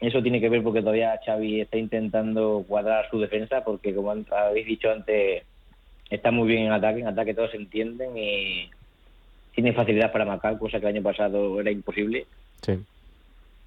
eso 0.00 0.22
tiene 0.22 0.40
que 0.40 0.48
ver 0.48 0.62
porque 0.62 0.80
todavía 0.80 1.18
Xavi 1.24 1.60
está 1.60 1.78
intentando 1.78 2.64
cuadrar 2.68 3.08
su 3.10 3.18
defensa, 3.18 3.64
porque 3.64 3.94
como 3.94 4.12
habéis 4.12 4.66
dicho 4.66 4.90
antes, 4.90 5.42
está 6.10 6.30
muy 6.30 6.48
bien 6.48 6.66
en 6.66 6.72
ataque, 6.72 7.00
en 7.00 7.08
ataque 7.08 7.34
todos 7.34 7.50
se 7.50 7.56
entienden 7.56 8.16
y 8.16 8.68
tiene 9.54 9.72
facilidad 9.72 10.12
para 10.12 10.26
marcar, 10.26 10.58
cosa 10.58 10.78
que 10.78 10.86
el 10.86 10.96
año 10.96 11.02
pasado 11.02 11.60
era 11.60 11.70
imposible. 11.70 12.26
Sí. 12.60 12.78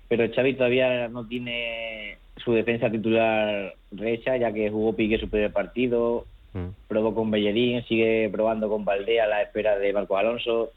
Pero 0.08 0.32
Xavi 0.32 0.54
todavía 0.54 1.08
no 1.08 1.26
tiene 1.26 2.18
su 2.38 2.54
defensa 2.54 2.92
titular 2.92 3.74
recha, 3.92 4.38
ya 4.38 4.52
que 4.52 4.70
jugó 4.70 4.94
Pique 4.94 5.18
su 5.18 5.30
primer 5.30 5.52
partido, 5.52 6.26
mm. 6.54 6.68
probó 6.88 7.16
con 7.16 7.32
Bellerín, 7.32 7.84
sigue 7.86 8.30
probando 8.32 8.70
con 8.70 8.86
Valdea 8.86 9.24
a 9.24 9.28
la 9.28 9.42
espera 9.42 9.78
de 9.78 9.94
Marco 9.94 10.16
Alonso. 10.16 10.72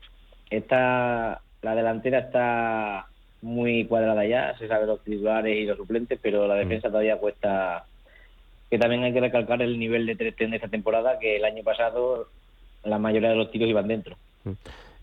Está, 0.50 1.40
la 1.60 1.74
delantera 1.74 2.20
está 2.20 3.06
muy 3.42 3.84
cuadrada 3.86 4.24
ya, 4.24 4.56
se 4.56 4.68
sabe 4.68 4.86
los 4.86 5.02
titulares 5.02 5.56
y 5.56 5.66
los 5.66 5.76
suplentes, 5.76 6.18
pero 6.22 6.46
la 6.46 6.54
mm. 6.54 6.58
defensa 6.58 6.88
todavía 6.88 7.18
cuesta. 7.18 7.84
Que 8.70 8.78
también 8.78 9.02
hay 9.02 9.12
que 9.12 9.20
recalcar 9.20 9.60
el 9.60 9.78
nivel 9.78 10.06
de 10.06 10.14
3 10.14 10.34
de 10.50 10.56
esta 10.56 10.68
temporada, 10.68 11.18
que 11.18 11.36
el 11.36 11.44
año 11.44 11.62
pasado 11.62 12.28
la 12.84 12.98
mayoría 12.98 13.28
de 13.28 13.36
los 13.36 13.50
tiros 13.50 13.68
iban 13.68 13.88
dentro. 13.88 14.16
Mm. 14.44 14.52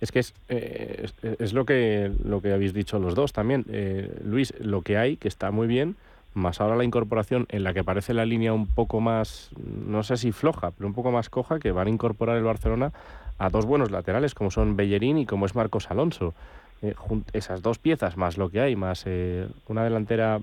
Es 0.02 0.12
que 0.12 0.22
eh, 0.48 1.06
es, 1.06 1.14
es, 1.40 1.54
lo 1.54 1.66
que 1.66 2.10
lo 2.24 2.42
que 2.42 2.54
habéis 2.54 2.74
dicho 2.74 3.00
los 3.00 3.16
dos 3.16 3.34
también. 3.34 3.66
Eh, 3.70 4.10
Luis, 4.24 4.54
lo 4.60 4.82
que 4.82 4.98
hay, 4.98 5.18
que 5.18 5.28
está 5.28 5.52
muy 5.52 5.68
bien, 5.68 5.98
más 6.34 6.62
ahora 6.62 6.76
la 6.76 6.84
incorporación 6.84 7.46
en 7.50 7.64
la 7.64 7.74
que 7.74 7.84
parece 7.84 8.14
la 8.14 8.26
línea 8.26 8.54
un 8.54 8.68
poco 8.68 9.02
más, 9.02 9.50
no 9.58 10.04
sé 10.04 10.18
si 10.18 10.32
floja, 10.32 10.72
pero 10.72 10.88
un 10.88 10.94
poco 10.94 11.12
más 11.12 11.30
coja, 11.30 11.60
que 11.60 11.72
van 11.72 11.88
a 11.88 11.90
incorporar 11.90 12.38
el 12.38 12.44
Barcelona 12.44 12.92
a 13.38 13.50
dos 13.50 13.66
buenos 13.66 13.92
laterales, 13.92 14.36
como 14.36 14.52
son 14.52 14.76
Bellerín 14.76 15.18
y 15.18 15.26
como 15.26 15.46
es 15.46 15.56
Marcos 15.56 15.90
Alonso. 15.92 16.34
Eh, 16.82 16.96
esas 17.34 17.62
dos 17.62 17.78
piezas 17.78 18.16
más 18.16 18.38
lo 18.38 18.50
que 18.50 18.62
hay, 18.62 18.76
más 18.76 19.04
eh, 19.06 19.48
una 19.68 19.84
delantera 19.84 20.40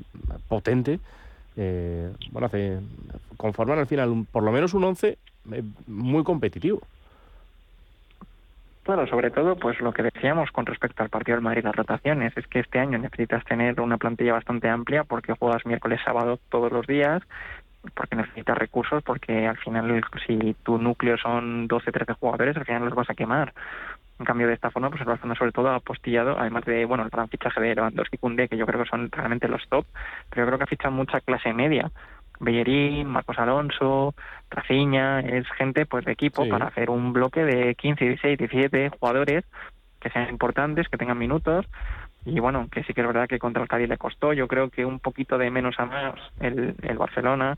potente, 0.49 1.01
eh, 1.57 2.13
bueno, 2.31 2.47
hace, 2.47 2.79
conforman 3.37 3.79
al 3.79 3.87
final 3.87 4.27
por 4.31 4.43
lo 4.43 4.53
menos 4.53 4.75
un 4.75 4.85
once 4.85 5.19
muy 5.87 6.25
competitivo. 6.25 6.81
Claro, 8.83 9.07
sobre 9.09 9.31
todo, 9.31 9.57
pues 9.57 9.81
lo 9.81 9.93
que 9.93 10.03
decíamos 10.03 10.51
con 10.53 10.67
respecto 10.67 11.03
al 11.03 11.09
partido 11.09 11.37
del 11.37 11.43
Madrid, 11.43 11.65
las 11.65 11.75
rotaciones, 11.75 12.37
es 12.37 12.47
que 12.47 12.61
este 12.61 12.79
año 12.79 12.99
necesitas 12.99 13.45
tener 13.45 13.81
una 13.81 13.97
plantilla 13.97 14.35
bastante 14.35 14.69
amplia 14.69 15.03
porque 15.03 15.33
juegas 15.33 15.67
miércoles, 15.67 16.01
sábado 16.05 16.39
todos 16.51 16.71
los 16.71 16.87
días, 16.87 17.23
porque 17.95 18.15
necesitas 18.15 18.57
recursos, 18.57 19.03
porque 19.03 19.47
al 19.47 19.57
final 19.57 20.05
si 20.27 20.55
tu 20.63 20.79
núcleo 20.79 21.17
son 21.19 21.67
12, 21.67 21.91
13 21.91 22.13
jugadores, 22.13 22.57
al 22.57 22.65
final 22.65 22.85
los 22.85 22.95
vas 22.95 23.11
a 23.11 23.15
quemar. 23.15 23.53
En 24.19 24.25
cambio, 24.25 24.47
de 24.47 24.55
esta 24.55 24.71
forma, 24.71 24.89
pues 24.89 25.03
el 25.03 25.07
Barcelona 25.07 25.35
sobre 25.37 25.53
todo 25.53 25.69
ha 25.69 25.77
apostillado, 25.77 26.39
además 26.39 26.65
de, 26.65 26.85
bueno, 26.87 27.05
el 27.05 27.11
gran 27.11 27.29
fichaje 27.29 27.61
de 27.61 27.75
Lewandowski 27.75 28.17
y 28.17 28.19
Koundé, 28.19 28.49
que 28.49 28.57
yo 28.57 28.67
creo 28.67 28.83
que 28.83 28.89
son 28.89 29.11
realmente 29.11 29.49
los 29.49 29.69
top, 29.69 29.85
pero 30.31 30.43
yo 30.43 30.47
creo 30.47 30.59
que 30.59 30.65
ha 30.65 30.69
fichado 30.69 30.95
mucha 30.95 31.21
clase 31.21 31.53
media. 31.53 31.91
Bellerín, 32.41 33.09
Marcos 33.09 33.39
Alonso, 33.39 34.15
Traciña, 34.49 35.21
es 35.21 35.47
gente 35.53 35.87
pues 35.87 36.05
de 36.05 36.13
equipo 36.13 36.49
para 36.49 36.67
hacer 36.67 36.91
un 36.91 37.13
bloque 37.13 37.45
de 37.45 37.75
15, 37.75 38.05
16, 38.05 38.39
17 38.39 38.91
jugadores 38.91 39.45
que 40.01 40.11
sean 40.11 40.29
importantes, 40.29 40.89
que 40.89 40.99
tengan 40.99 41.19
minutos. 41.19 41.67
Y 42.25 42.41
bueno, 42.41 42.69
que 42.71 42.83
sí 42.85 42.93
que 42.93 43.03
es 43.03 43.07
verdad 43.07 43.29
que 43.29 43.39
contra 43.39 43.63
el 43.63 43.69
Cádiz 43.69 43.89
le 43.89 43.99
costó, 43.99 44.33
yo 44.33 44.49
creo 44.49 44.69
que 44.69 44.85
un 44.85 44.99
poquito 44.99 45.39
de 45.39 45.51
menos 45.51 45.79
a 45.79 45.87
más 45.87 46.15
el, 46.41 46.75
el 46.83 46.99
Barcelona, 46.99 47.57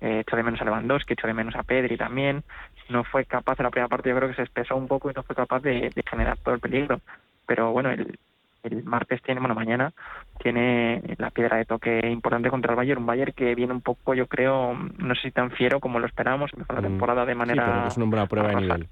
eh, 0.00 0.24
de 0.30 0.42
menos 0.42 0.60
a 0.60 0.64
Lewandowski, 0.64 1.14
echó 1.14 1.26
de 1.26 1.34
menos 1.34 1.56
a 1.56 1.62
Pedri 1.62 1.96
también, 1.96 2.44
no 2.88 3.04
fue 3.04 3.24
capaz 3.24 3.58
en 3.58 3.64
la 3.64 3.70
primera 3.70 3.88
parte, 3.88 4.08
yo 4.08 4.16
creo 4.16 4.28
que 4.28 4.36
se 4.36 4.42
espesó 4.42 4.76
un 4.76 4.88
poco 4.88 5.10
y 5.10 5.14
no 5.14 5.22
fue 5.22 5.36
capaz 5.36 5.60
de, 5.60 5.92
generar 6.08 6.38
todo 6.38 6.54
el 6.54 6.60
peligro. 6.60 7.00
Pero 7.46 7.72
bueno, 7.72 7.90
el, 7.90 8.18
el 8.62 8.84
martes 8.84 9.22
tiene, 9.22 9.40
bueno, 9.40 9.54
mañana 9.54 9.92
tiene 10.38 11.02
la 11.18 11.30
piedra 11.30 11.56
de 11.56 11.64
toque 11.64 12.00
importante 12.08 12.50
contra 12.50 12.72
el 12.72 12.76
Bayern, 12.76 13.00
un 13.00 13.06
Bayern 13.06 13.32
que 13.32 13.54
viene 13.54 13.72
un 13.72 13.80
poco, 13.80 14.14
yo 14.14 14.26
creo, 14.26 14.74
no 14.74 15.14
sé 15.14 15.22
si 15.22 15.30
tan 15.30 15.50
fiero 15.50 15.80
como 15.80 15.98
lo 15.98 16.06
esperábamos, 16.06 16.52
empezó 16.52 16.72
la 16.72 16.80
mm, 16.80 16.84
temporada 16.84 17.24
de 17.24 17.34
manera... 17.34 17.64
Sí, 17.64 17.70
pero 17.70 17.88
es 17.88 17.96
una 17.96 18.26
prueba 18.26 18.48
de 18.48 18.56
nivel. 18.56 18.88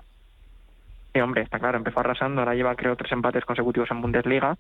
Sí, 1.12 1.20
hombre, 1.20 1.42
está 1.42 1.59
claro, 1.59 1.78
empezó 1.78 2.00
arrasando, 2.00 2.40
ahora 2.40 2.54
lleva 2.54 2.74
creo 2.74 2.96
tres 2.96 3.12
empates 3.12 3.44
consecutivos 3.44 3.90
en 3.90 4.02
Bundesliga, 4.02 4.59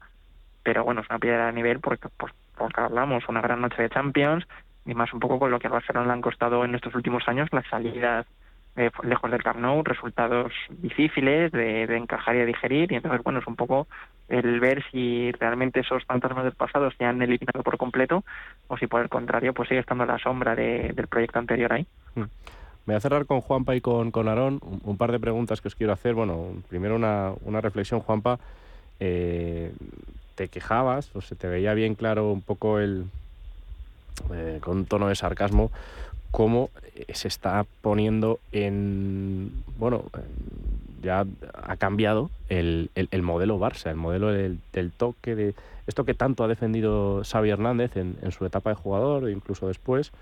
pero 0.62 0.84
bueno, 0.84 1.02
es 1.02 1.10
una 1.10 1.18
piedra 1.18 1.46
de 1.46 1.52
nivel 1.52 1.80
porque, 1.80 2.08
pues, 2.16 2.32
porque 2.56 2.80
hablamos, 2.80 3.28
una 3.28 3.40
gran 3.40 3.60
noche 3.60 3.82
de 3.82 3.90
Champions 3.90 4.46
y 4.86 4.94
más 4.94 5.12
un 5.12 5.20
poco 5.20 5.38
con 5.38 5.50
lo 5.50 5.58
que 5.58 5.66
a 5.66 5.70
Barcelona 5.70 6.06
le 6.06 6.12
han 6.12 6.20
costado 6.20 6.64
en 6.64 6.74
estos 6.74 6.94
últimos 6.94 7.26
años 7.28 7.48
las 7.52 7.66
salidas 7.66 8.26
eh, 8.76 8.90
lejos 9.04 9.30
del 9.30 9.42
Camp 9.42 9.86
resultados 9.86 10.52
difíciles 10.68 11.50
de, 11.50 11.84
encajar 11.96 12.36
y 12.36 12.40
de 12.40 12.46
digerir, 12.46 12.92
y 12.92 12.96
entonces, 12.96 13.22
bueno, 13.22 13.38
es 13.38 13.46
un 13.46 13.56
poco 13.56 13.86
el 14.28 14.60
ver 14.60 14.84
si 14.90 15.32
realmente 15.32 15.80
esos 15.80 16.04
fantasmas 16.04 16.44
del 16.44 16.52
pasado 16.52 16.90
se 16.90 17.04
han 17.04 17.22
eliminado 17.22 17.62
por 17.62 17.78
completo 17.78 18.22
o 18.68 18.76
si 18.76 18.86
por 18.86 19.00
el 19.00 19.08
contrario, 19.08 19.54
pues 19.54 19.68
sigue 19.68 19.80
estando 19.80 20.04
la 20.04 20.18
sombra 20.18 20.54
del 20.54 21.06
proyecto 21.08 21.38
anterior 21.38 21.72
ahí. 21.72 21.86
Hmm. 22.14 22.24
Me 22.84 22.92
voy 22.92 22.96
a 22.96 23.00
cerrar 23.00 23.26
con 23.26 23.40
Juanpa 23.40 23.74
y 23.74 23.80
con, 23.80 24.10
con 24.10 24.28
Aarón. 24.28 24.60
Un, 24.84 24.96
par 24.96 25.10
de 25.10 25.18
preguntas 25.18 25.60
que 25.60 25.68
os 25.68 25.74
quiero 25.74 25.92
hacer. 25.92 26.14
Bueno, 26.14 26.52
primero 26.68 26.94
una, 26.94 27.32
una 27.44 27.60
reflexión, 27.60 27.98
Juanpa. 28.00 28.38
Eh, 29.00 29.72
te 30.36 30.46
quejabas, 30.48 31.10
o 31.16 31.20
se 31.20 31.34
te 31.34 31.48
veía 31.48 31.74
bien 31.74 31.96
claro 31.96 32.30
un 32.30 32.42
poco 32.42 32.78
el, 32.78 33.06
eh, 34.32 34.58
con 34.60 34.78
un 34.78 34.86
tono 34.86 35.08
de 35.08 35.14
sarcasmo, 35.14 35.70
cómo 36.30 36.70
eh, 36.94 37.06
se 37.14 37.28
está 37.28 37.64
poniendo 37.82 38.40
en, 38.52 39.52
bueno, 39.78 40.04
ya 41.02 41.24
ha 41.54 41.76
cambiado 41.76 42.30
el, 42.48 42.90
el, 42.94 43.22
modelo 43.22 43.58
Barça, 43.58 43.90
el 43.90 43.96
modelo 43.96 44.28
del, 44.32 44.58
toque, 44.96 45.34
de 45.34 45.54
esto 45.86 46.04
que 46.04 46.14
tanto 46.14 46.44
ha 46.44 46.48
defendido 46.48 47.22
Xavi 47.24 47.50
Hernández 47.50 47.96
en, 47.96 48.16
en 48.22 48.32
su 48.32 48.44
etapa 48.44 48.70
de 48.70 48.76
jugador, 48.76 49.30
incluso 49.30 49.68
después. 49.68 50.12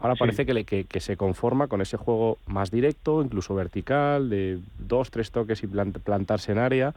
Ahora 0.00 0.14
parece 0.14 0.46
que, 0.46 0.54
le, 0.54 0.64
que, 0.64 0.84
que, 0.84 1.00
se 1.00 1.16
conforma 1.16 1.66
con 1.66 1.80
ese 1.80 1.96
juego 1.96 2.38
más 2.46 2.70
directo, 2.70 3.20
incluso 3.20 3.54
vertical, 3.56 4.30
de 4.30 4.60
dos, 4.78 5.10
tres 5.10 5.32
toques 5.32 5.64
y 5.64 5.66
plantarse 5.66 6.52
en 6.52 6.58
área. 6.58 6.94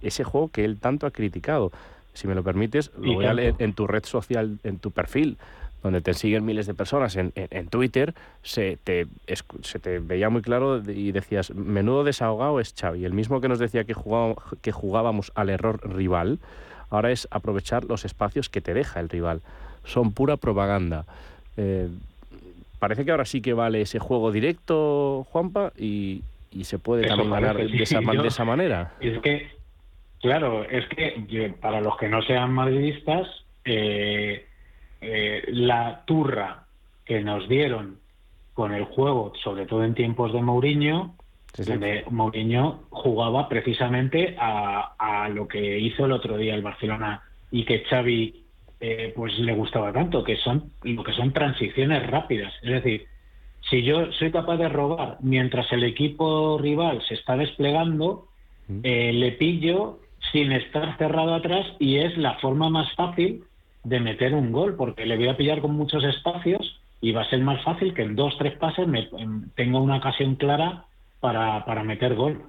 Ese 0.00 0.24
juego 0.24 0.48
que 0.48 0.64
él 0.64 0.78
tanto 0.78 1.06
ha 1.06 1.10
criticado. 1.10 1.72
Si 2.14 2.26
me 2.26 2.34
lo 2.34 2.42
permites, 2.42 2.90
lo 2.98 3.14
voy 3.14 3.26
a 3.26 3.34
leer 3.34 3.54
en 3.58 3.74
tu 3.74 3.86
red 3.86 4.04
social, 4.04 4.58
en 4.64 4.78
tu 4.78 4.90
perfil 4.90 5.36
donde 5.82 6.00
te 6.00 6.14
siguen 6.14 6.44
miles 6.44 6.66
de 6.66 6.74
personas 6.74 7.16
en, 7.16 7.32
Twitter, 7.68 8.14
se 8.42 8.78
te, 8.82 9.06
se 9.62 9.78
te 9.78 10.00
veía 10.00 10.28
muy 10.28 10.42
claro 10.42 10.82
y 10.82 11.12
decías, 11.12 11.54
menudo 11.54 12.04
desahogado 12.04 12.58
es 12.60 12.74
Xavi, 12.78 13.04
el 13.04 13.12
mismo 13.12 13.40
que 13.40 13.48
nos 13.48 13.58
decía 13.58 13.84
que, 13.84 13.94
que 14.60 14.72
jugábamos 14.72 15.30
al 15.34 15.50
error 15.50 15.80
rival, 15.88 16.40
ahora 16.90 17.12
es 17.12 17.28
aprovechar 17.30 17.84
los 17.84 18.04
espacios 18.04 18.48
que 18.48 18.60
te 18.60 18.74
deja 18.74 19.00
el 19.00 19.08
rival. 19.08 19.40
Son 19.84 20.12
pura 20.12 20.36
propaganda. 20.36 21.04
Eh, 21.56 21.88
parece 22.78 23.04
que 23.04 23.10
ahora 23.12 23.24
sí 23.24 23.40
que 23.40 23.52
vale 23.52 23.80
ese 23.80 23.98
juego 23.98 24.32
directo, 24.32 25.26
Juanpa, 25.30 25.72
y, 25.78 26.22
se 26.62 26.78
puede 26.78 27.06
también 27.06 27.30
ganar 27.30 27.56
de, 27.56 27.82
esa, 27.82 28.00
de 28.00 28.28
esa 28.28 28.44
manera. 28.44 28.92
Es 29.00 29.20
que, 29.20 29.48
claro, 30.20 30.64
es 30.64 30.86
que 30.88 31.54
para 31.60 31.80
los 31.80 31.96
que 31.96 32.08
no 32.08 32.20
sean 32.22 32.52
madridistas, 32.52 33.28
eh, 33.64 34.47
eh, 35.00 35.44
la 35.48 36.02
turra 36.04 36.64
que 37.04 37.20
nos 37.20 37.48
dieron 37.48 37.98
con 38.54 38.74
el 38.74 38.84
juego, 38.84 39.32
sobre 39.42 39.66
todo 39.66 39.84
en 39.84 39.94
tiempos 39.94 40.32
de 40.32 40.42
Mourinho, 40.42 41.14
donde 41.56 42.04
Mourinho 42.10 42.80
jugaba 42.90 43.48
precisamente 43.48 44.36
a, 44.38 45.28
lo 45.32 45.46
que 45.46 45.78
hizo 45.78 46.06
el 46.06 46.12
otro 46.12 46.36
día 46.36 46.54
el 46.54 46.62
Barcelona 46.62 47.22
y 47.50 47.64
que 47.64 47.84
Xavi 47.84 48.44
eh, 48.80 49.12
pues 49.14 49.38
le 49.38 49.54
gustaba 49.54 49.92
tanto, 49.92 50.24
que 50.24 50.36
son 50.36 50.72
lo 50.82 51.04
que 51.04 51.12
son 51.12 51.32
transiciones 51.32 52.06
rápidas. 52.08 52.52
Es 52.62 52.70
decir, 52.70 53.06
si 53.70 53.82
yo 53.82 54.12
soy 54.12 54.30
capaz 54.30 54.56
de 54.56 54.68
robar 54.68 55.18
mientras 55.20 55.70
el 55.72 55.84
equipo 55.84 56.58
rival 56.58 57.02
se 57.06 57.14
está 57.14 57.36
desplegando, 57.36 58.28
eh, 58.82 59.12
le 59.12 59.32
pillo 59.32 60.00
sin 60.32 60.52
estar 60.52 60.96
cerrado 60.98 61.34
atrás 61.34 61.66
y 61.78 61.98
es 61.98 62.16
la 62.18 62.34
forma 62.38 62.68
más 62.68 62.92
fácil 62.94 63.44
de 63.88 64.00
meter 64.00 64.34
un 64.34 64.52
gol, 64.52 64.76
porque 64.76 65.06
le 65.06 65.16
voy 65.16 65.28
a 65.28 65.36
pillar 65.36 65.60
con 65.60 65.72
muchos 65.72 66.04
espacios 66.04 66.80
y 67.00 67.12
va 67.12 67.22
a 67.22 67.30
ser 67.30 67.40
más 67.40 67.62
fácil 67.62 67.94
que 67.94 68.02
en 68.02 68.16
dos, 68.16 68.36
tres 68.38 68.56
pases 68.58 68.86
me, 68.86 69.08
tenga 69.54 69.80
una 69.80 69.96
ocasión 69.96 70.34
clara 70.34 70.84
para, 71.20 71.64
para 71.64 71.84
meter 71.84 72.14
gol. 72.14 72.42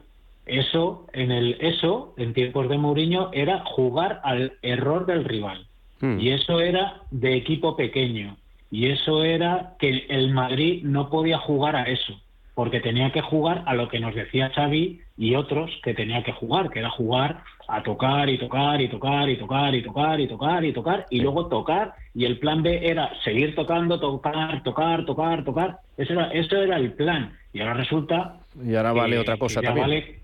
Eso, 0.45 1.05
en 1.13 1.31
el, 1.31 1.57
eso, 1.59 2.13
en 2.17 2.33
tiempos 2.33 2.67
de 2.69 2.77
Mourinho, 2.77 3.29
era 3.33 3.63
jugar 3.65 4.19
al 4.23 4.53
error 4.61 5.05
del 5.05 5.23
rival. 5.23 5.67
Hmm. 6.01 6.19
Y 6.19 6.29
eso 6.29 6.59
era 6.59 7.01
de 7.11 7.35
equipo 7.35 7.75
pequeño. 7.75 8.37
Y 8.71 8.87
eso 8.87 9.23
era 9.23 9.75
que 9.79 10.05
el 10.09 10.33
Madrid 10.33 10.83
no 10.83 11.09
podía 11.09 11.37
jugar 11.37 11.75
a 11.75 11.83
eso, 11.83 12.19
porque 12.55 12.79
tenía 12.79 13.11
que 13.11 13.21
jugar 13.21 13.63
a 13.65 13.75
lo 13.75 13.89
que 13.89 13.99
nos 13.99 14.15
decía 14.15 14.51
Xavi 14.53 15.01
y 15.17 15.35
otros 15.35 15.71
que 15.83 15.93
tenía 15.93 16.23
que 16.23 16.33
jugar, 16.33 16.69
que 16.69 16.79
era 16.79 16.89
jugar 16.89 17.43
a 17.69 17.83
tocar 17.83 18.29
y 18.29 18.37
tocar 18.37 18.81
y 18.81 18.89
tocar 18.89 19.29
y 19.29 19.37
tocar 19.37 19.75
y 19.75 19.83
tocar 19.83 20.19
y 20.19 20.27
tocar 20.27 20.65
y 20.65 20.73
tocar 20.73 21.05
y 21.09 21.19
luego 21.21 21.47
tocar 21.47 21.93
y 22.13 22.25
el 22.25 22.39
plan 22.39 22.63
B 22.63 22.79
era 22.83 23.11
seguir 23.23 23.55
tocando, 23.55 23.99
tocar, 23.99 24.63
tocar, 24.63 25.05
tocar, 25.05 25.43
tocar. 25.43 25.79
Eso 25.97 26.13
era, 26.13 26.27
eso 26.31 26.57
era 26.57 26.77
el 26.77 26.93
plan. 26.93 27.37
Y 27.53 27.61
ahora 27.61 27.75
resulta... 27.75 28.39
Y 28.63 28.75
ahora 28.75 28.93
vale 28.93 29.19
otra 29.19 29.37
cosa 29.37 29.61
ya 29.61 29.67
también. 29.67 29.87
Vale, 29.87 30.19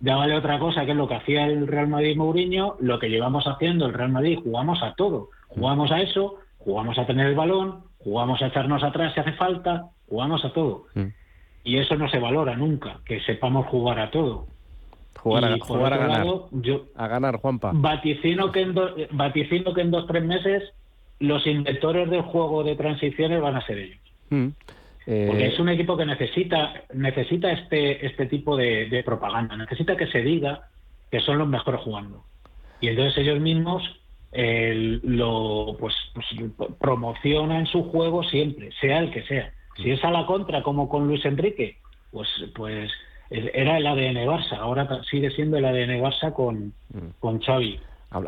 ya 0.00 0.16
vale 0.16 0.34
otra 0.36 0.58
cosa, 0.58 0.84
que 0.84 0.92
es 0.92 0.96
lo 0.96 1.08
que 1.08 1.14
hacía 1.14 1.46
el 1.46 1.66
Real 1.66 1.88
Madrid 1.88 2.16
Mourinho, 2.16 2.76
lo 2.80 2.98
que 2.98 3.08
llevamos 3.08 3.46
haciendo 3.46 3.86
el 3.86 3.94
Real 3.94 4.12
Madrid, 4.12 4.38
jugamos 4.42 4.82
a 4.82 4.94
todo. 4.94 5.30
Jugamos 5.48 5.90
a 5.90 6.00
eso, 6.00 6.36
jugamos 6.58 6.98
a 6.98 7.06
tener 7.06 7.26
el 7.26 7.34
balón, 7.34 7.84
jugamos 7.98 8.40
a 8.42 8.46
echarnos 8.46 8.82
atrás 8.82 9.14
si 9.14 9.20
hace 9.20 9.32
falta, 9.32 9.86
jugamos 10.08 10.44
a 10.44 10.52
todo. 10.52 10.84
Mm. 10.94 11.06
Y 11.64 11.78
eso 11.78 11.96
no 11.96 12.08
se 12.08 12.20
valora 12.20 12.56
nunca, 12.56 13.00
que 13.04 13.20
sepamos 13.20 13.66
jugar 13.66 13.98
a 13.98 14.10
todo. 14.10 14.46
Jugar, 15.18 15.44
a, 15.44 15.58
jugar 15.58 15.92
a 15.92 15.96
ganar. 15.96 16.26
a 16.94 17.08
ganar, 17.08 17.36
Juanpa. 17.36 17.72
Vaticino 17.74 18.52
que, 18.52 18.60
en 18.60 18.74
vaticino 19.12 19.74
que 19.74 19.80
en 19.80 19.90
dos 19.90 20.06
tres 20.06 20.24
meses 20.24 20.62
los 21.18 21.46
inventores 21.46 22.10
del 22.10 22.22
juego 22.22 22.62
de 22.62 22.76
transiciones 22.76 23.40
van 23.40 23.56
a 23.56 23.66
ser 23.66 23.78
ellos. 23.78 23.98
Mm. 24.30 24.48
Porque 25.06 25.44
eh, 25.44 25.52
es 25.52 25.58
un 25.60 25.68
equipo 25.68 25.96
que 25.96 26.04
necesita 26.04 26.82
necesita 26.92 27.52
este 27.52 28.04
este 28.04 28.26
tipo 28.26 28.56
de, 28.56 29.02
propaganda, 29.04 29.56
necesita 29.56 29.96
que 29.96 30.08
se 30.08 30.20
diga 30.20 30.68
que 31.10 31.20
son 31.20 31.38
los 31.38 31.48
mejores 31.48 31.80
jugando. 31.80 32.24
Y 32.80 32.88
entonces 32.88 33.18
ellos 33.18 33.40
mismos 33.40 33.82
lo 34.32 35.76
pues, 35.78 35.94
pues, 36.12 36.26
promocionan 36.78 37.66
su 37.66 37.84
juego 37.84 38.22
siempre, 38.24 38.70
sea 38.80 38.98
el 38.98 39.10
que 39.10 39.22
sea. 39.22 39.52
Si 39.76 39.90
es 39.90 40.02
a 40.04 40.10
la 40.10 40.26
contra, 40.26 40.62
como 40.62 40.88
con 40.88 41.06
Luis 41.06 41.24
Enrique, 41.24 41.78
pues 42.10 42.28
pues 42.54 42.90
era 43.30 43.78
el 43.78 43.86
ADN 43.86 44.26
Barça, 44.26 44.58
ahora 44.58 45.02
sigue 45.10 45.30
siendo 45.30 45.56
el 45.56 45.64
ADN 45.64 46.00
Barça 46.00 46.32
con, 46.32 46.72
mm. 46.92 47.18
con 47.20 47.40
Xavi. 47.40 47.80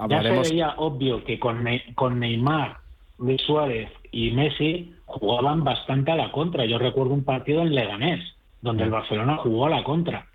Ya 0.09 0.23
se 0.23 0.31
veía 0.31 0.75
obvio 0.77 1.25
que 1.25 1.39
con, 1.39 1.65
con 1.95 2.19
Neymar, 2.19 2.79
Luis 3.19 3.41
Suárez 3.43 3.91
y 4.11 4.33
Messi 4.33 4.93
jugaban 5.07 5.65
bastante 5.65 6.11
a 6.11 6.17
la 6.17 6.33
contra. 6.33 6.65
Yo 6.65 6.79
recuerdo 6.79 7.15
un 7.15 7.25
partido 7.25 7.63
en 7.63 7.75
Leganés, 7.75 8.35
donde 8.61 8.85
el 8.85 8.91
mm. 8.91 8.93
Barcelona 8.93 9.37
jugó 9.37 9.67
a 9.67 9.71
la 9.71 9.85
contra. 9.85 10.27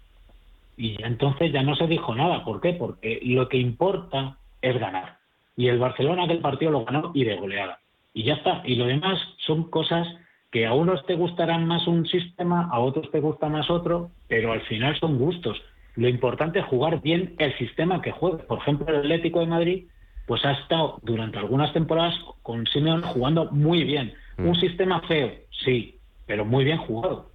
Y 0.77 1.01
entonces 1.03 1.51
ya 1.51 1.61
no 1.61 1.75
se 1.75 1.87
dijo 1.87 2.15
nada. 2.15 2.43
¿Por 2.43 2.61
qué? 2.61 2.73
Porque 2.73 3.19
lo 3.23 3.47
que 3.47 3.57
importa 3.57 4.37
es 4.61 4.79
ganar. 4.79 5.17
Y 5.55 5.67
el 5.67 5.77
Barcelona 5.77 6.23
aquel 6.23 6.39
partido 6.39 6.71
lo 6.71 6.85
ganó 6.85 7.11
y 7.13 7.25
de 7.25 7.35
goleada. 7.35 7.79
Y 8.13 8.23
ya 8.23 8.35
está. 8.35 8.61
Y 8.65 8.75
lo 8.75 8.85
demás 8.85 9.19
son 9.45 9.69
cosas 9.69 10.07
que 10.53 10.67
a 10.67 10.73
unos 10.75 11.03
te 11.07 11.15
gustarán 11.15 11.65
más 11.65 11.87
un 11.87 12.05
sistema, 12.05 12.69
a 12.71 12.79
otros 12.79 13.09
te 13.09 13.19
gusta 13.19 13.49
más 13.49 13.71
otro, 13.71 14.11
pero 14.27 14.51
al 14.51 14.61
final 14.61 14.95
son 14.99 15.17
gustos. 15.17 15.59
Lo 15.95 16.07
importante 16.07 16.59
es 16.59 16.65
jugar 16.65 17.01
bien 17.01 17.33
el 17.39 17.57
sistema 17.57 18.03
que 18.03 18.11
juegue. 18.11 18.43
Por 18.43 18.59
ejemplo, 18.59 18.87
el 18.87 18.99
Atlético 18.99 19.39
de 19.39 19.47
Madrid 19.47 19.85
pues 20.27 20.45
ha 20.45 20.51
estado 20.51 20.99
durante 21.01 21.39
algunas 21.39 21.73
temporadas 21.73 22.13
con 22.43 22.67
Simeone 22.67 23.01
jugando 23.07 23.51
muy 23.51 23.83
bien. 23.83 24.13
Mm. 24.37 24.49
Un 24.49 24.55
sistema 24.55 25.01
feo, 25.07 25.31
sí, 25.65 25.97
pero 26.27 26.45
muy 26.45 26.63
bien 26.65 26.77
jugado. 26.77 27.31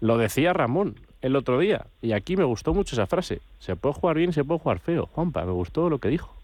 Lo 0.00 0.18
decía 0.18 0.52
Ramón 0.52 0.96
el 1.22 1.36
otro 1.36 1.58
día, 1.58 1.86
y 2.02 2.12
aquí 2.12 2.36
me 2.36 2.44
gustó 2.44 2.74
mucho 2.74 2.94
esa 2.94 3.06
frase. 3.06 3.40
Se 3.60 3.76
puede 3.76 3.94
jugar 3.94 4.18
bien, 4.18 4.34
se 4.34 4.44
puede 4.44 4.60
jugar 4.60 4.78
feo. 4.80 5.06
Juanpa, 5.06 5.42
me 5.46 5.52
gustó 5.52 5.88
lo 5.88 5.98
que 5.98 6.08
dijo, 6.08 6.34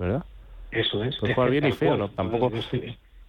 ¿verdad? 0.00 0.24
Eso 0.72 1.04
es. 1.04 1.16
Puede 1.18 1.34
jugar 1.34 1.50
bien 1.50 1.66
y 1.68 1.72
feo, 1.72 1.96
¿no? 1.96 2.08
Tampoco... 2.08 2.50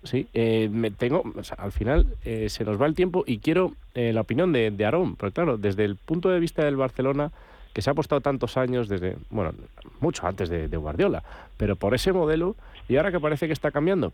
Sí, 0.03 0.27
eh, 0.33 0.67
me 0.71 0.89
tengo, 0.89 1.23
al 1.57 1.71
final 1.71 2.07
eh, 2.25 2.49
se 2.49 2.65
nos 2.65 2.81
va 2.81 2.87
el 2.87 2.95
tiempo 2.95 3.23
y 3.27 3.37
quiero 3.37 3.73
eh, 3.93 4.11
la 4.13 4.21
opinión 4.21 4.51
de, 4.51 4.71
de 4.71 4.85
Aarón, 4.85 5.15
claro, 5.15 5.57
desde 5.57 5.85
el 5.85 5.95
punto 5.95 6.29
de 6.29 6.39
vista 6.39 6.65
del 6.65 6.75
Barcelona, 6.75 7.31
que 7.73 7.83
se 7.83 7.89
ha 7.89 7.93
apostado 7.93 8.19
tantos 8.19 8.57
años 8.57 8.89
desde, 8.89 9.15
bueno, 9.29 9.53
mucho 9.99 10.25
antes 10.25 10.49
de, 10.49 10.67
Guardiola, 10.75 11.23
pero 11.55 11.75
por 11.75 11.93
ese 11.93 12.13
modelo, 12.13 12.55
y 12.89 12.97
ahora 12.97 13.11
que 13.11 13.19
parece 13.19 13.45
que 13.45 13.53
está 13.53 13.69
cambiando, 13.69 14.11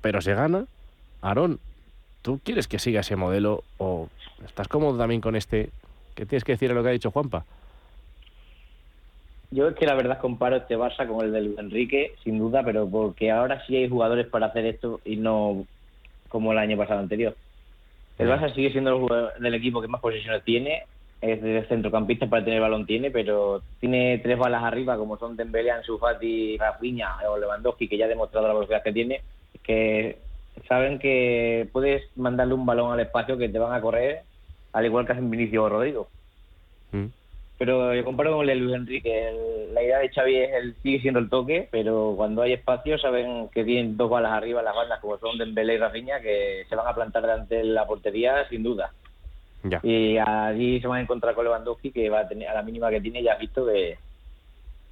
pero 0.00 0.20
se 0.20 0.34
gana, 0.34 0.66
Aarón, 1.22 1.60
¿tú 2.22 2.40
quieres 2.42 2.66
que 2.66 2.80
siga 2.80 3.00
ese 3.00 3.14
modelo 3.14 3.62
o 3.78 4.08
estás 4.44 4.66
cómodo 4.66 4.98
también 4.98 5.20
con 5.20 5.36
este? 5.36 5.70
¿Qué 6.16 6.26
tienes 6.26 6.42
que 6.42 6.52
decir 6.52 6.72
a 6.72 6.74
lo 6.74 6.82
que 6.82 6.88
ha 6.88 6.92
dicho 6.92 7.12
Juanpa? 7.12 7.44
Yo 9.50 9.68
es 9.68 9.74
que 9.76 9.86
la 9.86 9.94
verdad 9.94 10.20
comparo 10.20 10.56
este 10.56 10.76
Barça 10.76 11.06
con 11.06 11.24
el 11.24 11.32
de 11.32 11.60
Enrique, 11.60 12.14
sin 12.22 12.38
duda, 12.38 12.62
pero 12.62 12.88
porque 12.88 13.30
ahora 13.30 13.64
sí 13.66 13.76
hay 13.76 13.88
jugadores 13.88 14.26
para 14.26 14.46
hacer 14.46 14.66
esto 14.66 15.00
y 15.04 15.16
no 15.16 15.64
como 16.28 16.52
el 16.52 16.58
año 16.58 16.76
pasado 16.76 17.00
anterior. 17.00 17.34
El 18.18 18.28
Barça 18.28 18.54
sigue 18.54 18.72
siendo 18.72 19.08
el, 19.08 19.42
del 19.42 19.54
equipo 19.54 19.80
que 19.80 19.88
más 19.88 20.02
posiciones 20.02 20.44
tiene, 20.44 20.82
es 21.20 21.40
de 21.40 21.64
centrocampista 21.68 22.26
para 22.26 22.44
tener 22.44 22.60
balón 22.60 22.86
tiene, 22.86 23.10
pero 23.10 23.62
tiene 23.80 24.18
tres 24.18 24.38
balas 24.38 24.62
arriba 24.62 24.96
como 24.96 25.16
son 25.16 25.36
Dembélé, 25.36 25.70
Ansu 25.70 25.98
Fati, 25.98 26.58
Rafinha 26.58 27.16
o 27.28 27.38
Lewandowski 27.38 27.88
que 27.88 27.96
ya 27.96 28.04
ha 28.04 28.08
demostrado 28.08 28.46
la 28.46 28.54
velocidad 28.54 28.82
que 28.82 28.92
tiene, 28.92 29.22
que 29.62 30.18
saben 30.68 30.98
que 30.98 31.68
puedes 31.72 32.04
mandarle 32.16 32.54
un 32.54 32.66
balón 32.66 32.92
al 32.92 33.00
espacio 33.00 33.38
que 33.38 33.48
te 33.48 33.58
van 33.58 33.72
a 33.72 33.80
correr 33.80 34.22
al 34.72 34.84
igual 34.84 35.06
que 35.06 35.12
hacen 35.12 35.30
Vinicio 35.30 35.64
o 35.64 35.68
Rodrigo. 35.68 36.08
Mm. 36.92 37.06
Pero 37.58 37.92
yo 37.92 38.04
comparo 38.04 38.36
con 38.36 38.42
el 38.42 38.46
de 38.46 38.54
Luis 38.54 38.76
Enrique, 38.76 39.32
la 39.72 39.82
idea 39.82 39.98
de 39.98 40.10
Xavi 40.10 40.36
es 40.36 40.52
el, 40.54 40.76
sigue 40.80 41.00
siendo 41.00 41.18
el 41.18 41.28
toque, 41.28 41.68
pero 41.72 42.14
cuando 42.16 42.42
hay 42.42 42.52
espacio 42.52 42.96
saben 42.98 43.48
que 43.48 43.64
tienen 43.64 43.96
dos 43.96 44.08
balas 44.08 44.32
arriba 44.32 44.62
las 44.62 44.76
bandas 44.76 45.00
como 45.00 45.18
son 45.18 45.36
Dembélé 45.36 45.74
y 45.74 45.78
Rafinha 45.78 46.20
que 46.20 46.64
se 46.68 46.76
van 46.76 46.86
a 46.86 46.94
plantar 46.94 47.22
delante 47.22 47.56
de 47.56 47.64
la 47.64 47.84
portería 47.84 48.48
sin 48.48 48.62
duda. 48.62 48.92
Y 49.82 50.16
allí 50.18 50.80
se 50.80 50.86
van 50.86 50.98
a 50.98 51.02
encontrar 51.02 51.34
con 51.34 51.44
Lewandowski, 51.44 51.90
que 51.90 52.08
va 52.08 52.20
a 52.20 52.28
tener 52.28 52.48
a 52.48 52.54
la 52.54 52.62
mínima 52.62 52.90
que 52.90 53.00
tiene, 53.00 53.24
ya 53.24 53.32
has 53.32 53.40
visto 53.40 53.66
que. 53.66 53.98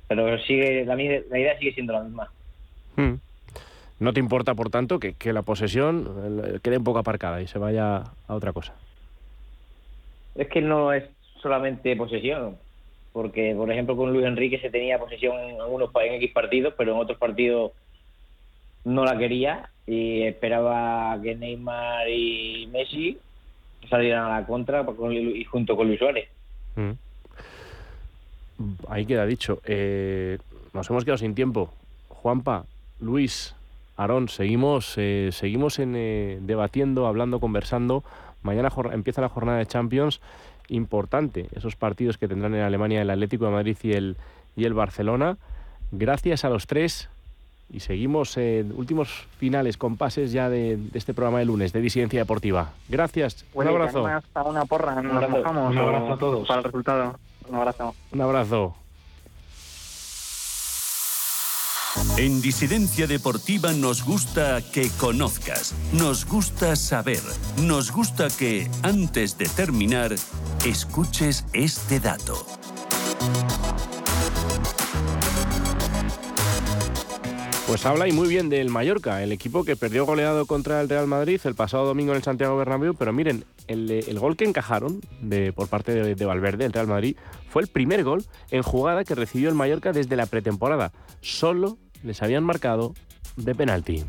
Pero 0.08 0.36
sigue 0.40 0.84
la, 0.84 0.96
la 0.96 1.02
idea 1.38 1.58
sigue 1.58 1.72
siendo 1.72 1.92
la 1.92 2.02
misma. 2.02 2.30
Hmm. 2.96 3.14
¿No 4.00 4.12
te 4.12 4.20
importa, 4.20 4.54
por 4.54 4.70
tanto, 4.70 4.98
que, 4.98 5.14
que 5.14 5.32
la 5.32 5.42
posesión 5.42 6.60
quede 6.62 6.78
un 6.78 6.84
poco 6.84 6.98
aparcada 6.98 7.40
y 7.40 7.46
se 7.46 7.58
vaya 7.58 7.98
a 8.28 8.34
otra 8.34 8.52
cosa? 8.52 8.74
Es 10.34 10.48
que 10.48 10.60
no 10.60 10.92
es 10.92 11.04
solamente 11.40 11.96
posesión, 11.96 12.56
porque, 13.12 13.54
por 13.56 13.70
ejemplo, 13.70 13.96
con 13.96 14.12
Luis 14.12 14.26
Enrique 14.26 14.58
se 14.58 14.70
tenía 14.70 14.98
posesión 14.98 15.38
en 15.38 15.60
algunos 15.60 15.90
en 16.02 16.14
X 16.14 16.32
partidos, 16.32 16.74
pero 16.76 16.92
en 16.92 16.98
otros 16.98 17.18
partidos 17.18 17.72
no 18.84 19.04
la 19.04 19.18
quería 19.18 19.68
y 19.86 20.22
esperaba 20.22 21.20
que 21.22 21.34
Neymar 21.34 22.08
y 22.08 22.68
Messi 22.72 23.18
salieran 23.88 24.24
a 24.24 24.40
la 24.40 24.46
contra 24.46 24.84
y 25.10 25.44
junto 25.44 25.76
con 25.76 25.86
Luis 25.88 25.98
Suárez. 25.98 26.28
Mm. 26.76 26.92
Ahí 28.88 29.06
queda 29.06 29.26
dicho. 29.26 29.60
Eh, 29.64 30.38
nos 30.72 30.88
hemos 30.90 31.04
quedado 31.04 31.18
sin 31.18 31.34
tiempo. 31.34 31.72
Juanpa, 32.08 32.64
Luis, 33.00 33.54
Aarón, 33.96 34.28
seguimos, 34.28 34.94
eh, 34.96 35.30
seguimos 35.32 35.78
en, 35.78 35.94
eh, 35.96 36.38
debatiendo, 36.40 37.06
hablando, 37.06 37.40
conversando. 37.40 38.02
Mañana 38.42 38.70
empieza 38.92 39.20
la 39.20 39.28
jornada 39.28 39.58
de 39.58 39.66
Champions. 39.66 40.20
Importante 40.68 41.46
esos 41.54 41.76
partidos 41.76 42.18
que 42.18 42.28
tendrán 42.28 42.54
en 42.54 42.62
Alemania 42.62 43.02
el 43.02 43.10
Atlético 43.10 43.46
de 43.46 43.52
Madrid 43.52 43.76
y 43.82 43.92
el, 43.92 44.16
y 44.56 44.64
el 44.64 44.74
Barcelona. 44.74 45.36
Gracias 45.92 46.44
a 46.44 46.50
los 46.50 46.66
tres 46.66 47.08
y 47.72 47.80
seguimos 47.80 48.36
en 48.36 48.72
últimos 48.76 49.26
finales, 49.38 49.76
compases 49.76 50.32
ya 50.32 50.48
de, 50.48 50.78
este 50.94 51.14
programa 51.14 51.40
de 51.40 51.46
lunes 51.46 51.72
de 51.72 51.80
Disidencia 51.80 52.20
Deportiva. 52.20 52.70
Gracias, 52.88 53.44
un 53.54 53.66
abrazo. 53.66 54.06
Hasta 54.06 54.42
una 54.44 54.64
porra, 54.64 55.00
nos 55.02 55.04
un 55.04 55.78
abrazo 55.78 56.12
a 56.12 56.18
todos. 56.18 56.48
Para 56.48 56.60
el 56.60 56.64
resultado. 56.64 57.18
Un 57.48 57.54
abrazo. 57.54 57.94
Un 58.12 58.20
abrazo. 58.20 58.76
En 62.18 62.40
Disidencia 62.40 63.06
Deportiva 63.06 63.74
nos 63.74 64.02
gusta 64.02 64.62
que 64.72 64.88
conozcas, 64.98 65.74
nos 65.92 66.24
gusta 66.24 66.74
saber, 66.74 67.20
nos 67.60 67.92
gusta 67.92 68.28
que, 68.28 68.70
antes 68.82 69.36
de 69.36 69.44
terminar, 69.50 70.14
escuches 70.64 71.44
este 71.52 72.00
dato. 72.00 72.46
Pues 77.66 77.84
habla 77.84 78.08
y 78.08 78.12
muy 78.12 78.28
bien 78.28 78.48
del 78.48 78.70
Mallorca, 78.70 79.22
el 79.22 79.32
equipo 79.32 79.64
que 79.64 79.76
perdió 79.76 80.06
goleado 80.06 80.46
contra 80.46 80.80
el 80.80 80.88
Real 80.88 81.06
Madrid 81.06 81.38
el 81.44 81.54
pasado 81.54 81.84
domingo 81.84 82.12
en 82.12 82.16
el 82.16 82.22
Santiago 82.22 82.56
Bernabéu, 82.56 82.94
pero 82.94 83.12
miren, 83.12 83.44
el, 83.66 84.18
gol 84.18 84.36
que 84.36 84.46
encajaron 84.46 85.02
de, 85.20 85.52
por 85.52 85.68
parte 85.68 85.92
de, 85.92 86.14
de, 86.14 86.24
Valverde, 86.24 86.64
el 86.64 86.72
Real 86.72 86.86
Madrid, 86.86 87.16
fue 87.50 87.60
el 87.60 87.68
primer 87.68 88.04
gol 88.04 88.24
en 88.50 88.62
jugada 88.62 89.04
que 89.04 89.14
recibió 89.14 89.50
el 89.50 89.54
Mallorca 89.54 89.92
desde 89.92 90.16
la 90.16 90.24
pretemporada. 90.24 90.92
Solo 91.20 91.76
les 92.02 92.22
habían 92.22 92.44
marcado 92.44 92.94
de 93.36 93.54
penalti. 93.54 94.04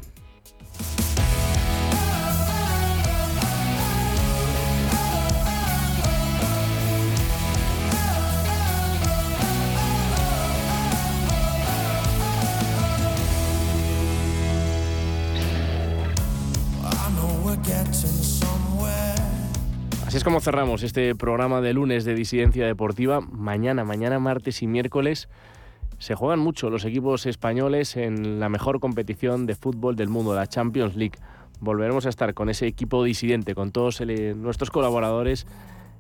Así 20.06 20.16
es 20.16 20.24
como 20.24 20.40
cerramos 20.40 20.84
este 20.84 21.16
programa 21.16 21.60
de 21.60 21.74
lunes 21.74 22.06
de 22.06 22.16
Disidencia 22.16 22.66
Deportiva. 22.66 23.20
Mañana, 23.20 23.84
mañana 23.84 24.20
martes 24.20 24.64
y 24.64 24.68
miércoles 24.68 25.28
se 26.00 26.16
juegan 26.16 26.39
mucho 26.39 26.70
los 26.70 26.86
equipos 26.86 27.26
españoles 27.26 27.98
en 27.98 28.39
la 28.39 28.50
mejor 28.50 28.80
competición 28.80 29.45
de 29.45 29.56
fútbol 29.56 29.95
del 29.95 30.10
mundo, 30.10 30.36
la 30.36 30.48
Champions 30.48 30.95
League. 30.95 31.18
Volveremos 31.60 32.06
a 32.06 32.10
estar 32.10 32.34
con 32.34 32.50
ese 32.50 32.68
equipo 32.68 33.04
disidente, 33.04 33.56
con 33.56 33.72
todos 33.72 34.02
nuestros 34.02 34.70
colaboradores 34.70 35.48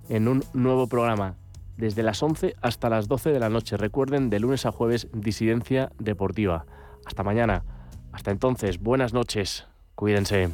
en 0.09 0.27
un 0.27 0.43
nuevo 0.53 0.87
programa, 0.87 1.35
desde 1.77 2.03
las 2.03 2.21
11 2.21 2.55
hasta 2.61 2.89
las 2.89 3.07
12 3.07 3.31
de 3.31 3.39
la 3.39 3.49
noche. 3.49 3.75
Recuerden, 3.75 4.29
de 4.29 4.39
lunes 4.39 4.65
a 4.65 4.71
jueves, 4.71 5.07
Disidencia 5.13 5.91
Deportiva. 5.97 6.65
Hasta 7.05 7.23
mañana. 7.23 7.63
Hasta 8.11 8.31
entonces, 8.31 8.79
buenas 8.79 9.13
noches. 9.13 9.67
Cuídense. 9.95 10.49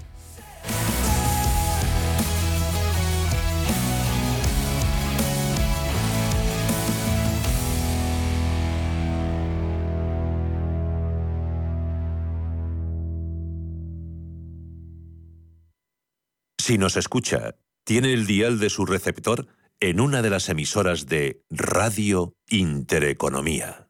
Si 16.66 16.78
nos 16.78 16.96
escucha, 16.96 17.58
tiene 17.84 18.14
el 18.14 18.26
dial 18.26 18.58
de 18.58 18.70
su 18.70 18.86
receptor 18.86 19.48
en 19.82 20.00
una 20.00 20.22
de 20.22 20.30
las 20.30 20.48
emisoras 20.48 21.08
de 21.08 21.44
Radio 21.50 22.38
Intereconomía. 22.48 23.90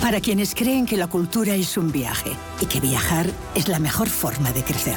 Para 0.00 0.20
quienes 0.20 0.54
creen 0.54 0.86
que 0.86 0.96
la 0.96 1.08
cultura 1.08 1.54
es 1.54 1.76
un 1.76 1.90
viaje 1.90 2.30
y 2.60 2.66
que 2.66 2.80
viajar 2.80 3.26
es 3.54 3.68
la 3.68 3.78
mejor 3.78 4.08
forma 4.08 4.52
de 4.52 4.62
crecer. 4.62 4.96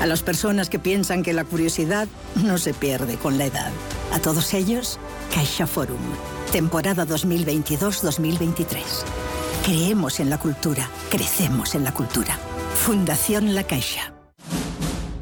A 0.00 0.06
las 0.06 0.22
personas 0.22 0.68
que 0.68 0.78
piensan 0.78 1.22
que 1.22 1.32
la 1.32 1.44
curiosidad 1.44 2.08
no 2.34 2.58
se 2.58 2.74
pierde 2.74 3.16
con 3.16 3.38
la 3.38 3.46
edad. 3.46 3.70
A 4.12 4.18
todos 4.18 4.52
ellos, 4.54 4.98
Caixa 5.34 5.66
Forum. 5.66 6.00
Temporada 6.52 7.06
2022-2023. 7.06 8.82
Creemos 9.64 10.18
en 10.20 10.30
la 10.30 10.38
cultura, 10.38 10.88
crecemos 11.10 11.74
en 11.74 11.84
la 11.84 11.92
cultura. 11.94 12.36
Fundación 12.74 13.54
La 13.54 13.64
Caixa. 13.64 14.19